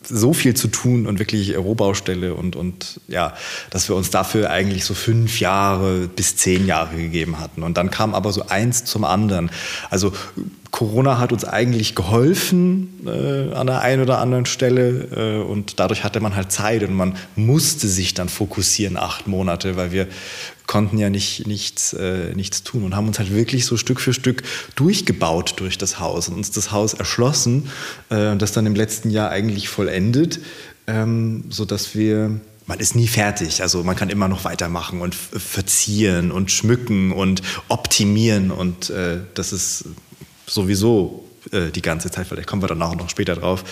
so 0.08 0.34
viel 0.34 0.54
zu 0.56 0.68
tun 0.68 1.08
und 1.08 1.20
wirklich 1.20 1.56
Rohbaustelle 1.58 2.34
und, 2.34 2.56
und 2.56 3.00
ja, 3.08 3.34
dass 3.70 3.90
wir 3.90 3.96
uns 3.96 4.10
dafür 4.10 4.50
eigentlich 4.50 4.86
so 4.86 4.94
fünf 4.94 5.40
Jahre 5.40 6.08
bis 6.08 6.36
zehn 6.36 6.66
Jahre 6.66 6.96
gegeben 6.96 7.40
hatten. 7.40 7.64
Und 7.64 7.78
dann 7.78 7.92
kam 7.92 8.14
aber 8.14 8.32
so 8.32 8.48
eins 8.48 8.86
zum 8.86 9.04
anderen. 9.04 9.52
Also 9.90 10.14
Corona 10.74 11.20
hat 11.20 11.32
uns 11.32 11.46
eigentlich 11.46 11.94
geholfen 11.94 13.06
äh, 13.06 13.54
an 13.54 13.68
der 13.68 13.82
einen 13.82 14.02
oder 14.02 14.18
anderen 14.18 14.48
Stelle 14.48 15.08
äh, 15.16 15.44
und 15.44 15.80
dadurch 15.80 16.04
hatte 16.04 16.20
man 16.20 16.36
halt 16.36 16.52
Zeit 16.52 16.82
und 16.82 16.96
man 16.96 17.16
musste 17.36 17.88
sich 17.88 18.16
dann 18.16 18.28
fokussieren 18.28 18.98
acht 18.98 19.28
Monate, 19.28 19.76
weil 19.76 19.92
wir 19.92 20.08
konnten 20.66 20.98
ja 20.98 21.12
nicht, 21.12 21.46
nichts, 21.46 21.94
äh, 21.94 22.34
nichts 22.34 22.64
tun 22.64 22.86
und 22.86 22.96
haben 22.96 23.06
uns 23.06 23.20
halt 23.20 23.32
wirklich 23.32 23.68
so 23.68 23.78
Stück 23.78 24.02
für 24.02 24.14
Stück 24.14 24.42
durchgebaut 24.76 25.54
durch 25.58 25.78
das 25.78 26.00
Haus 26.00 26.28
und 26.28 26.38
uns 26.38 26.50
das 26.50 26.72
Haus 26.72 26.96
erschlossen 26.96 27.70
äh, 28.10 28.32
und 28.32 28.42
das 28.42 28.52
dann 28.52 28.66
im 28.66 28.74
letzten 28.74 29.12
Jahr 29.12 29.30
eigentlich 29.30 29.70
vollendet, 29.70 30.40
ähm, 30.88 31.44
sodass 31.50 31.94
wir 31.94 32.42
man 32.66 32.80
ist 32.80 32.96
nie 32.96 33.08
fertig. 33.08 33.62
Also 33.62 33.84
man 33.84 33.96
kann 33.96 34.10
immer 34.10 34.28
noch 34.30 34.46
weitermachen 34.46 35.02
und 35.02 35.14
verzieren 35.14 36.32
und 36.32 36.50
schmücken 36.50 37.12
und 37.12 37.42
optimieren. 37.68 38.52
Und 38.52 38.90
äh, 38.90 39.20
das 39.34 39.52
ist 39.52 39.86
sowieso 40.48 41.26
äh, 41.52 41.72
die 41.72 41.82
ganze 41.82 42.10
Zeit, 42.12 42.28
vielleicht 42.28 42.48
kommen 42.48 42.62
wir 42.62 42.68
dann 42.68 42.82
auch 42.82 42.96
noch 42.96 43.10
später 43.10 43.36
drauf. 43.36 43.64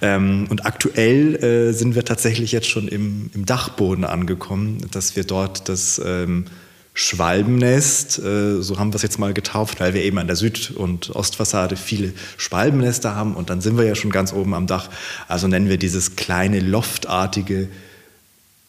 Ähm, 0.00 0.46
und 0.50 0.66
aktuell 0.66 1.36
äh, 1.36 1.72
sind 1.72 1.94
wir 1.94 2.04
tatsächlich 2.04 2.52
jetzt 2.52 2.68
schon 2.68 2.88
im, 2.88 3.30
im, 3.34 3.46
Dachboden 3.46 4.04
angekommen, 4.04 4.78
dass 4.92 5.16
wir 5.16 5.24
dort 5.24 5.68
das 5.68 6.00
ähm, 6.04 6.46
Schwalbennest, 6.94 8.18
äh, 8.18 8.60
so 8.60 8.78
haben 8.78 8.92
wir 8.92 8.96
es 8.96 9.02
jetzt 9.02 9.18
mal 9.18 9.32
getauft, 9.32 9.80
weil 9.80 9.94
wir 9.94 10.02
eben 10.02 10.18
an 10.18 10.26
der 10.26 10.36
Süd- 10.36 10.72
und 10.72 11.14
Ostfassade 11.14 11.76
viele 11.76 12.12
Schwalbennester 12.36 13.14
haben 13.14 13.34
und 13.34 13.50
dann 13.50 13.60
sind 13.60 13.76
wir 13.78 13.84
ja 13.84 13.94
schon 13.94 14.10
ganz 14.10 14.32
oben 14.32 14.54
am 14.54 14.66
Dach. 14.66 14.88
Also 15.28 15.46
nennen 15.48 15.68
wir 15.68 15.78
dieses 15.78 16.16
kleine 16.16 16.60
loftartige 16.60 17.68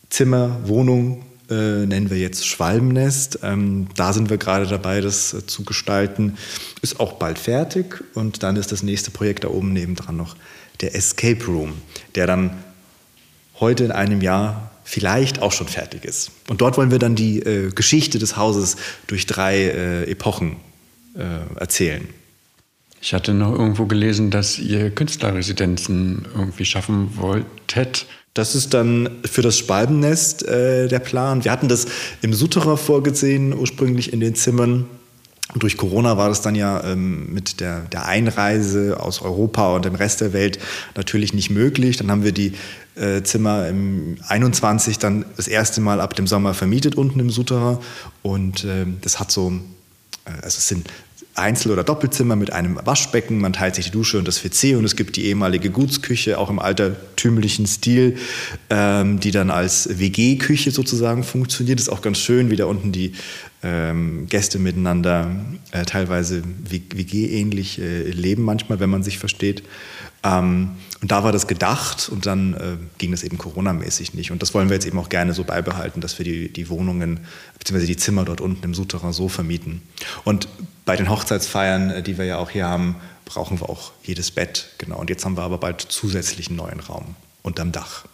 Zimmer, 0.09 0.59
Wohnung, 0.65 1.25
äh, 1.49 1.85
nennen 1.85 2.09
wir 2.09 2.17
jetzt 2.17 2.47
Schwalbennest. 2.47 3.39
Ähm, 3.43 3.87
da 3.95 4.13
sind 4.13 4.29
wir 4.29 4.37
gerade 4.37 4.67
dabei, 4.67 5.01
das 5.01 5.33
äh, 5.33 5.45
zu 5.45 5.63
gestalten. 5.63 6.37
Ist 6.81 6.99
auch 6.99 7.13
bald 7.13 7.39
fertig 7.39 8.03
und 8.13 8.43
dann 8.43 8.55
ist 8.55 8.71
das 8.71 8.83
nächste 8.83 9.11
Projekt 9.11 9.43
da 9.43 9.49
oben 9.49 9.73
nebendran 9.73 10.17
noch 10.17 10.35
der 10.81 10.95
Escape 10.95 11.43
Room, 11.45 11.73
der 12.15 12.27
dann 12.27 12.63
heute 13.59 13.83
in 13.83 13.91
einem 13.91 14.21
Jahr 14.21 14.71
vielleicht 14.83 15.41
auch 15.41 15.51
schon 15.51 15.67
fertig 15.67 16.05
ist. 16.05 16.31
Und 16.47 16.61
dort 16.61 16.77
wollen 16.77 16.91
wir 16.91 16.99
dann 16.99 17.15
die 17.15 17.39
äh, 17.39 17.69
Geschichte 17.71 18.17
des 18.17 18.37
Hauses 18.37 18.77
durch 19.07 19.25
drei 19.25 19.55
äh, 19.55 20.11
Epochen 20.11 20.55
äh, 21.15 21.59
erzählen. 21.59 22.07
Ich 23.01 23.13
hatte 23.13 23.33
noch 23.33 23.51
irgendwo 23.53 23.85
gelesen, 23.85 24.29
dass 24.29 24.59
ihr 24.59 24.89
Künstlerresidenzen 24.91 26.27
irgendwie 26.35 26.65
schaffen 26.65 27.15
wolltet. 27.15 28.07
Das 28.33 28.55
ist 28.55 28.73
dann 28.73 29.09
für 29.25 29.41
das 29.41 29.57
Spalbennest 29.57 30.47
äh, 30.47 30.87
der 30.87 30.99
Plan. 30.99 31.43
Wir 31.43 31.51
hatten 31.51 31.67
das 31.67 31.87
im 32.21 32.33
Souterrain 32.33 32.77
vorgesehen, 32.77 33.53
ursprünglich 33.53 34.13
in 34.13 34.19
den 34.19 34.35
Zimmern. 34.35 34.85
Durch 35.55 35.77
Corona 35.77 36.15
war 36.15 36.29
das 36.29 36.41
dann 36.41 36.53
ja 36.53 36.83
ähm, 36.83 37.33
mit 37.33 37.59
der, 37.59 37.81
der 37.81 38.05
Einreise 38.05 38.99
aus 38.99 39.21
Europa 39.21 39.73
und 39.75 39.85
dem 39.85 39.95
Rest 39.95 40.21
der 40.21 40.31
Welt 40.31 40.59
natürlich 40.95 41.33
nicht 41.33 41.49
möglich. 41.49 41.97
Dann 41.97 42.11
haben 42.11 42.23
wir 42.23 42.33
die 42.33 42.53
äh, 42.95 43.23
Zimmer 43.23 43.67
im 43.67 44.17
21 44.27 44.99
dann 44.99 45.25
das 45.37 45.47
erste 45.47 45.81
Mal 45.81 46.01
ab 46.01 46.15
dem 46.15 46.27
Sommer 46.27 46.53
vermietet 46.53 46.95
unten 46.95 47.19
im 47.19 47.31
Souterrain. 47.31 47.79
Und 48.21 48.63
äh, 48.63 48.85
das 49.01 49.19
hat 49.19 49.31
so, 49.31 49.53
äh, 50.25 50.29
also 50.29 50.57
es 50.57 50.67
sind 50.67 50.87
Einzel- 51.39 51.71
oder 51.71 51.83
Doppelzimmer 51.83 52.35
mit 52.35 52.53
einem 52.53 52.79
Waschbecken. 52.83 53.39
Man 53.39 53.53
teilt 53.53 53.75
sich 53.75 53.85
die 53.85 53.91
Dusche 53.91 54.17
und 54.17 54.27
das 54.27 54.43
WC 54.43 54.75
und 54.75 54.85
es 54.85 54.95
gibt 54.95 55.15
die 55.15 55.25
ehemalige 55.25 55.69
Gutsküche, 55.69 56.37
auch 56.37 56.49
im 56.49 56.59
altertümlichen 56.59 57.65
Stil, 57.65 58.17
ähm, 58.69 59.19
die 59.19 59.31
dann 59.31 59.49
als 59.49 59.99
WG-Küche 59.99 60.71
sozusagen 60.71 61.23
funktioniert. 61.23 61.79
Ist 61.79 61.89
auch 61.89 62.01
ganz 62.01 62.19
schön, 62.19 62.49
wie 62.49 62.55
da 62.55 62.65
unten 62.65 62.91
die 62.91 63.13
ähm, 63.63 64.27
Gäste 64.29 64.59
miteinander 64.59 65.31
äh, 65.71 65.85
teilweise 65.85 66.43
WG-ähnlich 66.69 67.79
äh, 67.79 68.09
leben 68.11 68.43
manchmal, 68.43 68.79
wenn 68.79 68.89
man 68.89 69.03
sich 69.03 69.17
versteht. 69.17 69.63
Ähm, 70.23 70.71
und 71.01 71.11
da 71.11 71.23
war 71.23 71.31
das 71.31 71.47
gedacht 71.47 72.09
und 72.09 72.25
dann 72.25 72.53
äh, 72.55 72.77
ging 72.97 73.11
das 73.11 73.23
eben 73.23 73.37
Corona-mäßig 73.37 74.13
nicht. 74.13 74.31
Und 74.31 74.41
das 74.41 74.53
wollen 74.53 74.69
wir 74.69 74.75
jetzt 74.75 74.85
eben 74.85 74.99
auch 74.99 75.07
gerne 75.07 75.33
so 75.33 75.45
beibehalten, 75.45 76.01
dass 76.01 76.17
wir 76.17 76.25
die, 76.25 76.51
die 76.51 76.67
Wohnungen 76.67 77.21
bzw. 77.57 77.85
die 77.85 77.95
Zimmer 77.95 78.25
dort 78.25 78.41
unten 78.41 78.63
im 78.63 78.73
Souterrain 78.73 79.13
so 79.13 79.29
vermieten. 79.29 79.81
Und 80.25 80.49
bei 80.85 80.97
den 80.97 81.09
Hochzeitsfeiern, 81.09 81.89
äh, 81.89 82.03
die 82.03 82.17
wir 82.17 82.25
ja 82.25 82.37
auch 82.37 82.49
hier 82.49 82.67
haben, 82.67 82.95
brauchen 83.23 83.61
wir 83.61 83.69
auch 83.69 83.93
jedes 84.03 84.31
Bett. 84.31 84.71
Genau. 84.77 84.99
Und 84.99 85.09
jetzt 85.09 85.23
haben 85.23 85.37
wir 85.37 85.43
aber 85.43 85.57
bald 85.57 85.81
zusätzlichen 85.81 86.57
neuen 86.57 86.81
Raum 86.81 87.15
unterm 87.43 87.71
Dach. 87.71 88.05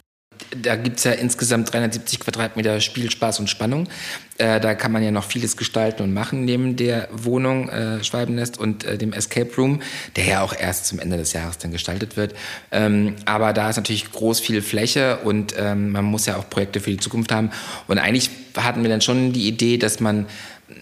Da 0.56 0.76
gibt 0.76 0.98
es 0.98 1.04
ja 1.04 1.12
insgesamt 1.12 1.72
370 1.72 2.20
Quadratmeter 2.20 2.80
Spielspaß 2.80 3.40
und 3.40 3.50
Spannung. 3.50 3.88
Äh, 4.38 4.60
da 4.60 4.76
kann 4.76 4.92
man 4.92 5.02
ja 5.02 5.12
noch 5.12 5.24
vieles 5.24 5.56
gestalten 5.56 6.04
und 6.04 6.14
machen 6.14 6.44
neben 6.44 6.76
der 6.76 7.08
Wohnung 7.12 7.70
äh, 7.70 8.04
Schwalbennest 8.04 8.60
und 8.60 8.84
äh, 8.84 8.98
dem 8.98 9.14
Escape 9.14 9.50
Room, 9.58 9.82
der 10.18 10.26
ja 10.26 10.42
auch 10.42 10.54
erst 10.54 10.88
zum 10.88 11.00
Ende 11.00 11.16
des 11.16 11.32
Jahres 11.32 11.58
dann 11.58 11.72
gestaltet 11.72 12.18
wird. 12.18 12.36
Ähm, 12.72 13.16
aber 13.26 13.54
da 13.54 13.70
ist 13.70 13.78
natürlich 13.78 14.12
groß 14.12 14.42
viel 14.42 14.62
Fläche 14.62 15.20
und 15.24 15.54
ähm, 15.58 15.92
man 15.92 16.04
muss 16.04 16.26
ja 16.26 16.36
auch 16.36 16.50
Projekte 16.50 16.82
für 16.82 16.92
die 16.92 16.98
Zukunft 16.98 17.32
haben. 17.32 17.52
Und 17.88 17.98
eigentlich 17.98 18.30
hatten 18.58 18.84
wir 18.84 18.90
dann 18.90 19.02
schon 19.02 19.32
die 19.32 19.48
Idee, 19.48 19.78
dass 19.78 20.00
man 20.00 20.26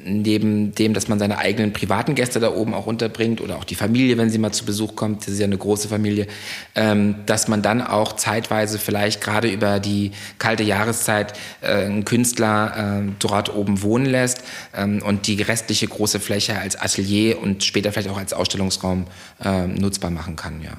neben 0.06 0.74
dem, 0.76 0.94
dass 0.94 1.08
man 1.08 1.20
seine 1.20 1.38
eigenen 1.38 1.74
privaten 1.74 2.16
Gäste 2.16 2.40
da 2.40 2.54
oben 2.54 2.74
auch 2.74 2.86
unterbringt 2.86 3.42
oder 3.42 3.58
auch 3.58 3.64
die 3.64 3.76
Familie, 3.76 4.18
wenn 4.18 4.30
sie 4.30 4.38
mal 4.38 4.52
zu 4.52 4.66
Besuch 4.66 4.96
kommt, 4.96 5.22
das 5.22 5.34
ist 5.34 5.40
ja 5.40 5.46
eine 5.46 5.58
große 5.58 5.88
Familie, 5.88 6.28
ähm, 6.76 7.16
dass 7.26 7.48
man 7.48 7.62
dann 7.62 7.82
auch 7.82 8.14
zeitweise 8.14 8.80
vielleicht 8.80 9.22
gerade 9.22 9.50
über 9.50 9.80
die 9.80 10.12
kalte 10.40 10.64
Jahreszeit 10.64 11.34
äh, 11.62 11.86
einen 11.86 12.06
Künstler 12.06 13.02
äh, 13.04 13.12
dort 13.20 13.54
oben 13.54 13.82
wohnen 13.82 14.06
lässt 14.06 14.44
ähm, 14.76 15.02
und 15.06 15.28
die 15.28 15.42
restliche 15.42 15.88
große 15.88 16.20
Fläche 16.20 16.58
als 16.58 16.76
Atelier 16.76 17.42
und 17.42 17.64
später 17.64 17.92
vielleicht 17.92 18.10
auch 18.10 18.18
als 18.18 18.34
Ausstellungsraum 18.34 19.06
äh, 19.44 19.68
nutzbar 19.68 20.12
machen 20.12 20.36
kann, 20.36 20.62
ja. 20.62 20.78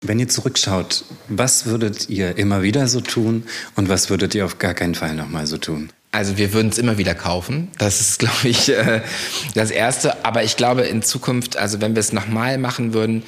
Wenn 0.00 0.20
ihr 0.20 0.28
zurückschaut, 0.28 1.04
was 1.26 1.66
würdet 1.66 2.08
ihr 2.08 2.38
immer 2.38 2.62
wieder 2.62 2.86
so 2.86 3.00
tun 3.00 3.42
und 3.74 3.88
was 3.88 4.10
würdet 4.10 4.32
ihr 4.32 4.44
auf 4.44 4.58
gar 4.60 4.72
keinen 4.72 4.94
Fall 4.94 5.16
nochmal 5.16 5.48
so 5.48 5.58
tun? 5.58 5.90
Also 6.10 6.38
wir 6.38 6.52
würden 6.52 6.68
es 6.68 6.78
immer 6.78 6.98
wieder 6.98 7.14
kaufen. 7.14 7.68
Das 7.78 8.00
ist, 8.00 8.18
glaube 8.18 8.48
ich, 8.48 8.70
äh, 8.70 9.02
das 9.54 9.70
Erste. 9.70 10.24
Aber 10.24 10.42
ich 10.44 10.56
glaube 10.56 10.82
in 10.82 11.02
Zukunft, 11.02 11.56
also 11.56 11.80
wenn 11.80 11.94
wir 11.94 12.00
es 12.00 12.12
nochmal 12.12 12.58
machen 12.58 12.94
würden, 12.94 13.22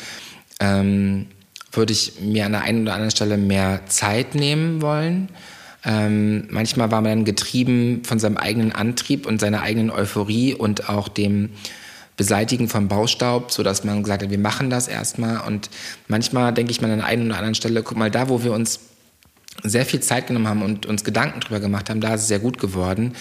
ähm, 0.60 1.26
würde 1.72 1.92
ich 1.92 2.20
mir 2.20 2.46
an 2.46 2.52
der 2.52 2.62
einen 2.62 2.82
oder 2.82 2.94
anderen 2.94 3.10
Stelle 3.10 3.36
mehr 3.36 3.82
Zeit 3.86 4.34
nehmen 4.34 4.82
wollen. 4.82 5.28
Ähm, 5.84 6.46
manchmal 6.50 6.90
war 6.90 7.00
man 7.00 7.10
dann 7.10 7.24
getrieben 7.24 8.02
von 8.04 8.18
seinem 8.18 8.36
eigenen 8.36 8.72
Antrieb 8.72 9.26
und 9.26 9.40
seiner 9.40 9.62
eigenen 9.62 9.90
Euphorie 9.90 10.54
und 10.54 10.88
auch 10.88 11.08
dem 11.08 11.50
Beseitigen 12.16 12.68
von 12.68 12.88
Baustaub, 12.88 13.50
sodass 13.50 13.84
man 13.84 14.02
gesagt 14.02 14.22
hat, 14.22 14.30
wir 14.30 14.38
machen 14.38 14.68
das 14.68 14.88
erstmal. 14.88 15.40
Und 15.46 15.70
manchmal 16.06 16.52
denke 16.52 16.70
ich 16.70 16.82
mir 16.82 16.88
an 16.88 16.98
der 16.98 17.06
einen 17.06 17.26
oder 17.26 17.36
anderen 17.36 17.54
Stelle, 17.54 17.82
guck 17.82 17.96
mal, 17.96 18.10
da, 18.10 18.28
wo 18.28 18.42
wir 18.42 18.52
uns 18.52 18.80
sehr 19.62 19.86
viel 19.86 20.00
Zeit 20.00 20.26
genommen 20.26 20.48
haben 20.48 20.62
und 20.62 20.86
uns 20.86 21.04
Gedanken 21.04 21.40
drüber 21.40 21.60
gemacht 21.60 21.90
haben, 21.90 22.00
da 22.00 22.14
ist 22.14 22.22
es 22.22 22.28
sehr 22.28 22.38
gut 22.38 22.58
geworden. 22.58 23.14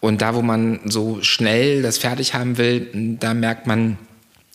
Und 0.00 0.22
da, 0.22 0.34
wo 0.34 0.42
man 0.42 0.80
so 0.84 1.22
schnell 1.22 1.82
das 1.82 1.98
fertig 1.98 2.34
haben 2.34 2.56
will, 2.56 3.16
da 3.20 3.34
merkt 3.34 3.66
man, 3.66 3.98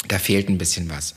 da 0.07 0.17
fehlt 0.17 0.49
ein 0.49 0.57
bisschen 0.57 0.89
was. 0.89 1.15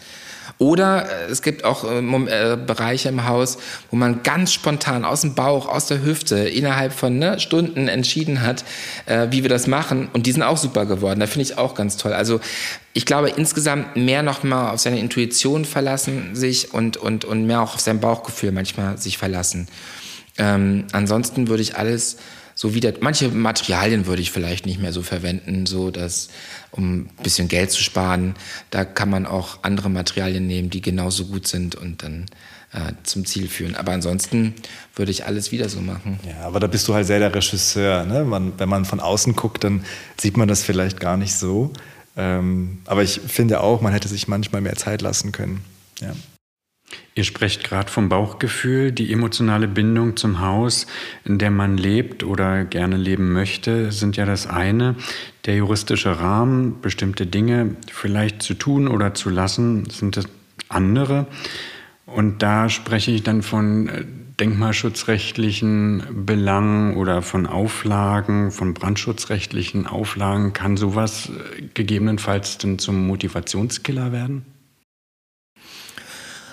Oder 0.59 1.07
äh, 1.07 1.31
es 1.31 1.43
gibt 1.43 1.65
auch 1.65 1.85
äh, 1.85 1.99
äh, 1.99 2.57
Bereiche 2.57 3.09
im 3.09 3.27
Haus, 3.27 3.59
wo 3.91 3.97
man 3.97 4.23
ganz 4.23 4.53
spontan 4.53 5.05
aus 5.05 5.21
dem 5.21 5.35
Bauch, 5.35 5.69
aus 5.69 5.87
der 5.87 6.03
Hüfte 6.03 6.37
innerhalb 6.37 6.93
von 6.93 7.19
ne, 7.19 7.39
Stunden 7.41 7.89
entschieden 7.89 8.43
hat, 8.43 8.65
äh, 9.07 9.29
wie 9.31 9.43
wir 9.43 9.51
das 9.51 9.67
machen. 9.67 10.09
Und 10.13 10.27
die 10.27 10.33
sind 10.33 10.43
auch 10.43 10.57
super 10.57 10.87
geworden. 10.87 11.21
Da 11.21 11.27
finde 11.27 11.43
ich 11.43 11.59
auch 11.59 11.75
ganz 11.75 11.97
toll. 11.97 12.13
Also 12.13 12.41
ich 12.93 13.05
glaube 13.05 13.31
insgesamt 13.31 13.97
mehr 13.97 14.23
noch 14.23 14.43
mal 14.43 14.71
auf 14.71 14.81
seine 14.81 14.99
Intuition 14.99 15.65
verlassen 15.65 16.35
sich 16.35 16.73
und, 16.73 16.97
und, 16.97 17.25
und 17.25 17.47
mehr 17.47 17.61
auch 17.61 17.75
auf 17.75 17.81
sein 17.81 18.01
Bauchgefühl 18.01 18.53
manchmal 18.53 18.97
sich 18.99 19.19
verlassen. 19.19 19.69
Ähm, 20.39 20.85
ansonsten 20.93 21.49
würde 21.49 21.63
ich 21.63 21.77
alles 21.77 22.19
so 22.55 22.75
wieder, 22.75 22.93
manche 23.01 23.29
Materialien 23.29 24.07
würde 24.07 24.23
ich 24.23 24.31
vielleicht 24.31 24.65
nicht 24.65 24.81
mehr 24.81 24.93
so 24.93 25.03
verwenden, 25.03 25.67
so 25.67 25.91
dass, 25.91 26.29
um 26.71 27.01
ein 27.01 27.11
bisschen 27.23 27.49
Geld 27.49 27.71
zu 27.71 27.83
sparen, 27.83 28.35
da 28.71 28.87
kann 28.87 29.11
man 29.11 29.27
auch 29.27 29.59
andere 29.63 29.91
Materialien 29.91 30.47
nehmen, 30.47 30.71
die 30.71 30.81
genauso 30.81 31.27
gut 31.27 31.47
sind 31.47 31.75
und 31.75 32.03
dann 32.03 32.25
äh, 32.73 32.93
zum 33.03 33.27
Ziel 33.27 33.49
führen. 33.49 33.77
Aber 33.77 33.93
ansonsten 33.93 34.55
würde 34.95 35.11
ich 35.11 35.27
alles 35.27 35.53
wieder 35.53 35.69
so 35.69 35.83
machen. 35.83 36.19
Ja, 36.27 36.47
aber 36.47 36.59
da 36.59 36.67
bist 36.67 36.89
du 36.89 36.95
halt 36.95 37.07
sehr 37.07 37.19
der 37.19 37.35
Regisseur. 37.35 38.05
Ne? 38.05 38.25
Man, 38.25 38.59
wenn 38.59 38.71
man 38.71 38.87
von 38.87 39.01
außen 39.01 39.37
guckt, 39.37 39.63
dann 39.63 39.85
sieht 40.19 40.39
man 40.39 40.49
das 40.49 40.63
vielleicht 40.63 40.99
gar 40.99 41.19
nicht 41.19 41.35
so. 41.35 41.73
Ähm, 42.17 42.79
aber 42.87 43.03
ich 43.03 43.21
finde 43.27 43.61
auch, 43.61 43.83
man 43.83 43.93
hätte 43.93 44.09
sich 44.09 44.29
manchmal 44.29 44.63
mehr 44.63 44.77
Zeit 44.77 45.03
lassen 45.03 45.31
können. 45.33 45.63
Ja. 46.01 46.15
Ihr 47.15 47.25
sprecht 47.25 47.65
gerade 47.65 47.91
vom 47.91 48.09
Bauchgefühl, 48.09 48.93
die 48.93 49.13
emotionale 49.13 49.69
Bindung 49.69 50.17
zum 50.17 50.41
Haus, 50.41 50.87
in 51.25 51.39
dem 51.39 51.57
man 51.57 51.79
lebt 51.79 52.23
oder 52.23 52.65
gerne 52.65 52.97
leben 52.97 53.33
möchte, 53.33 53.91
sind 53.91 54.17
ja 54.17 54.27
das 54.27 54.47
eine. 54.47 54.97
Der 55.47 55.57
juristische 55.57 56.21
Rahmen, 56.21 56.81
bestimmte 56.83 57.27
Dinge 57.27 57.77
vielleicht 57.91 58.43
zu 58.43 58.55
tun 58.55 58.87
oder 58.87 59.15
zu 59.15 59.31
lassen, 59.31 59.89
sind 59.89 60.17
das 60.17 60.27
andere. 60.69 61.27
Und 62.05 62.43
da 62.43 62.69
spreche 62.69 63.11
ich 63.11 63.23
dann 63.23 63.43
von 63.43 63.89
äh, 63.89 64.05
denkmalschutzrechtlichen 64.39 66.25
Belangen 66.27 66.97
oder 66.97 67.23
von 67.23 67.47
Auflagen, 67.47 68.53
von 68.53 68.75
brandschutzrechtlichen 68.75 69.87
Auflagen. 69.87 70.53
Kann 70.53 70.77
sowas 70.77 71.31
äh, 71.31 71.63
gegebenenfalls 71.75 72.59
denn 72.59 72.79
zum 72.79 73.07
Motivationskiller 73.07 74.13
werden? 74.13 74.45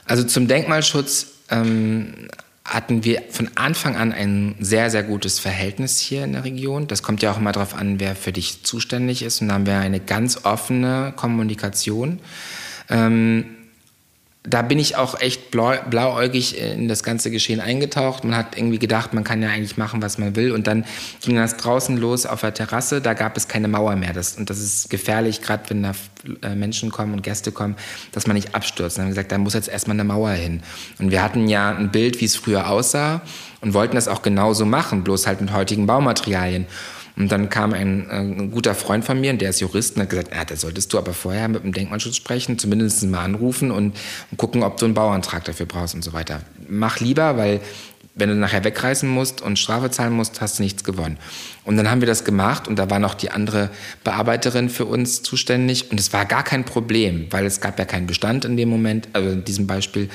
Also 0.06 0.24
zum 0.24 0.48
Denkmalschutz 0.48 1.28
ähm, 1.50 2.28
hatten 2.66 3.04
wir 3.04 3.24
von 3.30 3.50
Anfang 3.56 3.96
an 3.96 4.12
ein 4.12 4.56
sehr, 4.60 4.90
sehr 4.90 5.04
gutes 5.04 5.40
Verhältnis 5.40 6.00
hier 6.00 6.24
in 6.24 6.34
der 6.34 6.44
Region. 6.44 6.88
Das 6.88 7.04
kommt 7.04 7.22
ja 7.22 7.32
auch 7.32 7.38
immer 7.38 7.52
darauf 7.52 7.76
an, 7.76 8.00
wer 8.00 8.16
für 8.16 8.32
dich 8.32 8.64
zuständig 8.64 9.22
ist. 9.22 9.42
Und 9.42 9.50
da 9.50 9.56
haben 9.56 9.66
wir 9.66 9.78
eine 9.78 10.00
ganz 10.00 10.46
offene 10.46 11.14
Kommunikation. 11.16 12.20
Ähm, 12.90 13.46
da 14.46 14.62
bin 14.62 14.78
ich 14.78 14.98
auch 14.98 15.20
echt 15.22 15.52
blau, 15.52 15.74
blauäugig 15.90 16.60
in 16.60 16.90
das 16.90 17.04
ganze 17.04 17.32
Geschehen 17.32 17.62
eingetaucht. 17.62 18.26
Man 18.26 18.36
hat 18.36 18.58
irgendwie 18.58 18.78
gedacht, 18.78 19.14
man 19.14 19.24
kann 19.24 19.42
ja 19.42 19.48
eigentlich 19.48 19.78
machen, 19.78 20.02
was 20.02 20.18
man 20.18 20.36
will. 20.36 20.52
Und 20.52 20.68
dann 20.68 20.84
ging 21.22 21.38
das 21.38 21.56
draußen 21.56 21.96
los 21.98 22.26
auf 22.26 22.42
der 22.42 22.54
Terrasse. 22.54 23.00
Da 23.00 23.14
gab 23.14 23.38
es 23.38 23.48
keine 23.48 23.70
Mauer 23.70 23.96
mehr. 23.96 24.12
Das, 24.12 24.36
und 24.36 24.50
das 24.50 24.60
ist 24.60 24.90
gefährlich, 24.90 25.42
gerade 25.42 25.70
wenn 25.70 25.84
da 25.84 25.94
äh, 26.42 26.56
Menschen 26.56 26.92
kommen 26.92 27.14
und 27.14 27.24
Gäste 27.24 27.54
kommen, 27.54 27.78
dass 28.12 28.28
man 28.28 28.36
nicht 28.36 28.54
abstürzt. 28.54 28.98
Dann 28.98 29.06
haben 29.06 29.12
wir 29.12 29.16
gesagt, 29.16 29.32
da 29.32 29.38
muss 29.38 29.54
jetzt 29.54 29.70
erstmal 29.70 29.96
eine 29.96 30.04
Mauer 30.04 30.32
hin. 30.32 30.62
Und 31.00 31.12
wir 31.12 31.24
hatten 31.24 31.48
ja 31.48 31.74
ein 31.74 31.92
Bild, 31.92 32.20
wie 32.20 32.26
es 32.26 32.36
früher 32.36 32.70
aussah 32.70 33.22
und 33.62 33.74
wollten 33.74 33.96
das 33.96 34.10
auch 34.10 34.24
genauso 34.24 34.66
machen, 34.66 35.06
bloß 35.06 35.26
halt 35.26 35.40
mit 35.40 35.54
heutigen 35.54 35.88
Baumaterialien. 35.88 36.68
Und 37.16 37.32
dann 37.32 37.50
kam 37.50 37.74
ein, 37.74 38.10
äh, 38.10 38.14
ein, 38.14 38.52
guter 38.52 38.74
Freund 38.74 39.06
von 39.06 39.20
mir, 39.22 39.34
der 39.34 39.52
ist 39.52 39.60
Jurist, 39.60 39.96
und 39.96 40.04
hat 40.04 40.10
gesagt, 40.10 40.34
ja, 40.34 40.46
da 40.46 40.56
solltest 40.56 40.92
du 40.94 40.98
aber 40.98 41.14
vorher 41.14 41.48
mit 41.48 41.64
dem 41.64 41.74
Denkmalschutz 41.74 42.16
sprechen, 42.16 42.58
zumindest 42.58 43.04
mal 43.04 43.24
anrufen 43.24 43.72
und, 43.72 43.96
und 44.32 44.38
gucken, 44.38 44.64
ob 44.64 44.78
du 44.78 44.86
einen 44.86 44.94
Bauantrag 44.94 45.44
dafür 45.46 45.66
brauchst 45.66 45.94
und 45.94 46.04
so 46.04 46.14
weiter. 46.14 46.42
Mach 46.68 47.00
lieber, 47.00 47.38
weil 47.38 47.62
wenn 48.16 48.30
du 48.30 48.36
nachher 48.36 48.64
wegreißen 48.64 49.10
musst 49.10 49.42
und 49.42 49.58
Strafe 49.58 49.90
zahlen 49.90 50.14
musst, 50.14 50.40
hast 50.40 50.60
du 50.60 50.64
nichts 50.64 50.84
gewonnen. 50.84 51.18
Und 51.64 51.78
dann 51.78 51.90
haben 51.90 52.02
wir 52.02 52.08
das 52.08 52.24
gemacht 52.24 52.68
und 52.68 52.78
da 52.78 52.90
war 52.90 53.00
noch 53.00 53.16
die 53.16 53.32
andere 53.32 53.70
Bearbeiterin 54.04 54.70
für 54.70 54.86
uns 54.86 55.24
zuständig 55.24 55.90
und 55.90 56.00
es 56.00 56.14
war 56.14 56.26
gar 56.26 56.44
kein 56.44 56.64
Problem, 56.64 57.28
weil 57.32 57.46
es 57.46 57.60
gab 57.60 57.80
ja 57.80 57.86
keinen 57.86 58.06
Bestand 58.06 58.46
in 58.46 58.56
dem 58.56 58.70
Moment, 58.70 59.10
also 59.14 59.30
in 59.30 59.44
diesem 59.44 59.66
Beispiel. 59.66 60.10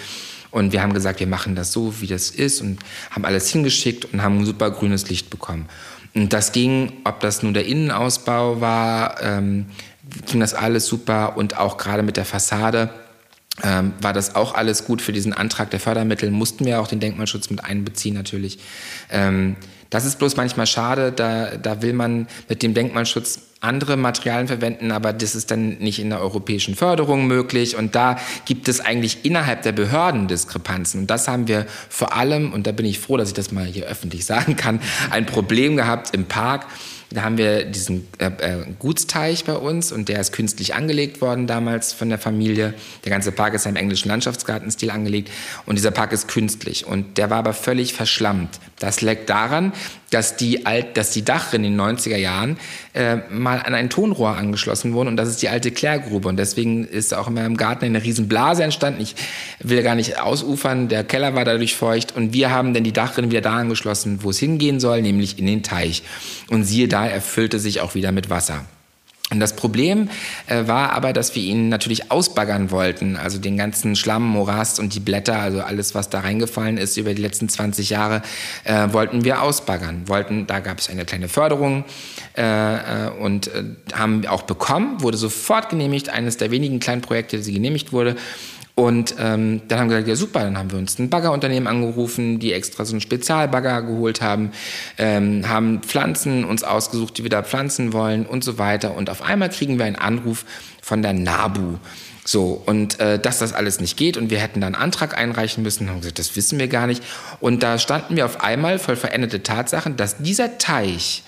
Und 0.51 0.73
wir 0.73 0.83
haben 0.83 0.95
gesagt, 0.95 1.21
wir 1.21 1.27
machen 1.27 1.57
das 1.57 1.73
so, 1.73 2.01
wie 2.01 2.07
das 2.07 2.31
ist 2.31 2.61
und 2.61 2.79
haben 3.11 3.25
alles 3.25 3.49
hingeschickt 3.51 4.07
und 4.13 4.23
haben 4.23 4.39
ein 4.39 4.47
super 4.47 4.71
grünes 4.71 5.09
Licht 5.09 5.29
bekommen. 5.29 5.69
Und 6.15 6.33
das 6.33 6.53
ging, 6.53 6.93
ob 7.05 7.21
das 7.21 7.43
nun 7.43 7.55
der 7.55 7.67
Innenausbau 7.67 8.61
war, 8.61 9.23
ähm, 9.23 9.67
ging 10.27 10.41
das 10.41 10.55
alles 10.55 10.87
super 10.87 11.37
und 11.37 11.59
auch 11.59 11.77
gerade 11.77 12.03
mit 12.03 12.17
der 12.17 12.25
Fassade 12.25 12.91
ähm, 13.63 13.93
war 14.01 14.13
das 14.13 14.35
auch 14.37 14.55
alles 14.55 14.85
gut 14.85 15.03
für 15.03 15.13
diesen 15.13 15.33
Antrag 15.33 15.71
der 15.71 15.81
Fördermittel. 15.81 16.31
Mussten 16.31 16.65
wir 16.65 16.81
auch 16.81 16.87
den 16.87 17.01
Denkmalschutz 17.01 17.51
mit 17.51 17.65
einbeziehen 17.65 18.15
natürlich. 18.15 18.59
Ähm, 19.11 19.57
das 19.91 20.05
ist 20.05 20.19
bloß 20.19 20.37
manchmal 20.37 20.67
schade, 20.67 21.13
da, 21.13 21.57
da 21.57 21.83
will 21.83 21.93
man 21.93 22.29
mit 22.49 22.63
dem 22.63 22.75
Denkmalschutz 22.75 23.41
andere 23.61 23.97
Materialien 23.97 24.47
verwenden, 24.47 24.93
aber 24.93 25.13
das 25.13 25.35
ist 25.35 25.51
dann 25.51 25.79
nicht 25.79 25.99
in 25.99 26.11
der 26.11 26.21
europäischen 26.21 26.77
Förderung 26.77 27.27
möglich. 27.27 27.77
Und 27.77 27.95
da 27.95 28.17
gibt 28.45 28.69
es 28.69 28.81
eigentlich 28.81 29.25
innerhalb 29.25 29.63
der 29.63 29.73
Behörden 29.73 30.29
Diskrepanzen. 30.29 31.01
Und 31.03 31.11
das 31.11 31.27
haben 31.27 31.49
wir 31.49 31.67
vor 31.89 32.15
allem, 32.15 32.53
und 32.53 32.69
da 32.69 32.73
bin 32.73 32.87
ich 32.87 33.01
froh, 33.01 33.17
dass 33.17 33.29
ich 33.29 33.35
das 33.35 33.51
mal 33.51 33.65
hier 33.65 33.87
öffentlich 33.87 34.25
sagen 34.27 34.57
kann, 34.57 34.81
ein 35.11 35.27
Problem 35.27 35.77
gehabt 35.77 36.15
im 36.15 36.27
Park 36.27 36.67
da 37.11 37.23
haben 37.23 37.39
wir 37.39 37.65
diesen 37.65 38.07
äh, 38.19 38.27
äh, 38.27 38.67
Gutsteich 38.79 39.45
bei 39.45 39.55
uns 39.55 39.93
und 39.93 40.09
der 40.11 40.21
ist 40.21 40.33
künstlich 40.33 40.75
angelegt 40.75 41.23
worden 41.23 41.47
damals 41.47 41.95
von 41.95 42.11
der 42.11 42.19
Familie. 42.19 42.75
Der 43.05 43.11
ganze 43.11 43.33
Park 43.33 43.55
ist 43.55 43.65
im 43.67 43.77
englischen 43.77 44.09
Landschaftsgartenstil 44.09 44.91
angelegt 44.91 45.31
und 45.65 45.77
dieser 45.77 45.91
Park 45.91 46.13
ist 46.13 46.29
künstlich 46.29 46.87
und 46.87 47.17
der 47.17 47.31
war 47.31 47.39
aber 47.39 47.55
völlig 47.55 47.95
verschlammt. 47.95 48.61
Das 48.79 49.01
liegt 49.01 49.31
daran, 49.31 49.73
dass 50.11 50.37
die, 50.37 50.67
alt, 50.67 50.97
dass 50.97 51.11
die 51.11 51.25
Dachrinne 51.25 51.67
in 51.67 51.77
den 51.77 51.81
90er 51.81 52.17
Jahren 52.17 52.59
äh, 52.95 53.17
mal 53.31 53.61
an 53.61 53.75
ein 53.75 53.91
Tonrohr 53.91 54.37
angeschlossen 54.37 54.93
wurden 54.93 55.09
und 55.09 55.17
das 55.17 55.29
ist 55.29 55.43
die 55.43 55.49
alte 55.49 55.71
Klärgrube 55.71 56.29
und 56.29 56.37
deswegen 56.37 56.85
ist 56.85 57.15
auch 57.15 57.29
immer 57.29 57.45
im 57.45 57.57
Garten 57.57 57.85
eine 57.85 58.03
riesen 58.03 58.29
Blase 58.29 58.65
entstanden. 58.65 59.01
Ich 59.01 59.15
will 59.61 59.83
gar 59.83 59.95
nicht 59.95 60.21
ausufern, 60.21 60.89
der 60.89 61.05
Keller 61.05 61.35
war 61.35 61.45
dadurch 61.45 61.75
feucht 61.75 62.17
und 62.17 62.33
wir 62.33 62.51
haben 62.51 62.75
dann 62.75 62.85
die 62.85 62.93
Dachrinne 62.93 63.31
wieder 63.31 63.41
da 63.41 63.57
angeschlossen, 63.57 64.21
wo 64.23 64.31
es 64.31 64.39
hingehen 64.39 64.81
soll, 64.81 65.03
nämlich 65.03 65.39
in 65.39 65.47
den 65.47 65.63
Teich. 65.63 66.03
Und 66.49 66.65
siehe 66.65 66.89
da, 66.89 66.98
er 67.07 67.21
füllte 67.21 67.59
sich 67.59 67.81
auch 67.81 67.95
wieder 67.95 68.13
mit 68.13 68.31
Wasser. 68.31 68.65
Und 69.31 69.41
das 69.41 69.55
Problem 69.55 70.09
äh, 70.47 70.67
war 70.67 70.93
aber, 70.93 71.13
dass 71.13 71.35
wir 71.35 71.43
ihn 71.43 71.69
natürlich 71.69 72.11
ausbaggern 72.11 72.71
wollten. 72.71 73.17
Also 73.17 73.39
den 73.39 73.59
ganzen 73.59 73.95
Schlamm, 73.95 74.27
Morast 74.27 74.81
und 74.81 74.95
die 74.95 75.01
Blätter, 75.01 75.39
also 75.39 75.61
alles, 75.61 75.95
was 75.95 76.09
da 76.09 76.21
reingefallen 76.21 76.79
ist 76.79 76.97
über 76.97 77.13
die 77.13 77.21
letzten 77.21 77.51
20 77.51 77.91
Jahre, 77.91 78.23
äh, 78.65 78.91
wollten 78.93 79.25
wir 79.25 79.43
ausbaggern. 79.43 80.05
Wollten, 80.07 80.47
da 80.47 80.61
gab 80.61 80.79
es 80.79 80.89
eine 80.89 81.05
kleine 81.05 81.29
Förderung 81.29 81.85
äh, 82.39 83.07
äh 83.07 83.11
und 83.21 83.49
äh, 83.49 83.65
haben 83.93 84.27
auch 84.27 84.43
bekommen, 84.43 85.03
wurde 85.03 85.19
sofort 85.19 85.69
genehmigt. 85.69 86.09
Eines 86.09 86.39
der 86.39 86.51
wenigen 86.51 86.81
kleinen 86.81 87.03
Projekte, 87.03 87.39
die 87.39 87.53
genehmigt 87.53 87.93
wurde. 87.93 88.17
Und 88.79 89.16
ähm, 89.18 89.62
dann 89.66 89.81
haben 89.81 89.91
wir 89.91 89.97
gesagt, 89.97 90.09
ja 90.09 90.14
super, 90.14 90.39
dann 90.39 90.57
haben 90.57 90.70
wir 90.70 90.79
uns 90.79 91.01
ein 91.01 91.11
Baggerunternehmen 91.11 91.66
angerufen, 91.66 92.39
die 92.39 92.53
extra 92.53 92.85
so 92.85 92.93
einen 92.93 93.01
Spezialbagger 93.01 93.83
geholt 93.83 94.22
haben, 94.22 94.53
ähm, 94.99 95.49
haben 95.49 95.83
Pflanzen 95.83 96.45
uns 96.45 96.62
ausgesucht, 96.62 97.18
die 97.18 97.24
wir 97.24 97.29
da 97.29 97.43
pflanzen 97.43 97.93
wollen 97.93 98.24
und 98.24 98.45
so 98.45 98.57
weiter. 98.57 98.95
Und 98.95 99.11
auf 99.11 99.20
einmal 99.20 99.49
kriegen 99.49 99.79
wir 99.79 99.85
einen 99.85 99.97
Anruf 99.97 100.45
von 100.81 101.03
der 101.03 101.12
NABU. 101.12 101.79
So, 102.24 102.62
und 102.66 103.01
äh, 103.01 103.18
dass 103.18 103.41
das 103.41 103.53
alles 103.53 103.81
nicht 103.81 103.97
geht 103.97 104.16
und 104.16 104.31
wir 104.31 104.39
hätten 104.39 104.61
dann 104.61 104.76
einen 104.76 104.85
Antrag 104.85 105.18
einreichen 105.18 105.64
müssen, 105.64 105.91
haben 105.91 105.99
gesagt, 105.99 106.20
das 106.20 106.37
wissen 106.37 106.61
wir 106.61 106.68
gar 106.68 106.87
nicht. 106.87 107.03
Und 107.41 107.64
da 107.64 107.81
standen 107.81 108.14
wir 108.14 108.26
auf 108.26 108.45
einmal 108.45 108.79
voll 108.79 108.95
veränderte 108.95 109.43
Tatsachen, 109.43 109.97
dass 109.97 110.18
dieser 110.18 110.57
Teich 110.59 111.24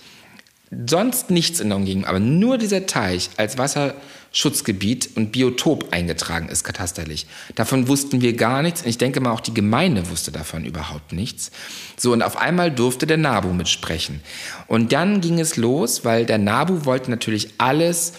sonst 0.86 1.30
nichts 1.30 1.58
in 1.58 1.70
der 1.70 1.78
Umgebung, 1.78 2.04
aber 2.04 2.20
nur 2.20 2.58
dieser 2.58 2.86
Teich 2.86 3.28
als 3.38 3.58
Wasser 3.58 3.94
Schutzgebiet 4.32 5.10
und 5.16 5.32
Biotop 5.32 5.92
eingetragen 5.92 6.48
ist, 6.48 6.62
katasterlich. 6.62 7.26
Davon 7.56 7.88
wussten 7.88 8.20
wir 8.20 8.34
gar 8.34 8.62
nichts. 8.62 8.82
Und 8.82 8.88
ich 8.88 8.98
denke 8.98 9.20
mal, 9.20 9.32
auch 9.32 9.40
die 9.40 9.54
Gemeinde 9.54 10.08
wusste 10.08 10.30
davon 10.30 10.64
überhaupt 10.64 11.12
nichts. 11.12 11.50
So, 11.96 12.12
und 12.12 12.22
auf 12.22 12.36
einmal 12.36 12.70
durfte 12.70 13.06
der 13.06 13.16
NABU 13.16 13.52
mitsprechen. 13.52 14.20
Und 14.68 14.92
dann 14.92 15.20
ging 15.20 15.40
es 15.40 15.56
los, 15.56 16.04
weil 16.04 16.26
der 16.26 16.38
NABU 16.38 16.84
wollte 16.84 17.10
natürlich 17.10 17.50
alles 17.58 18.12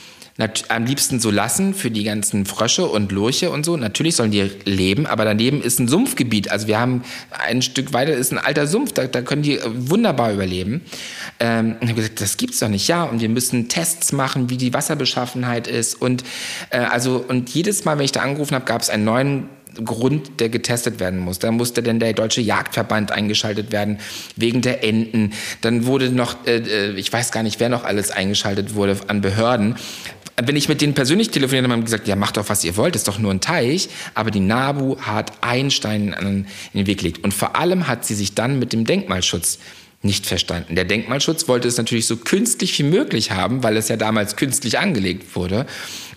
am 0.70 0.86
liebsten 0.86 1.20
so 1.20 1.30
lassen 1.30 1.74
für 1.74 1.92
die 1.92 2.04
ganzen 2.04 2.46
Frösche 2.46 2.86
und 2.86 3.12
Lurche 3.12 3.52
und 3.52 3.66
so. 3.66 3.78
Natürlich 3.78 4.16
sollen 4.16 4.32
die 4.32 4.50
leben, 4.66 5.06
aber 5.06 5.26
daneben 5.26 5.62
ist 5.62 5.80
ein 5.80 5.88
Sumpfgebiet. 5.88 6.50
Also 6.50 6.68
wir 6.68 6.80
haben 6.80 7.04
ein 7.30 7.62
Stück 7.62 7.94
weiter 7.94 8.14
ist 8.14 8.32
ein 8.32 8.38
alter 8.38 8.66
Sumpf, 8.66 8.94
da, 8.94 9.08
da 9.08 9.22
können 9.22 9.44
die 9.44 9.58
äh, 9.58 9.62
wunderbar 9.66 10.34
überleben. 10.34 10.82
Ähm, 11.40 11.76
und 11.80 11.84
ich 11.84 11.90
habe 11.90 12.02
gesagt, 12.02 12.22
das 12.22 12.38
gibt's 12.38 12.60
doch 12.60 12.70
nicht. 12.70 12.88
Ja, 12.88 13.04
und 13.04 13.22
wir 13.22 13.30
müssen 13.30 13.68
Tests 13.68 14.12
machen, 14.14 14.50
wie 14.50 14.58
die 14.58 14.74
Wasserbeschaffenheit 14.74 15.68
ist 15.68 15.96
und 16.02 16.24
äh, 16.70 16.78
also 16.78 17.24
und 17.28 17.50
jedes 17.50 17.86
Mal, 17.86 17.98
wenn 17.98 18.06
ich 18.06 18.12
da 18.12 18.22
angerufen 18.22 18.56
habe, 18.56 18.66
gab 18.66 18.82
es 18.82 18.90
einen 18.90 19.04
neuen 19.04 19.50
Grund, 19.76 20.40
der 20.40 20.50
getestet 20.50 21.00
werden 21.00 21.20
muss. 21.20 21.40
Da 21.40 21.52
musste 21.52 21.82
dann 21.82 22.00
der 22.00 22.14
deutsche 22.14 22.42
Jagdverband 22.42 23.12
eingeschaltet 23.12 23.72
werden 23.72 24.00
wegen 24.36 24.62
der 24.62 24.84
Enten. 24.84 25.32
Dann 25.62 25.86
wurde 25.86 26.10
noch, 26.10 26.46
äh, 26.46 26.58
äh 26.58 26.92
ich 26.96 27.12
weiß 27.12 27.32
gar 27.32 27.44
nicht, 27.44 27.60
wer 27.60 27.70
noch 27.70 27.86
alles 27.86 28.12
eingeschaltet 28.12 28.76
wurde 28.76 28.98
an 29.08 29.22
Behörden, 29.22 29.76
wenn 30.48 30.56
ich 30.56 30.70
mit 30.70 30.82
denen 30.82 30.94
persönlich 30.94 31.32
telefoniert 31.32 31.66
habe, 31.66 31.74
haben 31.74 31.84
gesagt, 31.84 32.08
ja, 32.08 32.16
macht 32.16 32.38
doch, 32.38 32.50
was 32.50 32.64
ihr 32.64 32.78
wollt, 32.78 32.96
ist 32.96 33.08
doch 33.08 33.20
nur 33.20 33.32
ein 33.32 33.42
Teich. 33.42 33.90
Aber 34.14 34.32
die 34.32 34.40
NABU 34.40 35.00
hat 35.02 35.32
einen 35.42 35.72
Stein 35.72 36.14
in 36.20 36.46
den 36.74 36.88
Weg 36.88 37.00
gelegt. 37.00 37.24
Und 37.24 37.34
vor 37.34 37.56
allem 37.56 37.88
hat 37.88 38.06
sie 38.06 38.16
sich 38.16 38.36
dann 38.36 38.60
mit 38.60 38.74
dem 38.74 38.86
Denkmalschutz 38.86 39.60
nicht 40.04 40.26
verstanden. 40.26 40.76
Der 40.76 40.86
Denkmalschutz 40.86 41.48
wollte 41.48 41.68
es 41.68 41.78
natürlich 41.78 42.08
so 42.08 42.18
künstlich 42.18 42.78
wie 42.80 42.84
möglich 42.84 43.32
haben, 43.32 43.64
weil 43.64 43.78
es 43.78 43.88
ja 43.88 43.98
damals 43.98 44.36
künstlich 44.36 44.80
angelegt 44.80 45.36
wurde. 45.36 45.68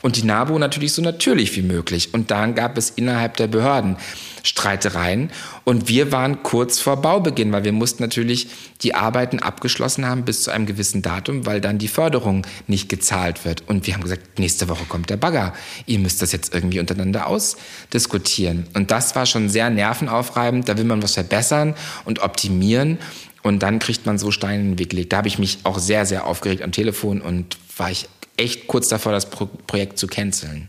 Und 0.01 0.17
die 0.17 0.25
NABU 0.25 0.59
natürlich 0.59 0.93
so 0.93 1.03
natürlich 1.03 1.55
wie 1.57 1.63
möglich. 1.63 2.13
Und 2.13 2.31
dann 2.31 2.55
gab 2.55 2.79
es 2.79 2.91
innerhalb 2.91 3.37
der 3.37 3.47
Behörden 3.47 3.97
Streitereien. 4.45 5.31
Und 5.65 5.89
wir 5.89 6.13
waren 6.13 6.43
kurz 6.43 6.79
vor 6.79 7.01
Baubeginn, 7.01 7.51
weil 7.53 7.65
wir 7.65 7.73
mussten 7.73 8.03
natürlich 8.03 8.49
die 8.83 8.95
Arbeiten 8.95 9.39
abgeschlossen 9.39 10.07
haben 10.07 10.25
bis 10.25 10.43
zu 10.43 10.51
einem 10.51 10.67
gewissen 10.67 11.01
Datum, 11.01 11.47
weil 11.47 11.61
dann 11.61 11.79
die 11.79 11.89
Förderung 11.89 12.47
nicht 12.67 12.91
gezahlt 12.91 13.45
wird. 13.47 13.67
Und 13.67 13.87
wir 13.87 13.95
haben 13.95 14.03
gesagt, 14.03 14.39
nächste 14.39 14.69
Woche 14.69 14.85
kommt 14.85 15.09
der 15.09 15.17
Bagger. 15.17 15.55
Ihr 15.87 15.99
müsst 15.99 16.21
das 16.21 16.33
jetzt 16.33 16.55
irgendwie 16.55 16.79
untereinander 16.79 17.27
ausdiskutieren. 17.27 18.67
Und 18.75 18.91
das 18.91 19.17
war 19.17 19.25
schon 19.25 19.49
sehr 19.49 19.71
nervenaufreibend. 19.71 20.69
Da 20.69 20.77
will 20.77 20.85
man 20.85 21.03
was 21.03 21.15
verbessern 21.15 21.75
und 22.05 22.21
optimieren. 22.21 22.99
Und 23.45 23.59
dann 23.59 23.79
kriegt 23.79 24.07
man 24.07 24.17
so 24.17 24.31
Steine 24.31 24.63
in 24.63 24.71
den 24.71 24.79
Weg 24.79 24.89
gelegt. 24.89 25.13
Da 25.13 25.19
habe 25.19 25.29
ich 25.29 25.39
mich 25.39 25.59
auch 25.65 25.79
sehr, 25.79 26.07
sehr 26.07 26.27
aufgeregt 26.27 26.63
am 26.63 26.73
Telefon 26.73 27.21
und 27.21 27.59
war 27.77 27.91
ich 27.91 28.09
echt 28.39 28.67
kurz 28.67 28.89
davor, 28.89 29.13
das 29.13 29.29
Pro 29.29 29.47
Projekt 29.67 29.99
zu 29.99 30.07
canceln. 30.07 30.69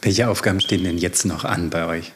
Welche 0.00 0.30
Aufgaben 0.30 0.60
stehen 0.60 0.84
denn 0.84 0.96
jetzt 0.96 1.26
noch 1.26 1.44
an 1.44 1.68
bei 1.68 1.84
euch? 1.86 2.12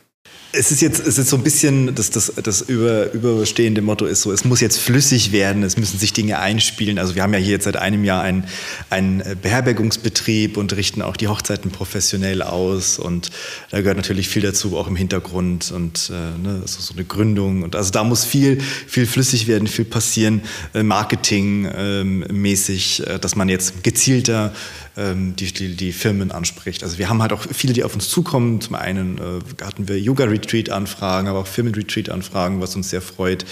Es 0.55 0.71
ist 0.71 0.83
jetzt, 0.83 1.07
es 1.07 1.17
ist 1.17 1.31
so 1.31 1.37
ein 1.37 1.43
bisschen, 1.43 1.95
das, 1.95 2.11
das, 2.11 2.31
das 2.43 2.61
über, 2.61 3.11
überstehende 3.13 3.81
Motto 3.81 4.05
ist 4.05 4.21
so, 4.21 4.33
es 4.33 4.45
muss 4.45 4.61
jetzt 4.61 4.79
flüssig 4.79 5.33
werden, 5.33 5.63
es 5.63 5.79
müssen 5.79 5.99
sich 5.99 6.13
Dinge 6.13 6.39
einspielen. 6.41 6.99
Also 6.99 7.15
wir 7.15 7.23
haben 7.23 7.33
ja 7.33 7.39
hier 7.39 7.53
jetzt 7.53 7.65
seit 7.65 7.77
einem 7.77 8.05
Jahr 8.05 8.21
einen, 8.23 8.45
einen 8.91 9.23
Beherbergungsbetrieb 9.41 10.59
und 10.59 10.77
richten 10.77 11.01
auch 11.01 11.17
die 11.17 11.29
Hochzeiten 11.29 11.71
professionell 11.71 12.43
aus 12.43 12.99
und 12.99 13.31
da 13.71 13.81
gehört 13.81 13.97
natürlich 13.97 14.29
viel 14.29 14.43
dazu, 14.43 14.77
auch 14.77 14.89
im 14.89 14.97
Hintergrund 14.97 15.73
und 15.73 16.11
äh, 16.11 16.39
ne, 16.47 16.63
so, 16.67 16.81
so 16.81 16.93
eine 16.93 17.05
Gründung 17.05 17.63
und 17.63 17.75
also 17.75 17.91
da 17.91 18.05
muss 18.05 18.27
viel, 18.27 18.61
viel 18.61 19.07
flüssig 19.07 19.47
werden, 19.47 19.67
viel 19.67 19.87
passieren, 19.87 20.43
äh, 20.75 20.83
Marketing 20.83 21.67
ähm, 21.75 22.27
mäßig, 22.31 23.07
äh, 23.07 23.19
dass 23.19 23.37
man 23.37 23.49
jetzt 23.49 23.83
gezielter 23.83 24.53
die, 24.97 25.53
die, 25.53 25.75
die 25.75 25.93
Firmen 25.93 26.33
anspricht. 26.33 26.83
Also 26.83 26.99
wir 26.99 27.09
haben 27.09 27.23
halt 27.23 27.33
auch 27.33 27.47
viele, 27.53 27.73
die 27.73 27.85
auf 27.85 27.95
uns 27.95 28.09
zukommen. 28.09 28.61
Zum 28.61 28.75
einen 28.75 29.19
äh, 29.19 29.65
hatten 29.65 29.89
wir 29.89 29.99
Yoga-Retreat-Anfragen, 29.99 31.29
aber 31.29 31.41
auch 31.41 31.47
Firmen-Retreat-Anfragen, 31.47 32.61
was 32.61 32.77
uns 32.77 32.91
sehr 32.91 33.01
freut. 33.01 33.47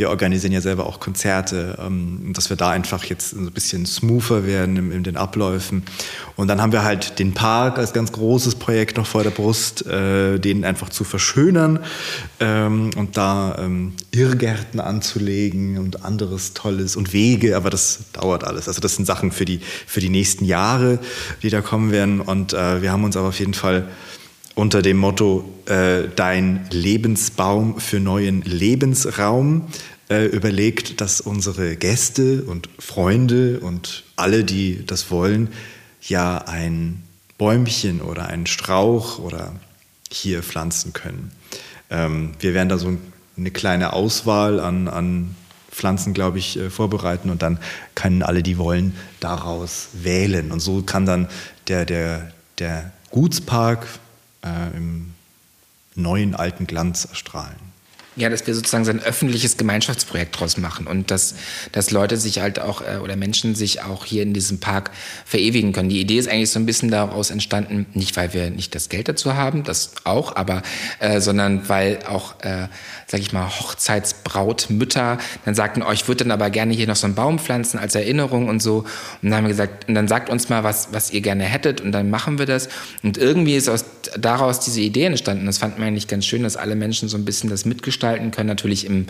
Wir 0.00 0.08
organisieren 0.08 0.54
ja 0.54 0.62
selber 0.62 0.86
auch 0.86 0.98
Konzerte, 0.98 1.76
ähm, 1.78 2.32
dass 2.32 2.48
wir 2.48 2.56
da 2.56 2.70
einfach 2.70 3.04
jetzt 3.04 3.34
ein 3.34 3.52
bisschen 3.52 3.84
smoother 3.84 4.46
werden 4.46 4.78
in, 4.78 4.92
in, 4.92 5.02
den 5.02 5.18
Abläufen. 5.18 5.82
Und 6.36 6.48
dann 6.48 6.62
haben 6.62 6.72
wir 6.72 6.84
halt 6.84 7.18
den 7.18 7.34
Park 7.34 7.76
als 7.76 7.92
ganz 7.92 8.10
großes 8.10 8.54
Projekt 8.54 8.96
noch 8.96 9.06
vor 9.06 9.24
der 9.24 9.30
Brust, 9.30 9.86
äh, 9.86 10.38
den 10.38 10.64
einfach 10.64 10.88
zu 10.88 11.04
verschönern 11.04 11.80
ähm, 12.40 12.92
und 12.96 13.18
da 13.18 13.58
ähm, 13.58 13.92
Irrgärten 14.10 14.80
anzulegen 14.80 15.76
und 15.76 16.02
anderes 16.02 16.54
Tolles 16.54 16.96
und 16.96 17.12
Wege, 17.12 17.54
aber 17.54 17.68
das 17.68 17.98
dauert 18.14 18.44
alles. 18.44 18.68
Also 18.68 18.80
das 18.80 18.96
sind 18.96 19.04
Sachen 19.04 19.32
für 19.32 19.44
die, 19.44 19.60
für 19.86 20.00
die 20.00 20.08
nächsten 20.08 20.46
Jahre, 20.46 20.98
die 21.42 21.50
da 21.50 21.60
kommen 21.60 21.92
werden. 21.92 22.22
Und 22.22 22.54
äh, 22.54 22.80
wir 22.80 22.90
haben 22.90 23.04
uns 23.04 23.18
aber 23.18 23.28
auf 23.28 23.38
jeden 23.38 23.52
Fall 23.52 23.86
unter 24.60 24.82
dem 24.82 24.98
Motto 24.98 25.50
äh, 25.64 26.08
Dein 26.16 26.66
Lebensbaum 26.70 27.80
für 27.80 27.98
neuen 27.98 28.42
Lebensraum 28.42 29.68
äh, 30.10 30.26
überlegt, 30.26 31.00
dass 31.00 31.22
unsere 31.22 31.76
Gäste 31.76 32.42
und 32.42 32.68
Freunde 32.78 33.60
und 33.60 34.04
alle, 34.16 34.44
die 34.44 34.84
das 34.86 35.10
wollen, 35.10 35.48
ja 36.02 36.36
ein 36.36 37.02
Bäumchen 37.38 38.02
oder 38.02 38.26
einen 38.26 38.46
Strauch 38.46 39.18
oder 39.18 39.54
hier 40.12 40.42
pflanzen 40.42 40.92
können. 40.92 41.32
Ähm, 41.88 42.32
wir 42.40 42.52
werden 42.52 42.68
da 42.68 42.76
so 42.76 42.98
eine 43.38 43.50
kleine 43.52 43.94
Auswahl 43.94 44.60
an, 44.60 44.88
an 44.88 45.36
Pflanzen, 45.70 46.12
glaube 46.12 46.38
ich, 46.38 46.58
äh, 46.58 46.68
vorbereiten 46.68 47.30
und 47.30 47.40
dann 47.40 47.58
können 47.94 48.22
alle, 48.22 48.42
die 48.42 48.58
wollen, 48.58 48.94
daraus 49.20 49.88
wählen. 49.94 50.52
Und 50.52 50.60
so 50.60 50.82
kann 50.82 51.06
dann 51.06 51.28
der, 51.66 51.86
der, 51.86 52.32
der 52.58 52.92
Gutspark 53.10 53.86
äh, 54.44 54.76
im 54.76 55.14
neuen 55.94 56.34
alten 56.34 56.66
Glanz 56.66 57.04
erstrahlen. 57.04 57.69
Ja, 58.16 58.28
dass 58.28 58.44
wir 58.44 58.54
sozusagen 58.54 58.84
so 58.84 58.90
ein 58.90 59.00
öffentliches 59.00 59.56
Gemeinschaftsprojekt 59.56 60.38
draus 60.38 60.56
machen 60.56 60.88
und 60.88 61.12
dass, 61.12 61.36
dass 61.70 61.92
Leute 61.92 62.16
sich 62.16 62.40
halt 62.40 62.58
auch 62.58 62.82
äh, 62.82 62.96
oder 62.96 63.14
Menschen 63.14 63.54
sich 63.54 63.82
auch 63.82 64.04
hier 64.04 64.24
in 64.24 64.34
diesem 64.34 64.58
Park 64.58 64.90
verewigen 65.24 65.72
können. 65.72 65.90
Die 65.90 66.00
Idee 66.00 66.18
ist 66.18 66.28
eigentlich 66.28 66.50
so 66.50 66.58
ein 66.58 66.66
bisschen 66.66 66.90
daraus 66.90 67.30
entstanden, 67.30 67.86
nicht 67.94 68.16
weil 68.16 68.34
wir 68.34 68.50
nicht 68.50 68.74
das 68.74 68.88
Geld 68.88 69.08
dazu 69.08 69.34
haben, 69.34 69.62
das 69.62 69.92
auch, 70.02 70.34
aber 70.34 70.62
äh, 70.98 71.20
sondern 71.20 71.68
weil 71.68 72.00
auch, 72.08 72.34
äh, 72.42 72.66
sag 73.06 73.20
ich 73.20 73.32
mal, 73.32 73.48
Hochzeitsbrautmütter 73.48 75.18
dann 75.44 75.54
sagten, 75.54 75.82
oh, 75.82 75.92
würde 76.08 76.24
dann 76.24 76.32
aber 76.32 76.50
gerne 76.50 76.74
hier 76.74 76.88
noch 76.88 76.96
so 76.96 77.06
einen 77.06 77.14
Baum 77.14 77.38
pflanzen 77.38 77.78
als 77.78 77.94
Erinnerung 77.94 78.48
und 78.48 78.60
so. 78.60 78.78
Und 79.22 79.30
dann 79.30 79.34
haben 79.36 79.44
wir 79.44 79.50
gesagt, 79.50 79.88
und 79.88 79.94
dann 79.94 80.08
sagt 80.08 80.30
uns 80.30 80.48
mal, 80.48 80.64
was, 80.64 80.88
was 80.92 81.12
ihr 81.12 81.20
gerne 81.20 81.44
hättet 81.44 81.80
und 81.80 81.92
dann 81.92 82.10
machen 82.10 82.38
wir 82.38 82.46
das. 82.46 82.68
Und 83.04 83.18
irgendwie 83.18 83.54
ist 83.54 83.68
aus, 83.68 83.84
daraus 84.18 84.58
diese 84.58 84.80
Idee 84.80 85.04
entstanden. 85.04 85.46
Das 85.46 85.58
fand 85.58 85.78
man 85.78 85.88
eigentlich 85.88 86.08
ganz 86.08 86.26
schön, 86.26 86.42
dass 86.42 86.56
alle 86.56 86.74
Menschen 86.74 87.08
so 87.08 87.16
ein 87.16 87.24
bisschen 87.24 87.48
das 87.48 87.64
mitgestalten 87.64 87.99
gestalten 88.00 88.30
können. 88.30 88.48
Natürlich 88.48 88.86
im, 88.86 89.06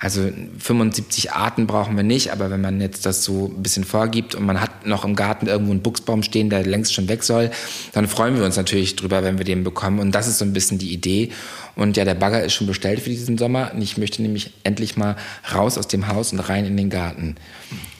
also 0.00 0.28
75 0.58 1.32
Arten 1.32 1.66
brauchen 1.68 1.96
wir 1.96 2.02
nicht, 2.02 2.32
aber 2.32 2.50
wenn 2.50 2.60
man 2.60 2.80
jetzt 2.80 3.06
das 3.06 3.22
so 3.22 3.52
ein 3.56 3.62
bisschen 3.62 3.84
vorgibt 3.84 4.34
und 4.34 4.44
man 4.44 4.60
hat 4.60 4.84
noch 4.84 5.04
im 5.04 5.14
Garten 5.14 5.46
irgendwo 5.46 5.70
einen 5.70 5.82
Buchsbaum 5.82 6.24
stehen, 6.24 6.50
der 6.50 6.64
längst 6.64 6.92
schon 6.92 7.08
weg 7.08 7.22
soll, 7.22 7.50
dann 7.92 8.08
freuen 8.08 8.36
wir 8.36 8.44
uns 8.44 8.56
natürlich 8.56 8.96
drüber, 8.96 9.22
wenn 9.22 9.38
wir 9.38 9.44
den 9.44 9.62
bekommen. 9.62 10.00
Und 10.00 10.12
das 10.12 10.26
ist 10.26 10.38
so 10.38 10.44
ein 10.44 10.52
bisschen 10.52 10.78
die 10.78 10.92
Idee. 10.92 11.30
Und 11.76 11.96
ja, 11.96 12.04
der 12.04 12.14
Bagger 12.14 12.42
ist 12.42 12.52
schon 12.52 12.66
bestellt 12.66 13.00
für 13.00 13.10
diesen 13.10 13.38
Sommer. 13.38 13.70
Und 13.74 13.80
ich 13.80 13.96
möchte 13.96 14.20
nämlich 14.20 14.50
endlich 14.64 14.96
mal 14.96 15.16
raus 15.54 15.78
aus 15.78 15.88
dem 15.88 16.08
Haus 16.08 16.32
und 16.32 16.40
rein 16.40 16.66
in 16.66 16.76
den 16.76 16.90
Garten. 16.90 17.36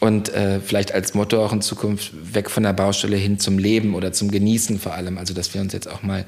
Und 0.01 0.29
äh, 0.35 0.61
vielleicht 0.61 0.93
als 0.93 1.15
Motto 1.15 1.43
auch 1.43 1.53
in 1.53 1.63
Zukunft 1.63 2.13
weg 2.35 2.51
von 2.51 2.65
der 2.65 2.73
Baustelle 2.73 3.17
hin 3.17 3.39
zum 3.39 3.59
Leben 3.59 3.95
oder 3.95 4.13
zum 4.13 4.31
Genießen 4.31 4.79
vor 4.81 4.95
allem. 4.95 5.17
Also, 5.17 5.33
dass 5.33 5.55
wir 5.55 5.61
uns 5.61 5.73
jetzt 5.73 5.89
auch 5.89 6.03
mal 6.03 6.27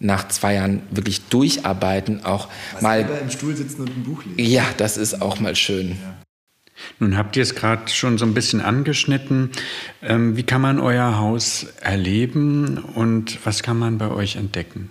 nach 0.00 0.28
zwei 0.28 0.54
Jahren 0.54 0.82
wirklich 0.90 1.22
durcharbeiten, 1.28 2.24
auch 2.24 2.48
Was 2.72 2.82
mal 2.82 3.08
im 3.22 3.30
Stuhl 3.30 3.56
sitzen 3.56 3.82
und 3.82 3.96
ein 3.96 4.02
Buch 4.04 4.24
lesen. 4.24 4.50
Ja, 4.50 4.64
das 4.76 4.96
ist 4.96 5.20
auch 5.20 5.40
mal 5.40 5.56
schön. 5.56 5.90
Ja. 5.90 6.14
Nun 7.00 7.16
habt 7.16 7.36
ihr 7.36 7.42
es 7.42 7.54
gerade 7.54 7.88
schon 7.88 8.18
so 8.18 8.24
ein 8.24 8.34
bisschen 8.34 8.60
angeschnitten. 8.60 9.50
Ähm, 10.02 10.36
wie 10.36 10.44
kann 10.44 10.60
man 10.60 10.78
euer 10.78 11.18
Haus 11.18 11.66
erleben 11.80 12.78
und 12.78 13.44
was 13.44 13.62
kann 13.62 13.78
man 13.78 13.98
bei 13.98 14.10
euch 14.10 14.36
entdecken? 14.36 14.90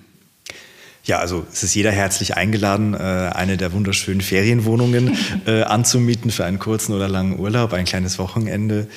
Ja, 1.07 1.19
also 1.19 1.47
es 1.49 1.63
ist 1.63 1.73
jeder 1.73 1.91
herzlich 1.91 2.35
eingeladen, 2.35 2.93
äh, 2.93 2.97
eine 2.97 3.55
der 3.55 3.71
wunderschönen 3.71 4.19
Ferienwohnungen 4.19 5.17
äh, 5.47 5.61
anzumieten 5.63 6.31
für 6.31 6.43
einen 6.43 6.59
kurzen 6.59 6.93
oder 6.93 7.07
langen 7.07 7.39
Urlaub, 7.39 7.71
ein 7.71 7.85
kleines 7.85 8.19
Wochenende. 8.19 8.87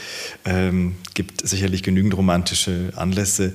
Ähm, 0.44 0.96
gibt 1.14 1.46
sicherlich 1.46 1.84
genügend 1.84 2.16
romantische 2.16 2.92
Anlässe. 2.96 3.54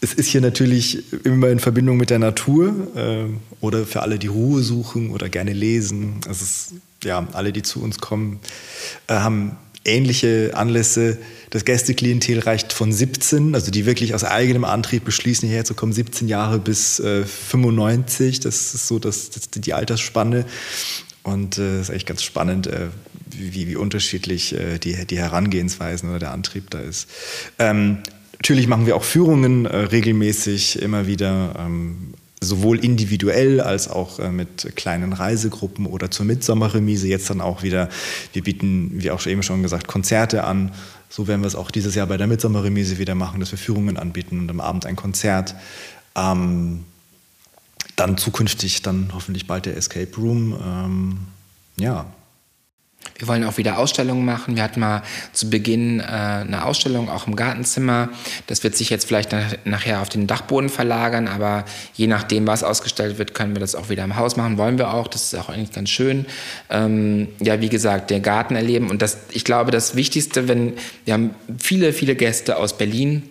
Es 0.00 0.14
ist 0.14 0.28
hier 0.28 0.40
natürlich 0.40 1.12
immer 1.24 1.48
in 1.48 1.58
Verbindung 1.58 1.96
mit 1.96 2.10
der 2.10 2.18
Natur 2.18 2.74
äh, 2.96 3.24
oder 3.60 3.84
für 3.84 4.02
alle, 4.02 4.18
die 4.18 4.28
Ruhe 4.28 4.62
suchen 4.62 5.10
oder 5.10 5.28
gerne 5.28 5.52
lesen. 5.52 6.20
Es 6.28 6.40
ist, 6.40 6.72
ja, 7.04 7.26
alle, 7.32 7.52
die 7.52 7.62
zu 7.62 7.82
uns 7.82 7.98
kommen, 7.98 8.40
haben 9.08 9.56
ähnliche 9.84 10.52
Anlässe. 10.54 11.18
Das 11.50 11.64
Gästeklientel 11.64 12.40
reicht 12.40 12.72
von 12.72 12.92
17, 12.92 13.54
also 13.54 13.70
die 13.70 13.86
wirklich 13.86 14.14
aus 14.14 14.24
eigenem 14.24 14.64
Antrieb 14.64 15.04
beschließen, 15.04 15.48
hierher 15.48 15.64
zu 15.64 15.74
kommen, 15.74 15.92
17 15.92 16.28
Jahre 16.28 16.58
bis 16.58 17.00
äh, 17.00 17.24
95. 17.24 18.40
Das 18.40 18.74
ist 18.74 18.86
so 18.86 18.98
das, 18.98 19.30
das 19.30 19.50
die 19.50 19.74
Altersspanne. 19.74 20.44
Und 21.22 21.58
es 21.58 21.58
äh, 21.58 21.80
ist 21.80 21.90
eigentlich 21.90 22.06
ganz 22.06 22.22
spannend, 22.22 22.66
äh, 22.66 22.88
wie, 23.30 23.68
wie 23.68 23.76
unterschiedlich 23.76 24.54
äh, 24.54 24.78
die, 24.78 25.06
die 25.06 25.18
Herangehensweisen 25.18 26.08
oder 26.08 26.18
der 26.18 26.32
Antrieb 26.32 26.70
da 26.70 26.80
ist. 26.80 27.08
Ähm, 27.58 27.98
natürlich 28.40 28.66
machen 28.66 28.86
wir 28.86 28.96
auch 28.96 29.04
Führungen 29.04 29.66
äh, 29.66 29.76
regelmäßig, 29.76 30.80
immer 30.80 31.06
wieder. 31.06 31.54
Ähm, 31.58 32.14
sowohl 32.42 32.82
individuell 32.82 33.60
als 33.60 33.88
auch 33.88 34.18
äh, 34.18 34.30
mit 34.30 34.74
kleinen 34.74 35.12
Reisegruppen 35.12 35.84
oder 35.84 36.10
zur 36.10 36.24
Mitsommerremise 36.24 37.06
jetzt 37.06 37.28
dann 37.28 37.42
auch 37.42 37.62
wieder. 37.62 37.90
Wir 38.32 38.42
bieten, 38.42 38.92
wie 38.94 39.10
auch 39.10 39.26
eben 39.26 39.42
schon 39.42 39.62
gesagt, 39.62 39.88
Konzerte 39.88 40.44
an. 40.44 40.72
So 41.10 41.28
werden 41.28 41.42
wir 41.42 41.48
es 41.48 41.54
auch 41.54 41.70
dieses 41.70 41.94
Jahr 41.94 42.06
bei 42.06 42.16
der 42.16 42.26
Mitsommerremise 42.26 42.96
wieder 42.96 43.14
machen, 43.14 43.40
dass 43.40 43.50
wir 43.50 43.58
Führungen 43.58 43.98
anbieten 43.98 44.40
und 44.40 44.50
am 44.50 44.60
Abend 44.60 44.86
ein 44.86 44.96
Konzert. 44.96 45.54
Ähm, 46.16 46.84
dann 47.96 48.16
zukünftig 48.16 48.80
dann 48.80 49.10
hoffentlich 49.12 49.46
bald 49.46 49.66
der 49.66 49.76
Escape 49.76 50.16
Room. 50.16 50.56
Ähm, 50.64 51.18
ja, 51.76 52.06
wir 53.20 53.28
wollen 53.28 53.44
auch 53.44 53.58
wieder 53.58 53.78
Ausstellungen 53.78 54.24
machen. 54.24 54.56
Wir 54.56 54.62
hatten 54.62 54.80
mal 54.80 55.02
zu 55.32 55.50
Beginn 55.50 56.00
äh, 56.00 56.02
eine 56.02 56.64
Ausstellung 56.64 57.10
auch 57.10 57.26
im 57.26 57.36
Gartenzimmer. 57.36 58.08
Das 58.46 58.64
wird 58.64 58.74
sich 58.76 58.88
jetzt 58.88 59.06
vielleicht 59.06 59.32
nach, 59.32 59.54
nachher 59.64 60.00
auf 60.00 60.08
den 60.08 60.26
Dachboden 60.26 60.70
verlagern, 60.70 61.28
aber 61.28 61.66
je 61.94 62.06
nachdem, 62.06 62.46
was 62.46 62.64
ausgestellt 62.64 63.18
wird, 63.18 63.34
können 63.34 63.54
wir 63.54 63.60
das 63.60 63.74
auch 63.74 63.90
wieder 63.90 64.04
im 64.04 64.16
Haus 64.16 64.36
machen. 64.36 64.56
Wollen 64.56 64.78
wir 64.78 64.94
auch. 64.94 65.06
Das 65.06 65.24
ist 65.24 65.34
auch 65.38 65.50
eigentlich 65.50 65.72
ganz 65.72 65.90
schön. 65.90 66.24
Ähm, 66.70 67.28
ja, 67.40 67.60
wie 67.60 67.68
gesagt, 67.68 68.10
der 68.10 68.20
Garten 68.20 68.56
erleben. 68.56 68.88
Und 68.88 69.02
das, 69.02 69.18
ich 69.32 69.44
glaube, 69.44 69.70
das 69.70 69.94
Wichtigste, 69.94 70.48
wenn 70.48 70.72
wir 71.04 71.12
haben 71.12 71.34
viele, 71.58 71.92
viele 71.92 72.16
Gäste 72.16 72.56
aus 72.56 72.78
Berlin, 72.78 73.22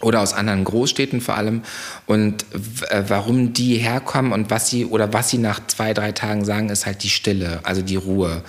oder 0.00 0.20
aus 0.20 0.32
anderen 0.32 0.64
Großstädten 0.64 1.20
vor 1.20 1.36
allem 1.36 1.62
und 2.06 2.44
äh, 2.88 3.04
warum 3.08 3.52
die 3.52 3.76
herkommen 3.76 4.32
und 4.32 4.50
was 4.50 4.70
sie 4.70 4.86
oder 4.86 5.12
was 5.12 5.28
sie 5.28 5.38
nach 5.38 5.66
zwei 5.66 5.92
drei 5.92 6.12
Tagen 6.12 6.44
sagen 6.44 6.70
ist 6.70 6.86
halt 6.86 7.02
die 7.02 7.10
Stille 7.10 7.60
also 7.64 7.82
die 7.82 7.96
Ruhe 7.96 8.42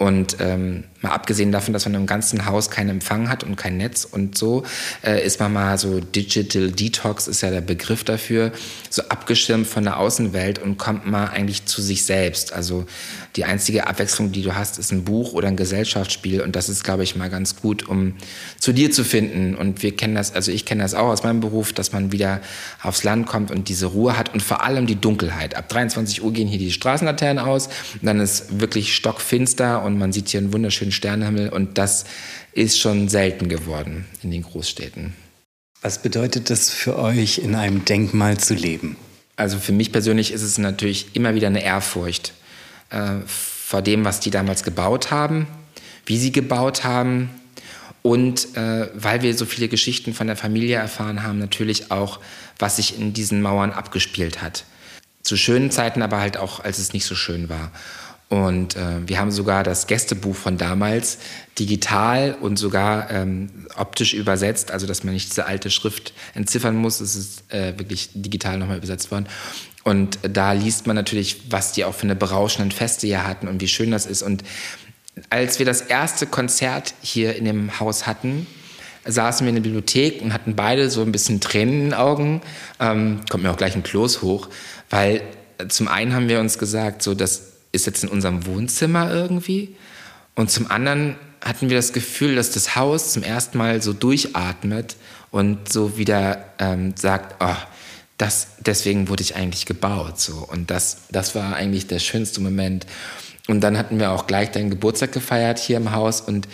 und 0.00 0.38
ähm, 0.40 0.84
mal 1.02 1.12
abgesehen 1.12 1.52
davon, 1.52 1.72
dass 1.72 1.86
man 1.86 1.94
im 1.94 2.06
ganzen 2.06 2.46
Haus 2.46 2.70
keinen 2.70 2.90
Empfang 2.90 3.28
hat 3.28 3.44
und 3.44 3.56
kein 3.56 3.76
Netz 3.76 4.06
und 4.10 4.36
so, 4.36 4.64
äh, 5.02 5.24
ist 5.24 5.40
man 5.40 5.52
mal 5.52 5.78
so 5.78 6.00
Digital 6.00 6.70
Detox 6.70 7.28
ist 7.28 7.40
ja 7.40 7.50
der 7.50 7.60
Begriff 7.60 8.04
dafür, 8.04 8.52
so 8.90 9.02
abgeschirmt 9.02 9.66
von 9.66 9.84
der 9.84 9.98
Außenwelt 9.98 10.58
und 10.58 10.78
kommt 10.78 11.06
mal 11.06 11.28
eigentlich 11.28 11.66
zu 11.66 11.82
sich 11.82 12.04
selbst. 12.04 12.52
Also 12.52 12.86
die 13.36 13.44
einzige 13.44 13.86
Abwechslung, 13.86 14.32
die 14.32 14.42
du 14.42 14.54
hast, 14.54 14.78
ist 14.78 14.92
ein 14.92 15.04
Buch 15.04 15.32
oder 15.32 15.48
ein 15.48 15.56
Gesellschaftsspiel 15.56 16.40
und 16.40 16.56
das 16.56 16.68
ist, 16.68 16.82
glaube 16.84 17.04
ich, 17.04 17.16
mal 17.16 17.30
ganz 17.30 17.56
gut, 17.56 17.88
um 17.88 18.14
zu 18.58 18.72
dir 18.72 18.90
zu 18.90 19.04
finden. 19.04 19.54
Und 19.54 19.82
wir 19.82 19.96
kennen 19.96 20.14
das, 20.14 20.34
also 20.34 20.50
ich 20.50 20.64
kenne 20.64 20.82
das 20.82 20.94
auch 20.94 21.08
aus 21.08 21.22
meinem 21.22 21.40
Beruf, 21.40 21.72
dass 21.72 21.92
man 21.92 22.12
wieder 22.12 22.40
aufs 22.82 23.04
Land 23.04 23.26
kommt 23.26 23.50
und 23.50 23.68
diese 23.68 23.86
Ruhe 23.86 24.18
hat 24.18 24.34
und 24.34 24.42
vor 24.42 24.64
allem 24.64 24.86
die 24.86 24.96
Dunkelheit. 24.96 25.54
Ab 25.54 25.68
23 25.68 26.22
Uhr 26.22 26.32
gehen 26.32 26.48
hier 26.48 26.58
die 26.58 26.72
Straßenlaternen 26.72 27.42
aus 27.42 27.68
und 27.68 28.04
dann 28.04 28.20
ist 28.20 28.60
wirklich 28.60 28.94
stockfinster 28.94 29.82
und 29.82 29.98
man 29.98 30.12
sieht 30.12 30.28
hier 30.28 30.40
einen 30.40 30.52
wunderschönen 30.52 30.89
Sternenhimmel 30.92 31.48
und 31.48 31.78
das 31.78 32.04
ist 32.52 32.78
schon 32.78 33.08
selten 33.08 33.48
geworden 33.48 34.06
in 34.22 34.30
den 34.30 34.42
Großstädten. 34.42 35.14
Was 35.82 36.02
bedeutet 36.02 36.50
das 36.50 36.70
für 36.70 36.98
euch, 36.98 37.38
in 37.38 37.54
einem 37.54 37.84
Denkmal 37.84 38.38
zu 38.38 38.54
leben? 38.54 38.96
Also 39.36 39.58
für 39.58 39.72
mich 39.72 39.92
persönlich 39.92 40.32
ist 40.32 40.42
es 40.42 40.58
natürlich 40.58 41.16
immer 41.16 41.34
wieder 41.34 41.46
eine 41.46 41.62
Ehrfurcht 41.62 42.34
äh, 42.90 43.20
vor 43.26 43.80
dem, 43.80 44.04
was 44.04 44.20
die 44.20 44.30
damals 44.30 44.62
gebaut 44.62 45.10
haben, 45.10 45.46
wie 46.04 46.18
sie 46.18 46.32
gebaut 46.32 46.84
haben 46.84 47.30
und 48.02 48.56
äh, 48.56 48.88
weil 48.94 49.22
wir 49.22 49.34
so 49.34 49.46
viele 49.46 49.68
Geschichten 49.68 50.12
von 50.12 50.26
der 50.26 50.36
Familie 50.36 50.76
erfahren 50.76 51.22
haben, 51.22 51.38
natürlich 51.38 51.90
auch, 51.90 52.20
was 52.58 52.76
sich 52.76 52.98
in 52.98 53.12
diesen 53.12 53.40
Mauern 53.40 53.72
abgespielt 53.72 54.42
hat. 54.42 54.64
Zu 55.22 55.36
schönen 55.36 55.70
Zeiten, 55.70 56.02
aber 56.02 56.20
halt 56.20 56.36
auch, 56.36 56.60
als 56.60 56.78
es 56.78 56.92
nicht 56.92 57.04
so 57.04 57.14
schön 57.14 57.48
war. 57.48 57.72
Und 58.30 58.76
äh, 58.76 59.06
wir 59.06 59.18
haben 59.18 59.32
sogar 59.32 59.64
das 59.64 59.88
Gästebuch 59.88 60.36
von 60.36 60.56
damals 60.56 61.18
digital 61.58 62.36
und 62.40 62.60
sogar 62.60 63.10
ähm, 63.10 63.50
optisch 63.76 64.14
übersetzt, 64.14 64.70
also 64.70 64.86
dass 64.86 65.02
man 65.02 65.14
nicht 65.14 65.30
diese 65.30 65.46
alte 65.46 65.68
Schrift 65.68 66.14
entziffern 66.34 66.76
muss. 66.76 67.00
Es 67.00 67.16
ist 67.16 67.52
äh, 67.52 67.76
wirklich 67.76 68.10
digital 68.14 68.56
nochmal 68.56 68.76
übersetzt 68.76 69.10
worden. 69.10 69.26
Und 69.82 70.20
da 70.22 70.52
liest 70.52 70.86
man 70.86 70.94
natürlich, 70.94 71.50
was 71.50 71.72
die 71.72 71.84
auch 71.84 71.94
für 71.94 72.04
eine 72.04 72.14
berauschenden 72.14 72.70
Feste 72.70 73.08
hier 73.08 73.26
hatten 73.26 73.48
und 73.48 73.60
wie 73.60 73.66
schön 73.66 73.90
das 73.90 74.06
ist. 74.06 74.22
Und 74.22 74.44
als 75.28 75.58
wir 75.58 75.66
das 75.66 75.80
erste 75.80 76.24
Konzert 76.26 76.94
hier 77.02 77.34
in 77.34 77.46
dem 77.46 77.80
Haus 77.80 78.06
hatten, 78.06 78.46
saßen 79.04 79.44
wir 79.44 79.48
in 79.48 79.56
der 79.56 79.62
Bibliothek 79.62 80.22
und 80.22 80.32
hatten 80.32 80.54
beide 80.54 80.88
so 80.88 81.02
ein 81.02 81.10
bisschen 81.10 81.40
Tränen 81.40 81.74
in 81.74 81.84
den 81.86 81.94
Augen. 81.94 82.42
Ähm, 82.78 83.22
kommt 83.28 83.42
mir 83.42 83.50
auch 83.50 83.56
gleich 83.56 83.74
ein 83.74 83.82
Kloß 83.82 84.22
hoch, 84.22 84.48
weil 84.88 85.22
zum 85.68 85.88
einen 85.88 86.14
haben 86.14 86.28
wir 86.28 86.38
uns 86.38 86.58
gesagt, 86.58 87.02
so 87.02 87.14
dass 87.14 87.49
ist 87.72 87.86
jetzt 87.86 88.02
in 88.02 88.08
unserem 88.08 88.46
Wohnzimmer 88.46 89.12
irgendwie. 89.12 89.76
Und 90.34 90.50
zum 90.50 90.70
anderen 90.70 91.16
hatten 91.40 91.70
wir 91.70 91.76
das 91.76 91.92
Gefühl, 91.92 92.36
dass 92.36 92.50
das 92.52 92.76
Haus 92.76 93.12
zum 93.12 93.22
ersten 93.22 93.58
Mal 93.58 93.82
so 93.82 93.92
durchatmet 93.92 94.96
und 95.30 95.72
so 95.72 95.96
wieder 95.96 96.44
ähm, 96.58 96.94
sagt, 96.96 97.36
oh, 97.40 97.56
das, 98.18 98.48
deswegen 98.58 99.08
wurde 99.08 99.22
ich 99.22 99.36
eigentlich 99.36 99.64
gebaut. 99.64 100.20
So. 100.20 100.46
Und 100.50 100.70
das, 100.70 101.02
das 101.10 101.34
war 101.34 101.54
eigentlich 101.54 101.86
der 101.86 102.00
schönste 102.00 102.40
Moment. 102.40 102.86
Und 103.48 103.62
dann 103.62 103.78
hatten 103.78 103.98
wir 103.98 104.10
auch 104.10 104.26
gleich 104.26 104.50
deinen 104.50 104.70
Geburtstag 104.70 105.12
gefeiert 105.12 105.58
hier 105.58 105.78
im 105.78 105.92
Haus 105.92 106.20
und 106.20 106.46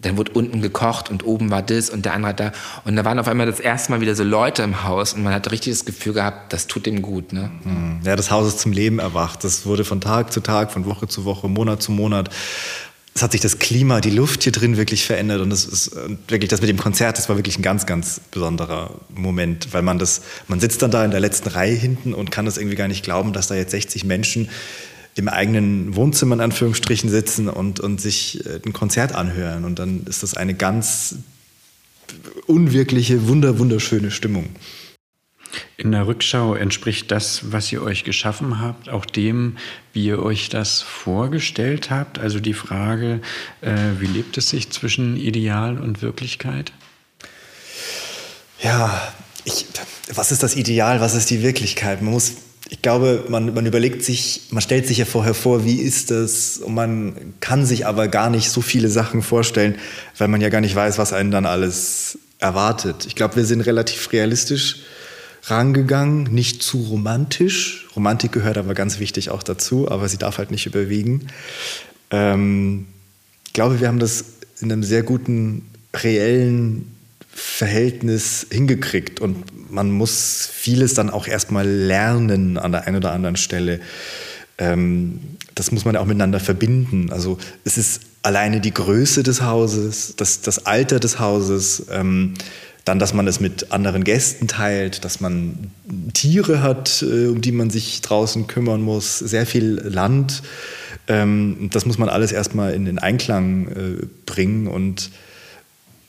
dann 0.00 0.16
wurde 0.16 0.32
unten 0.32 0.62
gekocht 0.62 1.10
und 1.10 1.26
oben 1.26 1.50
war 1.50 1.62
das 1.62 1.90
und 1.90 2.04
der 2.04 2.14
andere 2.14 2.34
da. 2.34 2.52
Und 2.84 2.94
da 2.94 3.04
waren 3.04 3.18
auf 3.18 3.26
einmal 3.26 3.46
das 3.46 3.58
erste 3.58 3.90
Mal 3.90 4.00
wieder 4.00 4.14
so 4.14 4.22
Leute 4.22 4.62
im 4.62 4.84
Haus 4.84 5.12
und 5.12 5.24
man 5.24 5.34
hat 5.34 5.50
richtig 5.50 5.72
das 5.72 5.84
Gefühl 5.84 6.12
gehabt, 6.12 6.52
das 6.52 6.68
tut 6.68 6.86
dem 6.86 7.02
gut. 7.02 7.32
Ne? 7.32 7.50
Hm. 7.64 8.00
Ja, 8.04 8.14
das 8.14 8.30
Haus 8.30 8.46
ist 8.46 8.60
zum 8.60 8.70
Leben 8.70 9.00
erwacht. 9.00 9.42
Das 9.42 9.66
wurde 9.66 9.84
von 9.84 10.00
Tag 10.00 10.32
zu 10.32 10.40
Tag, 10.40 10.70
von 10.70 10.86
Woche 10.86 11.08
zu 11.08 11.24
Woche, 11.24 11.48
Monat 11.48 11.82
zu 11.82 11.90
Monat. 11.90 12.30
Es 13.12 13.24
hat 13.24 13.32
sich 13.32 13.40
das 13.40 13.58
Klima, 13.58 14.00
die 14.00 14.10
Luft 14.10 14.44
hier 14.44 14.52
drin 14.52 14.76
wirklich 14.76 15.04
verändert 15.04 15.40
und 15.40 15.50
das 15.50 15.64
ist 15.64 15.96
wirklich 16.28 16.48
das 16.48 16.60
mit 16.60 16.70
dem 16.70 16.76
Konzert, 16.76 17.18
das 17.18 17.28
war 17.28 17.34
wirklich 17.34 17.58
ein 17.58 17.62
ganz, 17.62 17.84
ganz 17.84 18.20
besonderer 18.30 18.92
Moment, 19.08 19.74
weil 19.74 19.82
man 19.82 19.98
das, 19.98 20.22
man 20.46 20.60
sitzt 20.60 20.82
dann 20.82 20.92
da 20.92 21.04
in 21.04 21.10
der 21.10 21.18
letzten 21.18 21.48
Reihe 21.48 21.74
hinten 21.74 22.14
und 22.14 22.30
kann 22.30 22.44
das 22.44 22.58
irgendwie 22.58 22.76
gar 22.76 22.86
nicht 22.86 23.02
glauben, 23.02 23.32
dass 23.32 23.48
da 23.48 23.56
jetzt 23.56 23.72
60 23.72 24.04
Menschen 24.04 24.48
im 25.18 25.28
eigenen 25.28 25.96
Wohnzimmer 25.96 26.34
in 26.36 26.40
Anführungsstrichen 26.40 27.10
sitzen 27.10 27.48
und, 27.48 27.80
und 27.80 28.00
sich 28.00 28.44
äh, 28.46 28.60
ein 28.64 28.72
Konzert 28.72 29.14
anhören. 29.14 29.64
Und 29.64 29.78
dann 29.78 30.04
ist 30.06 30.22
das 30.22 30.34
eine 30.34 30.54
ganz 30.54 31.16
unwirkliche, 32.46 33.28
wunder, 33.28 33.58
wunderschöne 33.58 34.10
Stimmung. 34.10 34.48
In 35.76 35.92
der 35.92 36.06
Rückschau 36.06 36.54
entspricht 36.54 37.10
das, 37.10 37.52
was 37.52 37.72
ihr 37.72 37.82
euch 37.82 38.04
geschaffen 38.04 38.60
habt, 38.60 38.88
auch 38.88 39.06
dem, 39.06 39.56
wie 39.92 40.06
ihr 40.06 40.22
euch 40.22 40.48
das 40.48 40.82
vorgestellt 40.82 41.90
habt? 41.90 42.18
Also 42.18 42.40
die 42.40 42.54
Frage, 42.54 43.20
äh, 43.60 43.74
wie 43.98 44.06
lebt 44.06 44.36
es 44.38 44.50
sich 44.50 44.70
zwischen 44.70 45.16
Ideal 45.16 45.78
und 45.78 46.02
Wirklichkeit? 46.02 46.72
Ja, 48.60 49.12
ich, 49.44 49.66
was 50.12 50.32
ist 50.32 50.42
das 50.42 50.56
Ideal, 50.56 51.00
was 51.00 51.14
ist 51.14 51.30
die 51.30 51.42
Wirklichkeit? 51.42 52.02
Man 52.02 52.12
muss 52.12 52.34
ich 52.70 52.82
glaube, 52.82 53.24
man, 53.28 53.54
man 53.54 53.66
überlegt 53.66 54.04
sich, 54.04 54.42
man 54.50 54.60
stellt 54.60 54.86
sich 54.86 54.98
ja 54.98 55.04
vorher 55.04 55.34
vor, 55.34 55.64
wie 55.64 55.80
ist 55.80 56.10
das? 56.10 56.58
Und 56.58 56.74
man 56.74 57.34
kann 57.40 57.64
sich 57.64 57.86
aber 57.86 58.08
gar 58.08 58.30
nicht 58.30 58.50
so 58.50 58.60
viele 58.60 58.88
Sachen 58.88 59.22
vorstellen, 59.22 59.76
weil 60.18 60.28
man 60.28 60.40
ja 60.40 60.50
gar 60.50 60.60
nicht 60.60 60.74
weiß, 60.74 60.98
was 60.98 61.12
einen 61.12 61.30
dann 61.30 61.46
alles 61.46 62.18
erwartet. 62.38 63.06
Ich 63.06 63.14
glaube, 63.14 63.36
wir 63.36 63.44
sind 63.44 63.62
relativ 63.62 64.12
realistisch 64.12 64.82
rangegangen, 65.44 66.24
nicht 66.24 66.62
zu 66.62 66.78
romantisch. 66.82 67.86
Romantik 67.96 68.32
gehört 68.32 68.58
aber 68.58 68.74
ganz 68.74 68.98
wichtig 68.98 69.30
auch 69.30 69.42
dazu, 69.42 69.90
aber 69.90 70.08
sie 70.08 70.18
darf 70.18 70.38
halt 70.38 70.50
nicht 70.50 70.66
überwiegen. 70.66 71.28
Ähm, 72.10 72.86
ich 73.46 73.54
glaube, 73.54 73.80
wir 73.80 73.88
haben 73.88 73.98
das 73.98 74.24
in 74.60 74.70
einem 74.70 74.82
sehr 74.82 75.02
guten, 75.02 75.70
reellen 75.94 76.97
Verhältnis 77.38 78.46
hingekriegt 78.50 79.20
und 79.20 79.70
man 79.70 79.90
muss 79.90 80.48
vieles 80.52 80.94
dann 80.94 81.08
auch 81.08 81.28
erstmal 81.28 81.66
lernen 81.68 82.58
an 82.58 82.72
der 82.72 82.86
einen 82.86 82.96
oder 82.96 83.12
anderen 83.12 83.36
Stelle. 83.36 83.80
ähm, 84.58 85.20
das 85.54 85.72
muss 85.72 85.84
man 85.84 85.96
auch 85.96 86.04
miteinander 86.04 86.40
verbinden. 86.40 87.10
Also 87.10 87.38
es 87.64 87.78
ist 87.78 88.02
alleine 88.22 88.60
die 88.60 88.72
Größe 88.72 89.22
des 89.22 89.42
Hauses, 89.42 90.14
das, 90.16 90.40
das 90.40 90.66
Alter 90.66 91.00
des 91.00 91.18
Hauses, 91.18 91.86
ähm, 91.90 92.34
dann, 92.84 92.98
dass 92.98 93.12
man 93.12 93.26
es 93.26 93.38
mit 93.40 93.70
anderen 93.70 94.02
Gästen 94.02 94.48
teilt, 94.48 95.04
dass 95.04 95.20
man 95.20 95.72
Tiere 96.14 96.62
hat, 96.62 97.02
äh, 97.02 97.26
um 97.26 97.40
die 97.40 97.52
man 97.52 97.70
sich 97.70 98.00
draußen 98.00 98.46
kümmern 98.46 98.82
muss, 98.82 99.18
sehr 99.18 99.46
viel 99.46 99.80
Land. 99.84 100.42
Ähm, 101.06 101.68
das 101.72 101.86
muss 101.86 101.98
man 101.98 102.08
alles 102.08 102.32
erstmal 102.32 102.72
in 102.72 102.84
den 102.84 102.98
Einklang 102.98 103.68
äh, 103.68 104.06
bringen 104.26 104.68
und 104.68 105.10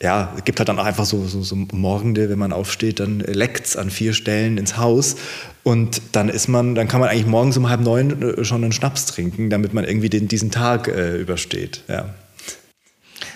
ja, 0.01 0.33
es 0.37 0.45
gibt 0.45 0.59
halt 0.59 0.69
dann 0.69 0.79
auch 0.79 0.85
einfach 0.85 1.05
so, 1.05 1.25
so, 1.25 1.41
so 1.41 1.55
Morgende, 1.55 2.29
wenn 2.29 2.39
man 2.39 2.53
aufsteht, 2.53 2.99
dann 3.01 3.19
leckt's 3.19 3.75
an 3.75 3.89
vier 3.89 4.13
Stellen 4.13 4.57
ins 4.57 4.77
Haus 4.77 5.17
und 5.63 6.01
dann 6.13 6.29
ist 6.29 6.47
man, 6.47 6.73
dann 6.73 6.87
kann 6.87 7.01
man 7.01 7.09
eigentlich 7.09 7.25
morgens 7.25 7.57
um 7.57 7.69
halb 7.69 7.81
neun 7.81 8.21
äh, 8.21 8.45
schon 8.45 8.63
einen 8.63 8.71
Schnaps 8.71 9.05
trinken, 9.07 9.49
damit 9.49 9.73
man 9.73 9.83
irgendwie 9.83 10.09
den, 10.09 10.27
diesen 10.27 10.51
Tag 10.51 10.87
äh, 10.87 11.17
übersteht. 11.17 11.83
Ja. 11.89 12.13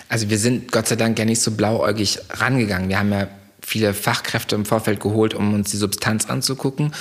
Also 0.08 0.30
wir 0.30 0.38
sind 0.38 0.72
Gott 0.72 0.88
sei 0.88 0.96
Dank 0.96 1.18
ja 1.18 1.24
nicht 1.24 1.40
so 1.40 1.50
blauäugig 1.50 2.18
rangegangen. 2.30 2.88
Wir 2.88 2.98
haben 2.98 3.12
ja 3.12 3.28
viele 3.64 3.94
Fachkräfte 3.94 4.54
im 4.54 4.64
Vorfeld 4.64 5.00
geholt, 5.00 5.34
um 5.34 5.54
uns 5.54 5.70
die 5.70 5.76
Substanz 5.76 6.26
anzugucken. 6.26 6.92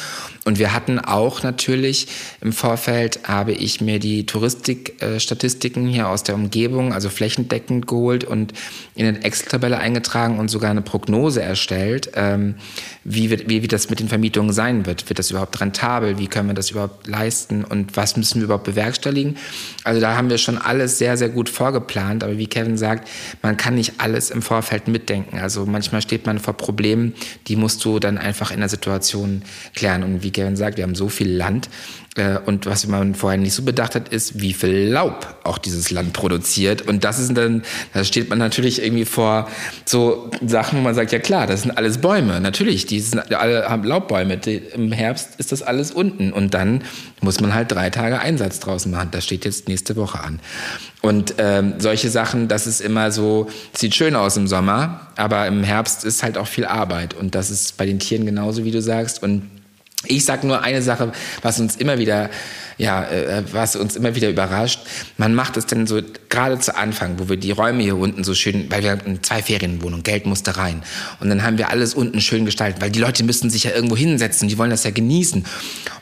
Und 0.45 0.59
wir 0.59 0.73
hatten 0.73 0.99
auch 0.99 1.43
natürlich 1.43 2.07
im 2.41 2.53
Vorfeld, 2.53 3.27
habe 3.27 3.51
ich 3.51 3.81
mir 3.81 3.99
die 3.99 4.25
Touristikstatistiken 4.25 5.87
hier 5.87 6.07
aus 6.07 6.23
der 6.23 6.35
Umgebung, 6.35 6.93
also 6.93 7.09
flächendeckend 7.09 7.87
geholt 7.87 8.23
und 8.23 8.53
in 8.95 9.05
eine 9.05 9.23
Excel-Tabelle 9.23 9.77
eingetragen 9.77 10.39
und 10.39 10.49
sogar 10.49 10.71
eine 10.71 10.81
Prognose 10.81 11.41
erstellt, 11.41 12.11
ähm, 12.15 12.55
wie, 13.03 13.29
wird, 13.29 13.49
wie, 13.49 13.61
wie 13.63 13.67
das 13.67 13.89
mit 13.89 13.99
den 13.99 14.07
Vermietungen 14.07 14.53
sein 14.53 14.85
wird. 14.85 15.09
Wird 15.09 15.19
das 15.19 15.31
überhaupt 15.31 15.59
rentabel? 15.59 16.17
Wie 16.17 16.27
können 16.27 16.47
wir 16.47 16.55
das 16.55 16.71
überhaupt 16.71 17.07
leisten? 17.07 17.65
Und 17.65 17.97
was 17.97 18.15
müssen 18.15 18.39
wir 18.39 18.45
überhaupt 18.45 18.63
bewerkstelligen? 18.63 19.35
Also 19.83 19.99
da 19.99 20.15
haben 20.15 20.29
wir 20.29 20.37
schon 20.37 20.57
alles 20.57 20.97
sehr, 20.97 21.17
sehr 21.17 21.29
gut 21.29 21.49
vorgeplant. 21.49 22.23
Aber 22.23 22.37
wie 22.37 22.47
Kevin 22.47 22.77
sagt, 22.77 23.09
man 23.41 23.57
kann 23.57 23.75
nicht 23.75 23.95
alles 23.97 24.29
im 24.29 24.41
Vorfeld 24.41 24.87
mitdenken. 24.87 25.39
Also 25.39 25.65
manchmal 25.65 26.01
steht 26.01 26.25
man 26.25 26.39
vor 26.39 26.53
vor 26.53 26.57
Problemen, 26.57 27.13
die 27.47 27.55
musst 27.55 27.83
du 27.85 27.99
dann 27.99 28.17
einfach 28.17 28.51
in 28.51 28.59
der 28.59 28.69
Situation 28.69 29.43
klären. 29.75 30.03
Und 30.03 30.23
wie 30.23 30.31
Kevin 30.31 30.55
sagt, 30.55 30.77
wir 30.77 30.83
haben 30.83 30.95
so 30.95 31.09
viel 31.09 31.29
Land, 31.29 31.69
äh, 32.15 32.37
und 32.45 32.65
was 32.65 32.85
man 32.87 33.15
vorher 33.15 33.39
nicht 33.39 33.53
so 33.53 33.63
bedacht 33.63 33.95
hat, 33.95 34.09
ist, 34.09 34.39
wie 34.39 34.53
viel 34.53 34.87
Laub 34.89 35.35
auch 35.43 35.57
dieses 35.57 35.89
Land 35.89 36.13
produziert. 36.13 36.83
Und 36.83 37.03
das 37.03 37.19
ist 37.19 37.35
dann, 37.35 37.63
da 37.93 38.03
steht 38.03 38.29
man 38.29 38.37
natürlich 38.37 38.83
irgendwie 38.83 39.05
vor 39.05 39.49
so 39.85 40.29
Sachen, 40.45 40.79
wo 40.79 40.83
man 40.83 40.93
sagt, 40.93 41.11
ja 41.11 41.19
klar, 41.19 41.47
das 41.47 41.63
sind 41.63 41.71
alles 41.71 41.99
Bäume. 41.99 42.39
Natürlich, 42.39 42.85
die 42.93 42.99
sind 42.99 43.33
alle 43.33 43.67
haben 43.69 43.83
Laubbäume. 43.83 44.35
Im 44.73 44.91
Herbst 44.91 45.39
ist 45.39 45.51
das 45.51 45.63
alles 45.63 45.91
unten. 45.91 46.31
Und 46.31 46.53
dann 46.53 46.83
muss 47.21 47.39
man 47.39 47.53
halt 47.53 47.71
drei 47.71 47.89
Tage 47.89 48.19
Einsatz 48.19 48.59
draußen 48.59 48.91
machen. 48.91 49.09
Das 49.11 49.23
steht 49.23 49.45
jetzt 49.45 49.67
nächste 49.67 49.95
Woche 49.95 50.19
an. 50.19 50.39
Und 51.01 51.35
ähm, 51.39 51.73
solche 51.79 52.09
Sachen, 52.09 52.47
das 52.47 52.67
ist 52.67 52.81
immer 52.81 53.11
so, 53.11 53.49
sieht 53.73 53.95
schön 53.95 54.15
aus 54.15 54.37
im 54.37 54.47
Sommer, 54.47 55.07
aber 55.15 55.47
im 55.47 55.63
Herbst 55.63 56.05
ist 56.05 56.21
halt 56.21 56.37
auch 56.37 56.47
viel 56.47 56.65
Arbeit. 56.65 57.15
Und 57.15 57.33
das 57.33 57.49
ist 57.49 57.77
bei 57.77 57.87
den 57.87 57.97
Tieren 57.97 58.27
genauso, 58.27 58.63
wie 58.63 58.71
du 58.71 58.81
sagst. 58.81 59.23
Und 59.23 59.49
ich 60.05 60.25
sage 60.25 60.45
nur 60.45 60.61
eine 60.61 60.81
Sache, 60.81 61.11
was 61.41 61.59
uns 61.59 61.75
immer 61.75 61.97
wieder, 61.97 62.29
ja, 62.77 63.03
äh, 63.05 63.43
was 63.51 63.75
uns 63.75 63.95
immer 63.95 64.15
wieder 64.15 64.29
überrascht. 64.29 64.79
Man 65.17 65.33
macht 65.33 65.57
es 65.57 65.65
dann 65.65 65.87
so 65.87 66.01
gerade 66.29 66.59
zu 66.59 66.75
Anfang, 66.75 67.19
wo 67.19 67.29
wir 67.29 67.37
die 67.37 67.51
Räume 67.51 67.83
hier 67.83 67.97
unten 67.97 68.23
so 68.23 68.33
schön, 68.33 68.69
weil 68.69 68.83
wir 68.83 68.91
hatten 68.91 69.21
zwei 69.23 69.41
Ferienwohnungen, 69.41 70.03
Geld 70.03 70.25
musste 70.25 70.57
rein. 70.57 70.83
Und 71.19 71.29
dann 71.29 71.43
haben 71.43 71.57
wir 71.57 71.69
alles 71.69 71.93
unten 71.93 72.21
schön 72.21 72.45
gestaltet, 72.45 72.81
weil 72.81 72.91
die 72.91 72.99
Leute 72.99 73.23
müssten 73.23 73.49
sich 73.49 73.63
ja 73.63 73.71
irgendwo 73.71 73.95
hinsetzen, 73.95 74.47
die 74.47 74.57
wollen 74.57 74.71
das 74.71 74.83
ja 74.83 74.91
genießen. 74.91 75.45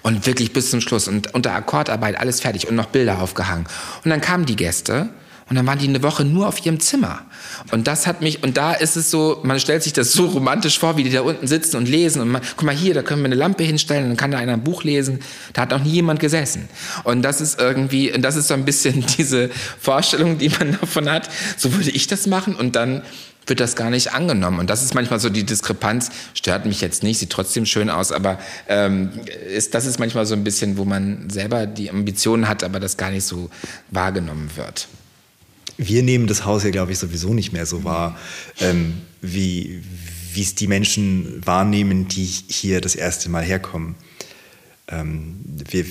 Und 0.02 0.26
wirklich 0.26 0.54
bis 0.54 0.72
zum 0.72 0.82
Schluss 0.82 1.08
und 1.08 1.34
unter 1.34 1.54
Akkordarbeit 1.54 2.18
alles 2.20 2.42
fertig 2.42 2.68
und 2.68 2.76
noch 2.76 2.88
Bilder 2.88 3.22
aufgehangen. 3.22 3.68
Und 4.04 4.10
dann 4.10 4.22
kamen 4.22 4.46
die 4.46 4.56
Gäste 4.56 5.10
und 5.52 5.56
dann 5.58 5.68
waren 5.68 5.80
die 5.80 5.88
eine 5.90 6.02
Woche 6.02 6.24
nur 6.24 6.48
auf 6.48 6.66
ihrem 6.66 6.80
Zimmer. 6.80 7.24
Und 7.72 7.86
das 7.86 8.08
hat 8.08 8.22
mich, 8.22 8.42
und 8.42 8.56
da 8.56 8.72
ist 8.72 8.96
es 8.96 9.12
so, 9.12 9.42
man 9.44 9.60
stellt 9.60 9.84
sich 9.84 9.92
das 9.92 10.14
so 10.14 10.28
romantisch 10.28 10.80
vor, 10.80 10.96
wie 10.96 11.04
die 11.04 11.10
da 11.10 11.24
unten 11.24 11.46
sitzen 11.46 11.76
und 11.76 11.90
lesen. 11.90 12.22
Und 12.22 12.30
man, 12.30 12.42
guck 12.56 12.66
mal 12.66 12.74
hier, 12.74 12.94
da 12.94 13.02
können 13.02 13.22
wir 13.22 13.26
eine 13.26 13.36
Lampe 13.36 13.66
hinstellen, 13.66 14.08
dann 14.08 14.16
kann 14.16 14.32
da 14.32 14.38
einer 14.38 14.54
ein 14.54 14.64
Buch 14.64 14.86
lesen. 14.86 15.20
Da 15.52 15.64
hat 15.64 15.74
auch 15.74 15.84
nie 15.84 15.90
jemand 15.90 16.22
gesessen. 16.22 16.70
Und 17.04 17.22
das 17.22 17.42
ist 17.42 17.60
irgendwie, 17.60 18.14
und 18.14 18.22
das 18.22 18.38
ist 18.38 18.48
so 18.48 18.54
ein 18.54 18.64
bisschen 18.64 19.06
diese 19.18 19.50
Vorstellung, 19.78 20.38
die 20.38 20.48
man 20.48 20.78
davon 20.80 21.10
hat. 21.10 21.30
So 21.58 21.74
würde 21.74 21.90
ich 21.90 22.08
das 22.08 22.28
machen. 22.28 22.56
Und 22.56 22.78
dann 22.78 23.02
wird 23.46 23.60
das 23.60 23.76
gar 23.76 23.90
nicht 23.90 24.14
angenommen. 24.14 24.58
Und 24.58 24.70
das 24.70 24.84
ist 24.84 24.94
manchmal 24.94 25.20
so 25.20 25.28
die 25.28 25.44
Diskrepanz, 25.44 26.12
stört 26.34 26.66
mich 26.66 26.80
jetzt 26.80 27.04
nicht, 27.04 27.20
sieht 27.20 27.30
trotzdem 27.30 27.66
schön 27.66 27.90
aus, 27.90 28.14
aber 28.14 28.40
ähm, 28.70 29.10
ist, 29.54 29.76
das 29.76 29.86
ist 29.86 30.00
manchmal 30.00 30.26
so 30.26 30.34
ein 30.34 30.46
bisschen, 30.46 30.78
wo 30.78 30.86
man 30.86 31.30
selber 31.30 31.66
die 31.66 31.90
Ambitionen 31.90 32.48
hat, 32.48 32.64
aber 32.64 32.80
das 32.80 32.96
gar 32.96 33.12
nicht 33.12 33.26
so 33.26 33.50
wahrgenommen 33.90 34.50
wird 34.56 34.88
wir 35.78 36.04
nehmen 36.04 36.28
das 36.28 36.46
Haus 36.46 36.64
ja, 36.64 36.70
glaube 36.70 36.92
ich, 36.92 37.00
sowieso 37.00 37.34
nicht 37.34 37.54
mehr 37.54 37.66
so 37.66 37.84
wahr, 37.84 38.18
ähm, 38.60 38.94
wie 39.22 39.82
es 40.36 40.56
die 40.56 40.68
Menschen 40.68 41.42
wahrnehmen, 41.46 42.08
die 42.08 42.26
hier 42.26 42.82
das 42.82 42.96
erste 42.96 43.30
Mal 43.30 43.44
herkommen. 43.44 43.96
Ähm, 44.88 45.40
wir, 45.70 45.86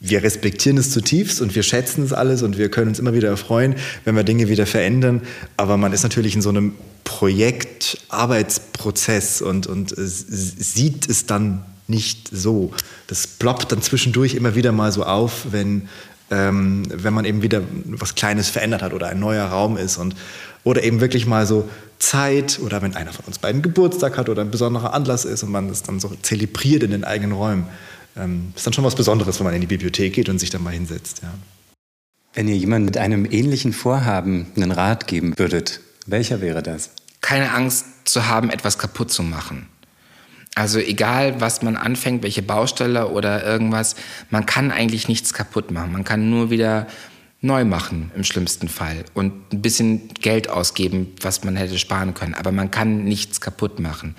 wir 0.00 0.22
respektieren 0.22 0.78
es 0.78 0.90
zutiefst 0.90 1.40
und 1.40 1.54
wir 1.54 1.62
schätzen 1.62 2.04
es 2.04 2.12
alles 2.12 2.42
und 2.42 2.58
wir 2.58 2.70
können 2.70 2.88
uns 2.88 2.98
immer 2.98 3.14
wieder 3.14 3.28
erfreuen, 3.28 3.76
wenn 4.04 4.16
wir 4.16 4.22
Dinge 4.22 4.48
wieder 4.48 4.66
verändern. 4.66 5.22
Aber 5.56 5.76
man 5.76 5.92
ist 5.92 6.02
natürlich 6.02 6.34
in 6.34 6.42
so 6.42 6.48
einem 6.48 6.74
Projekt, 7.04 7.98
Arbeitsprozess 8.08 9.42
und, 9.42 9.66
und 9.66 9.94
sieht 9.96 11.08
es 11.08 11.26
dann 11.26 11.64
nicht 11.86 12.30
so. 12.32 12.72
Das 13.06 13.26
ploppt 13.26 13.72
dann 13.72 13.82
zwischendurch 13.82 14.34
immer 14.34 14.54
wieder 14.54 14.72
mal 14.72 14.90
so 14.90 15.04
auf, 15.04 15.48
wenn 15.50 15.88
ähm, 16.30 16.84
wenn 16.88 17.14
man 17.14 17.24
eben 17.24 17.42
wieder 17.42 17.62
was 17.86 18.14
Kleines 18.14 18.48
verändert 18.48 18.82
hat 18.82 18.92
oder 18.92 19.08
ein 19.08 19.20
neuer 19.20 19.46
Raum 19.46 19.76
ist 19.76 19.98
und 19.98 20.14
oder 20.64 20.82
eben 20.82 21.00
wirklich 21.00 21.26
mal 21.26 21.46
so 21.46 21.68
Zeit 21.98 22.58
oder 22.62 22.82
wenn 22.82 22.96
einer 22.96 23.12
von 23.12 23.24
uns 23.26 23.38
beiden 23.38 23.62
Geburtstag 23.62 24.16
hat 24.16 24.28
oder 24.28 24.42
ein 24.42 24.50
besonderer 24.50 24.94
Anlass 24.94 25.24
ist 25.24 25.42
und 25.42 25.50
man 25.50 25.68
das 25.68 25.82
dann 25.82 26.00
so 26.00 26.10
zelebriert 26.22 26.82
in 26.82 26.90
den 26.90 27.04
eigenen 27.04 27.32
Räumen. 27.32 27.66
Ähm, 28.16 28.52
ist 28.54 28.66
dann 28.66 28.72
schon 28.72 28.84
was 28.84 28.94
Besonderes, 28.94 29.38
wenn 29.38 29.44
man 29.44 29.54
in 29.54 29.60
die 29.60 29.66
Bibliothek 29.66 30.12
geht 30.14 30.28
und 30.28 30.38
sich 30.38 30.50
dann 30.50 30.62
mal 30.62 30.72
hinsetzt. 30.72 31.22
Ja. 31.22 31.34
Wenn 32.32 32.48
ihr 32.48 32.56
jemandem 32.56 32.86
mit 32.86 32.98
einem 32.98 33.26
ähnlichen 33.30 33.72
Vorhaben 33.72 34.46
einen 34.56 34.72
Rat 34.72 35.06
geben 35.06 35.38
würdet, 35.38 35.80
welcher 36.06 36.40
wäre 36.40 36.62
das? 36.62 36.90
Keine 37.20 37.52
Angst 37.52 37.86
zu 38.04 38.28
haben, 38.28 38.50
etwas 38.50 38.78
kaputt 38.78 39.10
zu 39.10 39.22
machen. 39.22 39.66
Also 40.54 40.78
egal, 40.78 41.40
was 41.40 41.62
man 41.62 41.76
anfängt, 41.76 42.22
welche 42.22 42.42
Baustelle 42.42 43.08
oder 43.08 43.44
irgendwas, 43.44 43.96
man 44.30 44.46
kann 44.46 44.70
eigentlich 44.70 45.08
nichts 45.08 45.34
kaputt 45.34 45.70
machen. 45.70 45.92
Man 45.92 46.04
kann 46.04 46.30
nur 46.30 46.50
wieder 46.50 46.86
neu 47.40 47.64
machen 47.64 48.10
im 48.14 48.24
schlimmsten 48.24 48.68
Fall 48.68 49.04
und 49.14 49.52
ein 49.52 49.60
bisschen 49.60 50.08
Geld 50.14 50.48
ausgeben, 50.48 51.12
was 51.20 51.44
man 51.44 51.56
hätte 51.56 51.78
sparen 51.78 52.14
können. 52.14 52.34
Aber 52.34 52.52
man 52.52 52.70
kann 52.70 53.04
nichts 53.04 53.40
kaputt 53.40 53.80
machen. 53.80 54.14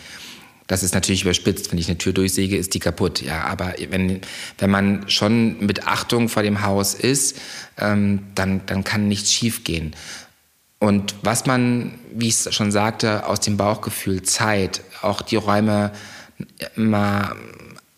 Das 0.67 0.83
ist 0.83 0.93
natürlich 0.93 1.21
überspitzt. 1.23 1.71
Wenn 1.71 1.79
ich 1.79 1.87
eine 1.87 1.97
Tür 1.97 2.13
durchsäge, 2.13 2.57
ist 2.57 2.73
die 2.73 2.79
kaputt. 2.79 3.21
Ja, 3.21 3.43
aber 3.45 3.75
wenn, 3.89 4.21
wenn 4.57 4.69
man 4.69 5.09
schon 5.09 5.59
mit 5.65 5.87
Achtung 5.87 6.27
vor 6.27 6.43
dem 6.43 6.63
Haus 6.63 6.93
ist, 6.95 7.37
ähm, 7.77 8.23
dann, 8.35 8.61
dann 8.65 8.83
kann 8.83 9.07
nichts 9.07 9.31
schiefgehen. 9.31 9.95
Und 10.79 11.15
was 11.21 11.45
man, 11.45 11.99
wie 12.13 12.27
ich 12.27 12.45
es 12.45 12.53
schon 12.53 12.71
sagte, 12.71 13.27
aus 13.27 13.39
dem 13.39 13.57
Bauchgefühl, 13.57 14.23
Zeit, 14.23 14.81
auch 15.01 15.21
die 15.21 15.35
Räume 15.35 15.91
mal 16.75 17.35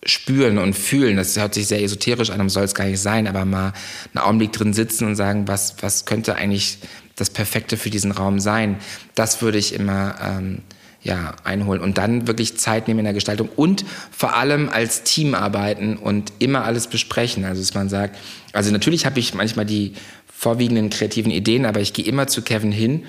spüren 0.06 0.58
und 0.58 0.74
fühlen. 0.74 1.18
Das 1.18 1.38
hört 1.38 1.54
sich 1.54 1.68
sehr 1.68 1.82
esoterisch 1.82 2.30
an, 2.30 2.48
soll 2.50 2.64
es 2.64 2.76
gar 2.76 2.86
nicht 2.86 3.02
sein, 3.02 3.28
aber 3.28 3.46
mal 3.46 3.74
einen 4.14 4.24
Augenblick 4.24 4.54
drin 4.54 4.74
sitzen 4.74 5.06
und 5.06 5.16
sagen, 5.16 5.48
was, 5.48 5.76
was 5.82 6.06
könnte 6.06 6.36
eigentlich 6.36 6.80
das 7.16 7.30
Perfekte 7.30 7.78
für 7.78 7.90
diesen 7.90 8.12
Raum 8.12 8.40
sein. 8.40 8.78
Das 9.16 9.42
würde 9.42 9.58
ich 9.58 9.74
immer 9.74 10.16
ähm, 10.22 10.62
ja, 11.02 11.36
einholen 11.44 11.82
und 11.82 11.98
dann 11.98 12.28
wirklich 12.28 12.58
Zeit 12.58 12.88
nehmen 12.88 13.00
in 13.00 13.06
der 13.06 13.14
Gestaltung 13.14 13.50
und 13.56 13.86
vor 14.12 14.36
allem 14.36 14.70
als 14.70 15.04
Team 15.04 15.36
arbeiten 15.36 15.98
und 15.98 16.32
immer 16.40 16.64
alles 16.64 16.88
besprechen. 16.88 17.44
Also 17.44 17.62
dass 17.62 17.74
man 17.74 17.90
sagt, 17.90 18.18
also 18.54 18.72
natürlich 18.72 19.06
habe 19.06 19.20
ich 19.20 19.34
manchmal 19.34 19.66
die 19.66 19.94
vorwiegenden 20.32 20.90
kreativen 20.90 21.32
Ideen, 21.32 21.66
aber 21.66 21.82
ich 21.82 21.94
gehe 21.94 22.06
immer 22.06 22.28
zu 22.28 22.44
Kevin 22.44 22.72
hin 22.72 23.06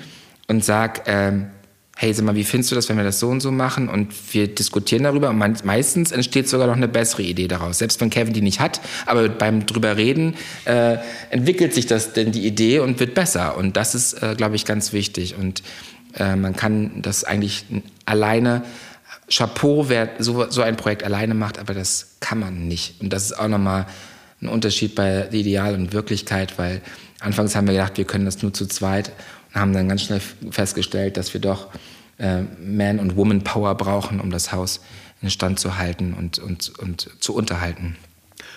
und 0.47 0.65
sage, 0.65 1.01
ähm, 1.05 1.47
hey, 2.01 2.13
sag 2.13 2.23
mal, 2.23 2.35
wie 2.35 2.45
findest 2.45 2.71
du 2.71 2.75
das, 2.75 2.87
wenn 2.87 2.95
wir 2.95 3.03
das 3.03 3.19
so 3.19 3.27
und 3.27 3.41
so 3.41 3.51
machen? 3.51 3.89
Und 3.89 4.13
wir 4.33 4.47
diskutieren 4.47 5.03
darüber 5.03 5.29
und 5.29 5.65
meistens 5.65 6.13
entsteht 6.13 6.47
sogar 6.47 6.67
noch 6.67 6.77
eine 6.77 6.87
bessere 6.87 7.23
Idee 7.23 7.49
daraus. 7.49 7.79
Selbst 7.79 7.99
wenn 7.99 8.09
Kevin 8.09 8.31
die 8.31 8.41
nicht 8.41 8.61
hat, 8.61 8.79
aber 9.05 9.27
beim 9.27 9.65
drüber 9.65 9.97
reden 9.97 10.35
äh, 10.63 10.95
entwickelt 11.29 11.73
sich 11.73 11.87
das 11.87 12.13
denn 12.13 12.31
die 12.31 12.47
Idee 12.47 12.79
und 12.79 13.01
wird 13.01 13.15
besser. 13.15 13.57
Und 13.57 13.75
das 13.75 13.95
ist, 13.95 14.13
äh, 14.23 14.35
glaube 14.37 14.55
ich, 14.55 14.63
ganz 14.63 14.93
wichtig. 14.93 15.35
Und 15.37 15.61
äh, 16.15 16.37
man 16.37 16.55
kann 16.55 17.01
das 17.01 17.25
eigentlich 17.25 17.65
alleine, 18.05 18.63
Chapeau, 19.29 19.89
wer 19.89 20.09
so, 20.19 20.49
so 20.49 20.61
ein 20.61 20.77
Projekt 20.77 21.03
alleine 21.03 21.33
macht, 21.33 21.59
aber 21.59 21.73
das 21.73 22.15
kann 22.21 22.39
man 22.39 22.69
nicht. 22.69 23.01
Und 23.01 23.11
das 23.11 23.25
ist 23.25 23.37
auch 23.37 23.49
nochmal 23.49 23.87
ein 24.41 24.47
Unterschied 24.47 24.95
bei 24.95 25.27
Ideal 25.33 25.73
und 25.75 25.91
Wirklichkeit, 25.91 26.57
weil 26.57 26.81
anfangs 27.19 27.57
haben 27.57 27.67
wir 27.67 27.73
gedacht, 27.73 27.97
wir 27.97 28.05
können 28.05 28.23
das 28.23 28.41
nur 28.41 28.53
zu 28.53 28.67
zweit 28.67 29.11
haben 29.53 29.73
dann 29.73 29.89
ganz 29.89 30.03
schnell 30.03 30.21
festgestellt, 30.51 31.17
dass 31.17 31.33
wir 31.33 31.41
doch 31.41 31.67
äh, 32.17 32.43
Man- 32.63 32.99
und 32.99 33.15
Woman-Power 33.15 33.75
brauchen, 33.75 34.19
um 34.19 34.31
das 34.31 34.51
Haus 34.51 34.81
in 35.21 35.29
Stand 35.29 35.59
zu 35.59 35.77
halten 35.77 36.13
und, 36.13 36.39
und, 36.39 36.71
und 36.79 37.09
zu 37.19 37.33
unterhalten. 37.33 37.97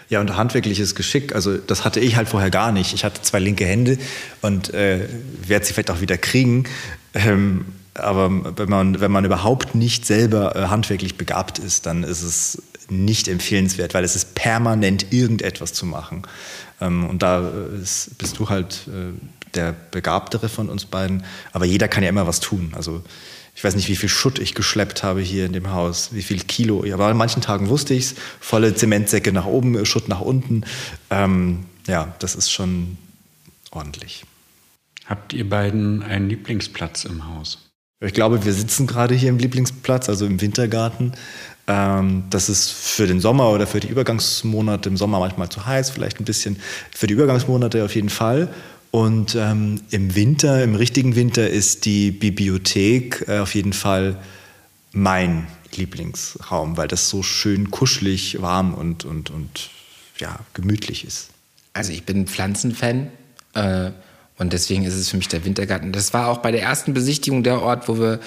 Ja, 0.09 0.21
und 0.21 0.37
handwerkliches 0.37 0.95
Geschick, 0.95 1.35
also 1.35 1.57
das 1.57 1.85
hatte 1.85 1.99
ich 1.99 2.17
halt 2.17 2.29
vorher 2.29 2.51
gar 2.51 2.71
nicht. 2.71 2.93
Ich 2.93 3.05
hatte 3.05 3.23
zwei 3.23 3.39
linke 3.39 3.65
Hände 3.65 3.99
und 4.43 4.73
äh, 4.75 5.09
werde 5.47 5.65
sie 5.65 5.73
vielleicht 5.73 5.91
auch 5.91 6.01
wieder 6.01 6.19
kriegen. 6.19 6.65
Ähm, 7.15 7.65
aber 7.95 8.59
wenn 8.59 8.69
man, 8.69 9.01
wenn 9.01 9.11
man 9.11 9.25
überhaupt 9.25 9.75
nicht 9.75 10.07
selber 10.07 10.57
äh, 10.57 10.67
handwerklich 10.69 11.17
begabt 11.17 11.59
ist, 11.59 11.87
dann 11.87 12.05
ist 12.05 12.23
es 12.23 12.63
nicht 12.89 13.29
empfehlenswert, 13.29 13.95
weil 13.95 14.05
es 14.05 14.17
ist 14.17 14.35
permanent 14.35 15.13
irgendetwas 15.13 15.73
zu 15.73 15.87
machen. 15.87 16.23
Ähm, 16.81 17.07
und 17.07 17.23
da 17.23 17.41
äh, 17.41 17.83
ist, 17.83 18.17
bist 18.19 18.39
du 18.39 18.49
halt 18.49 18.89
äh, 18.89 19.13
der 19.55 19.73
Begabtere 19.73 20.49
von 20.49 20.69
uns 20.69 20.85
beiden. 20.85 21.25
Aber 21.53 21.65
jeder 21.65 21.89
kann 21.89 22.03
ja 22.03 22.09
immer 22.09 22.27
was 22.27 22.41
tun. 22.41 22.73
Also 22.75 23.03
ich 23.55 23.63
weiß 23.63 23.77
nicht, 23.77 23.89
wie 23.89 23.97
viel 23.97 24.09
Schutt 24.09 24.39
ich 24.39 24.55
geschleppt 24.55 25.03
habe 25.03 25.21
hier 25.21 25.47
in 25.47 25.53
dem 25.53 25.73
Haus, 25.73 26.11
wie 26.13 26.23
viel 26.23 26.41
Kilo. 26.41 26.85
Aber 26.93 27.07
an 27.07 27.17
manchen 27.17 27.43
Tagen 27.43 27.69
wusste 27.69 27.95
ich 27.95 28.05
es. 28.05 28.15
Volle 28.41 28.75
Zementsäcke 28.75 29.33
nach 29.33 29.47
oben, 29.47 29.85
Schutt 29.85 30.09
nach 30.09 30.21
unten. 30.21 30.65
Ähm, 31.11 31.67
ja, 31.87 32.15
das 32.19 32.35
ist 32.35 32.51
schon 32.51 32.97
ordentlich. 33.71 34.25
Habt 35.07 35.33
ihr 35.33 35.49
beiden 35.49 36.03
einen 36.03 36.29
Lieblingsplatz 36.29 37.05
im 37.05 37.27
Haus? 37.27 37.59
Ich 38.01 38.15
glaube, 38.15 38.45
wir 38.45 38.53
sitzen 38.53 38.87
gerade 38.87 39.15
hier 39.15 39.29
im 39.29 39.39
Lieblingsplatz, 39.39 40.09
also 40.09 40.27
im 40.27 40.41
Wintergarten. 40.41 41.13
Ähm, 41.69 42.25
das 42.31 42.49
ist 42.49 42.71
für 42.71 43.07
den 43.07 43.21
Sommer 43.21 43.51
oder 43.51 43.67
für 43.67 43.79
die 43.79 43.89
Übergangsmonate 43.89 44.89
im 44.89 44.97
Sommer 44.97 45.21
manchmal 45.21 45.49
zu 45.49 45.65
heiß, 45.65 45.91
vielleicht 45.91 46.21
ein 46.21 46.25
bisschen. 46.25 46.61
Für 46.91 47.07
die 47.07 47.15
Übergangsmonate 47.15 47.85
auf 47.85 47.95
jeden 47.95 48.09
Fall. 48.09 48.49
Und 48.93 49.35
ähm, 49.35 49.81
im 49.91 50.15
Winter, 50.15 50.63
im 50.63 50.77
richtigen 50.77 51.17
Winter, 51.17 51.49
ist 51.49 51.87
die 51.87 52.13
Bibliothek 52.13 53.25
äh, 53.27 53.39
auf 53.39 53.55
jeden 53.55 53.73
Fall 53.73 54.23
mein 54.93 55.49
Lieblingsraum, 55.75 56.77
weil 56.77 56.89
das 56.89 57.09
so 57.09 57.23
schön 57.23 57.71
kuschelig, 57.71 58.41
warm 58.43 58.75
und, 58.75 59.05
und, 59.05 59.31
und 59.31 59.71
ja, 60.19 60.39
gemütlich 60.53 61.05
ist. 61.05 61.31
Also 61.73 61.91
ich 61.93 62.05
bin 62.05 62.27
Pflanzenfan. 62.27 63.11
Äh 63.55 63.93
und 64.43 64.53
deswegen 64.53 64.85
ist 64.85 64.95
es 64.95 65.09
für 65.09 65.17
mich 65.17 65.29
der 65.29 65.45
Wintergarten. 65.45 65.93
Das 65.93 66.13
war 66.13 66.29
auch 66.29 66.39
bei 66.39 66.53
der 66.53 66.63
ersten 66.63 66.93
Besichtigung 66.93 67.43
der 67.43 67.63
Ort, 67.63 67.89
wo 67.89 67.99
wir 67.99 68.21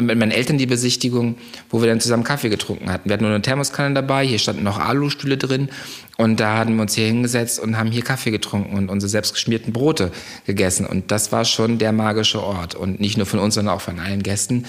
mit 0.00 0.16
meinen 0.16 0.30
Eltern 0.30 0.58
die 0.58 0.66
Besichtigung, 0.66 1.36
wo 1.70 1.80
wir 1.80 1.88
dann 1.88 2.00
zusammen 2.00 2.22
Kaffee 2.22 2.48
getrunken 2.48 2.90
hatten. 2.90 3.08
Wir 3.08 3.14
hatten 3.14 3.24
nur 3.24 3.32
eine 3.32 3.42
Thermoskanne 3.42 3.94
dabei, 3.94 4.24
hier 4.24 4.38
standen 4.38 4.62
noch 4.62 4.78
Alustühle 4.78 5.36
drin 5.36 5.68
und 6.16 6.38
da 6.38 6.58
hatten 6.58 6.76
wir 6.76 6.82
uns 6.82 6.94
hier 6.94 7.06
hingesetzt 7.06 7.58
und 7.58 7.76
haben 7.76 7.90
hier 7.90 8.02
Kaffee 8.02 8.30
getrunken 8.30 8.76
und 8.76 8.88
unsere 8.88 9.10
selbstgeschmierten 9.10 9.72
Brote 9.72 10.12
gegessen. 10.46 10.86
Und 10.86 11.10
das 11.10 11.32
war 11.32 11.44
schon 11.44 11.78
der 11.78 11.92
magische 11.92 12.40
Ort. 12.40 12.76
Und 12.76 13.00
nicht 13.00 13.16
nur 13.16 13.26
von 13.26 13.40
uns, 13.40 13.54
sondern 13.54 13.74
auch 13.74 13.80
von 13.80 13.98
allen 13.98 14.22
Gästen. 14.22 14.66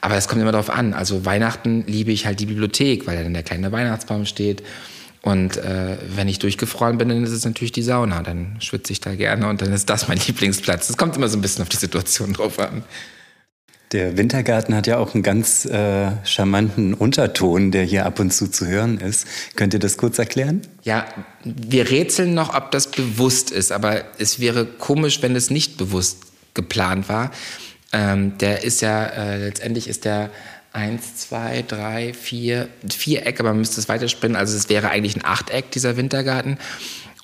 Aber 0.00 0.14
es 0.14 0.26
kommt 0.26 0.40
immer 0.40 0.52
darauf 0.52 0.70
an. 0.70 0.94
Also 0.94 1.26
Weihnachten 1.26 1.84
liebe 1.86 2.12
ich 2.12 2.24
halt 2.24 2.40
die 2.40 2.46
Bibliothek, 2.46 3.06
weil 3.06 3.16
da 3.16 3.22
dann 3.24 3.34
der 3.34 3.42
kleine 3.42 3.72
Weihnachtsbaum 3.72 4.24
steht. 4.24 4.62
Und 5.26 5.56
äh, 5.56 5.96
wenn 6.14 6.28
ich 6.28 6.38
durchgefroren 6.38 6.98
bin, 6.98 7.08
dann 7.08 7.24
ist 7.24 7.32
es 7.32 7.44
natürlich 7.44 7.72
die 7.72 7.82
Sauna. 7.82 8.22
Dann 8.22 8.58
schwitze 8.60 8.92
ich 8.92 9.00
da 9.00 9.16
gerne 9.16 9.48
und 9.48 9.60
dann 9.60 9.72
ist 9.72 9.90
das 9.90 10.06
mein 10.06 10.18
Lieblingsplatz. 10.26 10.88
Es 10.88 10.96
kommt 10.96 11.16
immer 11.16 11.26
so 11.26 11.36
ein 11.36 11.40
bisschen 11.40 11.62
auf 11.62 11.68
die 11.68 11.78
Situation 11.78 12.32
drauf 12.32 12.60
an. 12.60 12.84
Der 13.90 14.16
Wintergarten 14.16 14.72
hat 14.72 14.86
ja 14.86 14.98
auch 14.98 15.14
einen 15.14 15.24
ganz 15.24 15.64
äh, 15.64 16.12
charmanten 16.22 16.94
Unterton, 16.94 17.72
der 17.72 17.82
hier 17.82 18.06
ab 18.06 18.20
und 18.20 18.32
zu 18.32 18.48
zu 18.48 18.68
hören 18.68 18.98
ist. 18.98 19.26
Könnt 19.56 19.74
ihr 19.74 19.80
das 19.80 19.96
kurz 19.96 20.20
erklären? 20.20 20.62
Ja, 20.84 21.04
wir 21.42 21.90
rätseln 21.90 22.32
noch, 22.32 22.54
ob 22.54 22.70
das 22.70 22.88
bewusst 22.92 23.50
ist, 23.50 23.72
aber 23.72 24.04
es 24.18 24.38
wäre 24.38 24.64
komisch, 24.64 25.22
wenn 25.22 25.34
es 25.34 25.50
nicht 25.50 25.76
bewusst 25.76 26.18
geplant 26.54 27.08
war. 27.08 27.32
Ähm, 27.92 28.38
der 28.38 28.62
ist 28.62 28.80
ja, 28.80 29.06
äh, 29.06 29.38
letztendlich 29.38 29.88
ist 29.88 30.04
der 30.04 30.30
eins, 30.76 31.16
zwei, 31.16 31.64
drei, 31.66 32.12
vier, 32.12 32.68
vier 32.88 33.26
Ecke, 33.26 33.42
man 33.42 33.56
müsste 33.56 33.80
es 33.80 33.88
weiterspinnen. 33.88 34.36
Also 34.36 34.56
es 34.56 34.68
wäre 34.68 34.90
eigentlich 34.90 35.16
ein 35.16 35.24
Achteck, 35.24 35.70
dieser 35.70 35.96
Wintergarten. 35.96 36.58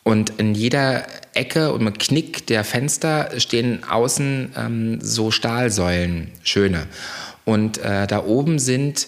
Und 0.04 0.30
in 0.40 0.54
jeder 0.54 1.06
Ecke 1.34 1.72
und 1.72 1.84
mit 1.84 1.98
Knick 1.98 2.46
der 2.46 2.64
Fenster 2.64 3.30
stehen 3.38 3.84
außen 3.84 4.52
ähm, 4.56 4.98
so 5.00 5.30
Stahlsäulen, 5.30 6.32
schöne. 6.42 6.86
Und 7.44 7.78
äh, 7.78 8.06
da 8.06 8.24
oben 8.24 8.58
sind 8.58 9.06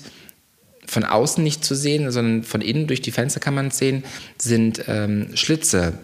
von 0.87 1.05
außen 1.05 1.43
nicht 1.43 1.65
zu 1.65 1.75
sehen, 1.75 2.11
sondern 2.11 2.45
von 2.45 2.61
innen 2.61 2.87
durch 2.87 3.01
die 3.01 3.11
Fenster 3.11 3.41
kann 3.41 3.55
man 3.55 3.69
es 3.69 3.79
sehen, 3.79 4.05
sind 4.39 4.85
ähm, 4.87 5.35
Schlitze 5.35 5.95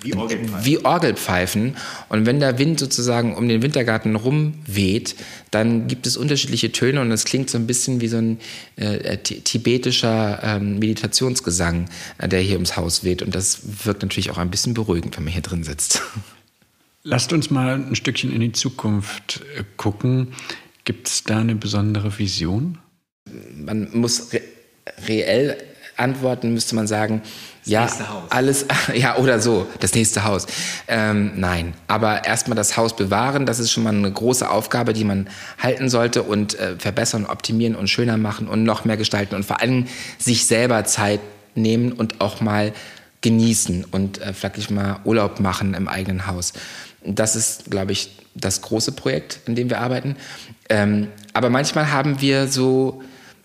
wie 0.00 0.14
Orgelpfeifen. 0.14 0.64
Wie 0.64 0.84
Orgelpfeifen. 0.84 1.76
Und 2.08 2.26
wenn 2.26 2.40
der 2.40 2.58
Wind 2.58 2.80
sozusagen 2.80 3.36
um 3.36 3.48
den 3.48 3.62
Wintergarten 3.62 4.16
rumweht, 4.16 5.14
dann 5.50 5.86
gibt 5.86 6.06
es 6.06 6.16
unterschiedliche 6.16 6.72
Töne 6.72 7.00
und 7.00 7.10
es 7.12 7.24
klingt 7.24 7.50
so 7.50 7.58
ein 7.58 7.66
bisschen 7.66 8.00
wie 8.00 8.08
so 8.08 8.16
ein 8.16 8.38
äh, 8.76 9.18
tibetischer 9.18 10.40
ähm, 10.42 10.78
Meditationsgesang, 10.78 11.88
äh, 12.18 12.28
der 12.28 12.40
hier 12.40 12.54
ums 12.54 12.76
Haus 12.76 13.04
weht. 13.04 13.22
Und 13.22 13.34
das 13.34 13.60
wirkt 13.84 14.02
natürlich 14.02 14.30
auch 14.30 14.38
ein 14.38 14.50
bisschen 14.50 14.74
beruhigend, 14.74 15.16
wenn 15.16 15.24
man 15.24 15.32
hier 15.32 15.42
drin 15.42 15.62
sitzt. 15.62 16.02
Lasst 17.04 17.32
uns 17.32 17.50
mal 17.50 17.74
ein 17.74 17.94
Stückchen 17.94 18.32
in 18.32 18.40
die 18.40 18.52
Zukunft 18.52 19.42
äh, 19.56 19.64
gucken. 19.76 20.28
Gibt 20.84 21.08
es 21.08 21.24
da 21.24 21.38
eine 21.38 21.54
besondere 21.54 22.18
Vision? 22.18 22.78
Man 23.54 23.88
muss 23.92 24.32
re 24.32 24.40
reell 25.06 25.56
antworten, 25.96 26.52
müsste 26.52 26.74
man 26.74 26.86
sagen, 26.86 27.22
das 27.64 27.70
ja, 27.70 27.88
alles, 28.30 28.66
ja, 28.94 29.16
oder 29.16 29.40
so, 29.40 29.66
das 29.80 29.94
nächste 29.94 30.24
Haus. 30.24 30.46
Ähm, 30.88 31.32
nein, 31.36 31.74
aber 31.86 32.24
erstmal 32.24 32.56
das 32.56 32.76
Haus 32.76 32.96
bewahren, 32.96 33.46
das 33.46 33.60
ist 33.60 33.70
schon 33.70 33.84
mal 33.84 33.94
eine 33.94 34.10
große 34.10 34.48
Aufgabe, 34.50 34.92
die 34.92 35.04
man 35.04 35.28
halten 35.62 35.88
sollte 35.88 36.22
und 36.22 36.58
äh, 36.58 36.76
verbessern, 36.78 37.26
optimieren 37.26 37.76
und 37.76 37.88
schöner 37.88 38.16
machen 38.16 38.48
und 38.48 38.64
noch 38.64 38.84
mehr 38.84 38.96
gestalten 38.96 39.34
und 39.34 39.44
vor 39.44 39.60
allem 39.60 39.86
sich 40.18 40.46
selber 40.46 40.84
Zeit 40.84 41.20
nehmen 41.54 41.92
und 41.92 42.20
auch 42.20 42.40
mal 42.40 42.72
genießen 43.20 43.84
und 43.84 44.20
äh, 44.20 44.32
vielleicht 44.32 44.70
mal 44.70 44.98
Urlaub 45.04 45.38
machen 45.40 45.74
im 45.74 45.88
eigenen 45.88 46.26
Haus. 46.26 46.52
Das 47.04 47.36
ist, 47.36 47.70
glaube 47.70 47.92
ich, 47.92 48.16
das 48.34 48.62
große 48.62 48.92
Projekt, 48.92 49.40
in 49.46 49.54
dem 49.54 49.70
wir 49.70 49.80
arbeiten. 49.80 50.16
Ähm, 50.68 51.08
aber 51.32 51.50
manchmal 51.50 51.92
haben 51.92 52.20
wir 52.20 52.48
so, 52.48 53.02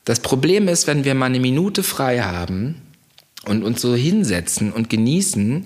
das 0.08 0.20
Problem 0.20 0.68
ist, 0.68 0.88
wenn 0.88 1.04
wir 1.06 1.14
mal 1.14 1.28
eine 1.28 1.40
Minute 1.40 1.84
frei 1.84 2.22
haben, 2.22 2.82
und 3.48 3.64
uns 3.64 3.82
so 3.82 3.96
hinsetzen 3.96 4.72
und 4.72 4.90
genießen, 4.90 5.66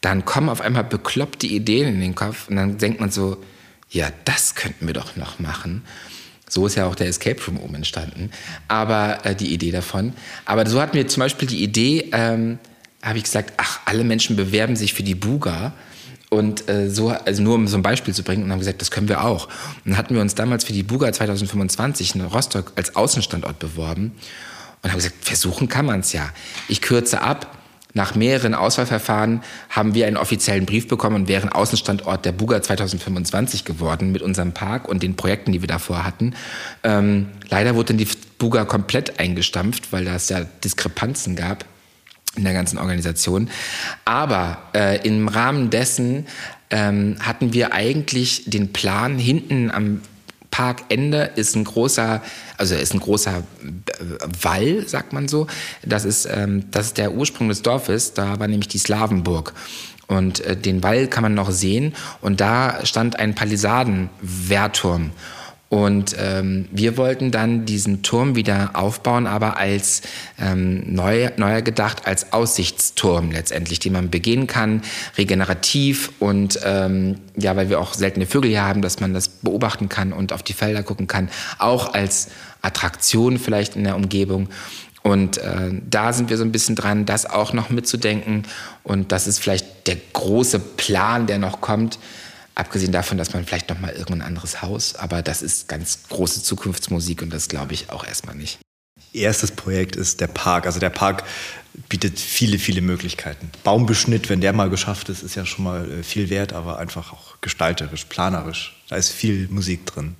dann 0.00 0.24
kommen 0.24 0.48
auf 0.48 0.60
einmal 0.60 0.84
bekloppte 0.84 1.46
Ideen 1.46 1.94
in 1.94 2.00
den 2.00 2.14
Kopf 2.14 2.48
und 2.48 2.56
dann 2.56 2.78
denkt 2.78 3.00
man 3.00 3.10
so, 3.10 3.38
ja, 3.90 4.08
das 4.24 4.54
könnten 4.54 4.86
wir 4.86 4.94
doch 4.94 5.16
noch 5.16 5.38
machen. 5.38 5.82
So 6.48 6.66
ist 6.66 6.74
ja 6.74 6.86
auch 6.86 6.94
der 6.94 7.06
Escape 7.06 7.40
Room 7.46 7.58
oben 7.58 7.76
entstanden. 7.76 8.30
Aber 8.68 9.24
äh, 9.24 9.34
die 9.34 9.54
Idee 9.54 9.70
davon. 9.70 10.12
Aber 10.44 10.66
so 10.66 10.80
hatten 10.80 10.94
wir 10.94 11.08
zum 11.08 11.20
Beispiel 11.20 11.48
die 11.48 11.62
Idee, 11.62 12.10
ähm, 12.12 12.58
habe 13.02 13.18
ich 13.18 13.24
gesagt, 13.24 13.54
ach, 13.56 13.80
alle 13.84 14.04
Menschen 14.04 14.36
bewerben 14.36 14.76
sich 14.76 14.92
für 14.92 15.02
die 15.02 15.14
Buga. 15.14 15.72
Und 16.32 16.66
äh, 16.70 16.88
so, 16.88 17.10
also 17.10 17.42
nur 17.42 17.56
um 17.56 17.68
so 17.68 17.76
ein 17.76 17.82
Beispiel 17.82 18.14
zu 18.14 18.22
bringen, 18.22 18.44
und 18.44 18.52
haben 18.52 18.58
gesagt, 18.58 18.80
das 18.80 18.90
können 18.90 19.06
wir 19.06 19.22
auch. 19.22 19.48
Und 19.48 19.90
dann 19.90 19.96
hatten 19.98 20.14
wir 20.14 20.22
uns 20.22 20.34
damals 20.34 20.64
für 20.64 20.72
die 20.72 20.82
Buga 20.82 21.12
2025 21.12 22.14
in 22.14 22.22
Rostock 22.22 22.72
als 22.74 22.96
Außenstandort 22.96 23.58
beworben. 23.58 24.12
Und 24.80 24.90
habe 24.90 24.96
gesagt, 25.02 25.16
versuchen 25.20 25.68
kann 25.68 25.84
man 25.84 26.00
es 26.00 26.14
ja. 26.14 26.30
Ich 26.68 26.80
kürze 26.80 27.20
ab. 27.20 27.58
Nach 27.92 28.14
mehreren 28.14 28.54
Auswahlverfahren 28.54 29.42
haben 29.68 29.92
wir 29.92 30.06
einen 30.06 30.16
offiziellen 30.16 30.64
Brief 30.64 30.88
bekommen 30.88 31.16
und 31.16 31.28
wären 31.28 31.50
Außenstandort 31.50 32.24
der 32.24 32.32
Buga 32.32 32.62
2025 32.62 33.66
geworden 33.66 34.10
mit 34.10 34.22
unserem 34.22 34.52
Park 34.52 34.88
und 34.88 35.02
den 35.02 35.16
Projekten, 35.16 35.52
die 35.52 35.60
wir 35.60 35.68
davor 35.68 36.02
hatten. 36.02 36.34
Ähm, 36.82 37.28
leider 37.50 37.74
wurde 37.74 37.88
dann 37.88 37.98
die 37.98 38.08
Buga 38.38 38.64
komplett 38.64 39.20
eingestampft, 39.20 39.92
weil 39.92 40.06
es 40.06 40.30
ja 40.30 40.40
Diskrepanzen 40.64 41.36
gab 41.36 41.66
in 42.36 42.44
der 42.44 42.52
ganzen 42.52 42.78
Organisation. 42.78 43.50
Aber 44.04 44.58
äh, 44.74 45.06
im 45.06 45.28
Rahmen 45.28 45.70
dessen 45.70 46.26
ähm, 46.70 47.16
hatten 47.20 47.52
wir 47.52 47.72
eigentlich 47.72 48.44
den 48.46 48.72
Plan, 48.72 49.18
hinten 49.18 49.70
am 49.70 50.00
Parkende 50.52 51.30
ist 51.34 51.56
ein 51.56 51.64
großer, 51.64 52.22
also 52.58 52.74
ist 52.74 52.92
ein 52.92 53.00
großer 53.00 53.38
äh, 53.38 53.82
Wall, 54.42 54.86
sagt 54.86 55.12
man 55.14 55.26
so. 55.26 55.46
Das 55.82 56.04
ist, 56.04 56.26
ähm, 56.26 56.64
das 56.70 56.88
ist 56.88 56.98
der 56.98 57.14
Ursprung 57.14 57.48
des 57.48 57.62
Dorfes. 57.62 58.12
Da 58.12 58.38
war 58.38 58.46
nämlich 58.46 58.68
die 58.68 58.78
Slawenburg. 58.78 59.54
Und 60.08 60.40
äh, 60.40 60.54
den 60.54 60.82
Wall 60.82 61.08
kann 61.08 61.22
man 61.22 61.34
noch 61.34 61.50
sehen. 61.50 61.94
Und 62.20 62.40
da 62.40 62.84
stand 62.84 63.18
ein 63.18 63.34
Palisadenwehrturm. 63.34 65.12
Und 65.72 66.14
ähm, 66.18 66.68
wir 66.70 66.98
wollten 66.98 67.30
dann 67.30 67.64
diesen 67.64 68.02
Turm 68.02 68.36
wieder 68.36 68.72
aufbauen, 68.74 69.26
aber 69.26 69.56
als 69.56 70.02
ähm, 70.38 70.82
neu, 70.92 71.30
neuer 71.38 71.62
gedacht, 71.62 72.06
als 72.06 72.34
Aussichtsturm 72.34 73.30
letztendlich, 73.30 73.78
den 73.78 73.94
man 73.94 74.10
begehen 74.10 74.46
kann, 74.46 74.82
regenerativ 75.16 76.12
und 76.18 76.60
ähm, 76.62 77.20
ja, 77.38 77.56
weil 77.56 77.70
wir 77.70 77.80
auch 77.80 77.94
seltene 77.94 78.26
Vögel 78.26 78.50
hier 78.50 78.60
haben, 78.60 78.82
dass 78.82 79.00
man 79.00 79.14
das 79.14 79.28
beobachten 79.28 79.88
kann 79.88 80.12
und 80.12 80.34
auf 80.34 80.42
die 80.42 80.52
Felder 80.52 80.82
gucken 80.82 81.06
kann, 81.06 81.30
auch 81.58 81.94
als 81.94 82.28
Attraktion 82.60 83.38
vielleicht 83.38 83.74
in 83.74 83.84
der 83.84 83.96
Umgebung. 83.96 84.50
Und 85.02 85.38
äh, 85.38 85.70
da 85.88 86.12
sind 86.12 86.28
wir 86.28 86.36
so 86.36 86.44
ein 86.44 86.52
bisschen 86.52 86.76
dran, 86.76 87.06
das 87.06 87.24
auch 87.24 87.54
noch 87.54 87.70
mitzudenken. 87.70 88.42
Und 88.82 89.10
das 89.10 89.26
ist 89.26 89.38
vielleicht 89.38 89.86
der 89.86 89.96
große 90.12 90.58
Plan, 90.58 91.26
der 91.26 91.38
noch 91.38 91.62
kommt 91.62 91.98
Abgesehen 92.54 92.92
davon, 92.92 93.18
dass 93.18 93.32
man 93.32 93.44
vielleicht 93.44 93.70
noch 93.70 93.78
mal 93.78 93.92
irgendein 93.92 94.22
anderes 94.22 94.62
Haus, 94.62 94.94
aber 94.94 95.22
das 95.22 95.42
ist 95.42 95.68
ganz 95.68 96.00
große 96.08 96.42
Zukunftsmusik 96.42 97.22
und 97.22 97.30
das 97.30 97.48
glaube 97.48 97.72
ich 97.72 97.90
auch 97.90 98.06
erstmal 98.06 98.34
nicht. 98.34 98.58
erstes 99.14 99.50
Projekt 99.50 99.96
ist 99.96 100.20
der 100.20 100.26
Park. 100.26 100.66
Also 100.66 100.78
der 100.78 100.90
Park 100.90 101.24
bietet 101.88 102.18
viele, 102.20 102.58
viele 102.58 102.82
Möglichkeiten. 102.82 103.50
Baumbeschnitt, 103.64 104.28
wenn 104.28 104.40
der 104.40 104.52
mal 104.52 104.68
geschafft 104.68 105.08
ist, 105.08 105.22
ist 105.22 105.34
ja 105.34 105.46
schon 105.46 105.64
mal 105.64 105.90
äh, 105.90 106.02
viel 106.02 106.28
wert, 106.28 106.52
aber 106.52 106.78
einfach 106.78 107.12
auch 107.12 107.40
gestalterisch, 107.40 108.04
planerisch. 108.04 108.76
Da 108.88 108.96
ist 108.96 109.10
viel 109.10 109.48
Musik 109.48 109.86
drin. 109.86 110.16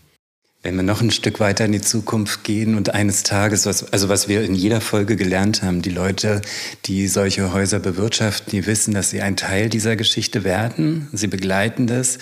Wenn 0.62 0.76
wir 0.76 0.84
noch 0.84 1.00
ein 1.00 1.10
Stück 1.10 1.40
weiter 1.40 1.64
in 1.64 1.72
die 1.72 1.80
Zukunft 1.80 2.44
gehen 2.44 2.76
und 2.76 2.94
eines 2.94 3.24
Tages, 3.24 3.66
was, 3.66 3.92
also 3.92 4.08
was 4.08 4.28
wir 4.28 4.44
in 4.44 4.54
jeder 4.54 4.80
Folge 4.80 5.16
gelernt 5.16 5.62
haben, 5.62 5.82
die 5.82 5.90
Leute, 5.90 6.40
die 6.84 7.08
solche 7.08 7.52
Häuser 7.52 7.80
bewirtschaften, 7.80 8.52
die 8.52 8.64
wissen, 8.66 8.94
dass 8.94 9.10
sie 9.10 9.22
ein 9.22 9.36
Teil 9.36 9.68
dieser 9.68 9.96
Geschichte 9.96 10.44
werden, 10.44 11.08
sie 11.12 11.26
begleiten 11.26 11.88
das. 11.88 12.18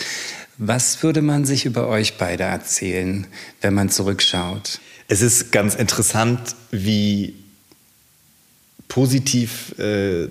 Was 0.57 1.03
würde 1.03 1.21
man 1.21 1.45
sich 1.45 1.67
über 1.67 1.89
euch 1.89 2.17
beide 2.17 2.45
erzählen, 2.45 3.27
wenn 3.61 3.75
man 3.75 3.91
zurückschaut? 3.91 4.81
Es 5.09 5.21
ist 5.21 5.53
ganz 5.53 5.75
interessant, 5.75 6.41
wie 6.71 7.35
positiv 8.89 9.79
äh, 9.79 10.29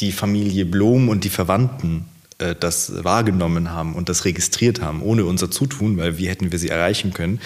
die 0.00 0.12
Familie 0.12 0.66
Blom 0.66 1.08
und 1.08 1.24
die 1.24 1.30
Verwandten 1.30 2.04
das 2.38 3.04
wahrgenommen 3.04 3.70
haben 3.70 3.94
und 3.94 4.08
das 4.08 4.24
registriert 4.24 4.82
haben, 4.82 5.02
ohne 5.02 5.24
unser 5.24 5.50
Zutun, 5.50 5.96
weil 5.96 6.18
wie 6.18 6.28
hätten 6.28 6.52
wir 6.52 6.58
sie 6.58 6.68
erreichen 6.68 7.14
können. 7.14 7.40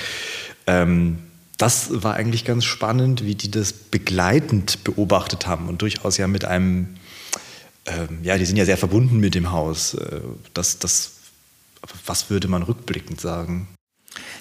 Ähm, 0.67 1.19
das 1.59 2.03
war 2.03 2.15
eigentlich 2.15 2.45
ganz 2.45 2.65
spannend, 2.65 3.25
wie 3.25 3.35
die 3.35 3.51
das 3.51 3.73
begleitend 3.73 4.83
beobachtet 4.83 5.47
haben 5.47 5.69
und 5.69 5.83
durchaus 5.83 6.17
ja 6.17 6.27
mit 6.27 6.45
einem, 6.45 6.89
ähm, 7.87 8.21
ja, 8.23 8.39
die 8.39 8.47
sind 8.47 8.57
ja 8.57 8.65
sehr 8.65 8.79
verbunden 8.79 9.21
mit 9.21 9.35
dem 9.35 9.53
Haus. 9.53 9.95
Äh, 9.95 10.21
das, 10.55 10.79
das, 10.79 11.13
was 12.07 12.31
würde 12.31 12.49
man 12.49 12.63
rückblickend 12.63 13.21
sagen? 13.21 13.69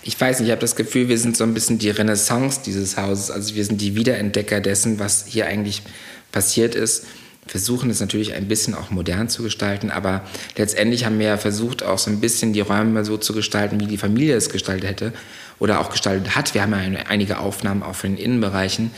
Ich 0.02 0.20
weiß 0.20 0.40
nicht, 0.40 0.48
ich 0.48 0.52
habe 0.52 0.62
das 0.62 0.76
Gefühl, 0.76 1.10
wir 1.10 1.18
sind 1.18 1.36
so 1.36 1.44
ein 1.44 1.54
bisschen 1.54 1.78
die 1.78 1.90
Renaissance 1.90 2.62
dieses 2.66 2.98
Hauses. 2.98 3.30
Also 3.30 3.54
wir 3.54 3.66
sind 3.66 3.82
die 3.82 3.96
Wiederentdecker 3.96 4.62
dessen, 4.62 4.98
was 4.98 5.26
hier 5.28 5.46
eigentlich 5.46 5.84
passiert 6.32 6.74
ist 6.74 7.06
versuchen 7.50 7.90
es 7.90 8.00
natürlich 8.00 8.34
ein 8.34 8.48
bisschen 8.48 8.76
auch 8.76 8.92
modern 8.92 9.28
zu 9.28 9.42
gestalten, 9.42 9.90
aber 9.90 10.24
letztendlich 10.56 11.06
haben 11.06 11.18
wir 11.18 11.28
ja 11.28 11.38
versucht, 11.38 11.84
auch 11.84 11.98
so 11.98 12.12
ein 12.12 12.20
bisschen 12.20 12.54
die 12.54 12.62
Räume 12.62 13.04
so 13.04 13.18
zu 13.18 13.34
gestalten, 13.34 13.80
wie 13.80 13.88
die 13.88 13.98
Familie 13.98 14.36
es 14.36 14.50
gestaltet 14.50 14.90
hätte 14.90 15.14
oder 15.58 15.80
auch 15.80 15.90
gestaltet 15.90 16.36
hat. 16.36 16.54
Wir 16.54 16.62
haben 16.62 16.72
ja 16.72 17.02
einige 17.08 17.40
Aufnahmen 17.40 17.82
auch 17.82 17.96
für 17.96 18.08
den 18.08 18.18
Innenbereichen. 18.18 18.92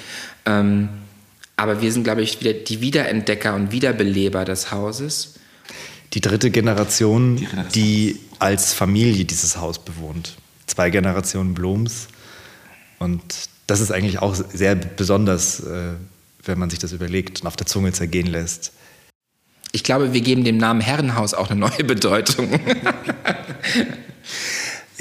Ähm, 0.45 0.89
aber 1.55 1.81
wir 1.81 1.91
sind, 1.91 2.03
glaube 2.03 2.23
ich, 2.23 2.41
wieder 2.41 2.53
die 2.53 2.81
Wiederentdecker 2.81 3.55
und 3.55 3.71
Wiederbeleber 3.71 4.45
des 4.45 4.71
Hauses. 4.71 5.35
Die 6.13 6.19
dritte 6.19 6.51
Generation, 6.51 7.37
die, 7.37 7.47
die 7.73 8.19
als 8.39 8.73
Familie 8.73 9.25
dieses 9.25 9.57
Haus 9.57 9.79
bewohnt. 9.79 10.35
Zwei 10.67 10.89
Generationen 10.89 11.53
Bloms. 11.53 12.07
Und 12.99 13.21
das 13.67 13.79
ist 13.79 13.91
eigentlich 13.91 14.19
auch 14.19 14.35
sehr 14.35 14.75
besonders, 14.75 15.61
äh, 15.61 15.93
wenn 16.43 16.59
man 16.59 16.69
sich 16.69 16.79
das 16.79 16.91
überlegt 16.91 17.41
und 17.41 17.47
auf 17.47 17.55
der 17.55 17.67
Zunge 17.67 17.91
zergehen 17.91 18.27
lässt. 18.27 18.73
Ich 19.71 19.83
glaube, 19.83 20.13
wir 20.13 20.21
geben 20.21 20.43
dem 20.43 20.57
Namen 20.57 20.81
Herrenhaus 20.81 21.33
auch 21.33 21.49
eine 21.49 21.59
neue 21.59 21.83
Bedeutung. 21.83 22.59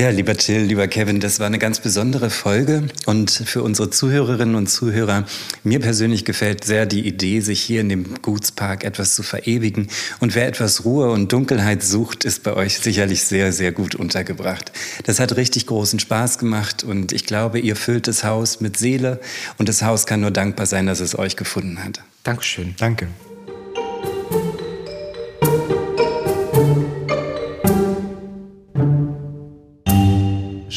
Ja, 0.01 0.09
lieber 0.09 0.34
Till, 0.34 0.62
lieber 0.62 0.88
Kevin, 0.88 1.20
das 1.20 1.40
war 1.40 1.46
eine 1.46 1.59
ganz 1.59 1.78
besondere 1.78 2.30
Folge 2.30 2.84
und 3.05 3.30
für 3.30 3.62
unsere 3.62 3.90
Zuhörerinnen 3.90 4.55
und 4.55 4.66
Zuhörer, 4.68 5.26
mir 5.62 5.78
persönlich 5.78 6.24
gefällt 6.24 6.64
sehr 6.64 6.86
die 6.86 7.07
Idee, 7.07 7.40
sich 7.40 7.61
hier 7.61 7.82
in 7.82 7.90
dem 7.90 8.14
Gutspark 8.22 8.82
etwas 8.82 9.14
zu 9.14 9.22
verewigen 9.22 9.88
und 10.18 10.34
wer 10.34 10.48
etwas 10.48 10.86
Ruhe 10.86 11.11
und 11.11 11.30
Dunkelheit 11.30 11.82
sucht, 11.82 12.24
ist 12.24 12.44
bei 12.44 12.55
euch 12.55 12.78
sicherlich 12.78 13.24
sehr, 13.24 13.53
sehr 13.53 13.72
gut 13.72 13.94
untergebracht. 13.94 14.72
Das 15.05 15.20
hat 15.20 15.36
richtig 15.36 15.66
großen 15.66 15.98
Spaß 15.98 16.38
gemacht 16.38 16.82
und 16.82 17.12
ich 17.12 17.26
glaube, 17.26 17.59
ihr 17.59 17.76
füllt 17.76 18.09
das 18.09 18.24
Haus 18.24 18.62
mit 18.62 18.78
Seele 18.78 19.20
und 19.59 19.68
das 19.68 19.82
Haus 19.82 20.07
kann 20.07 20.22
nur 20.22 20.30
dankbar 20.30 20.64
sein, 20.64 20.86
dass 20.86 21.01
es 21.01 21.18
euch 21.18 21.36
gefunden 21.36 21.84
hat. 21.84 22.01
Dankeschön. 22.24 22.74
Danke. 22.78 23.07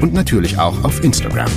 und 0.00 0.12
natürlich 0.12 0.58
auch 0.58 0.84
auf 0.84 1.02
Instagram. 1.02 1.50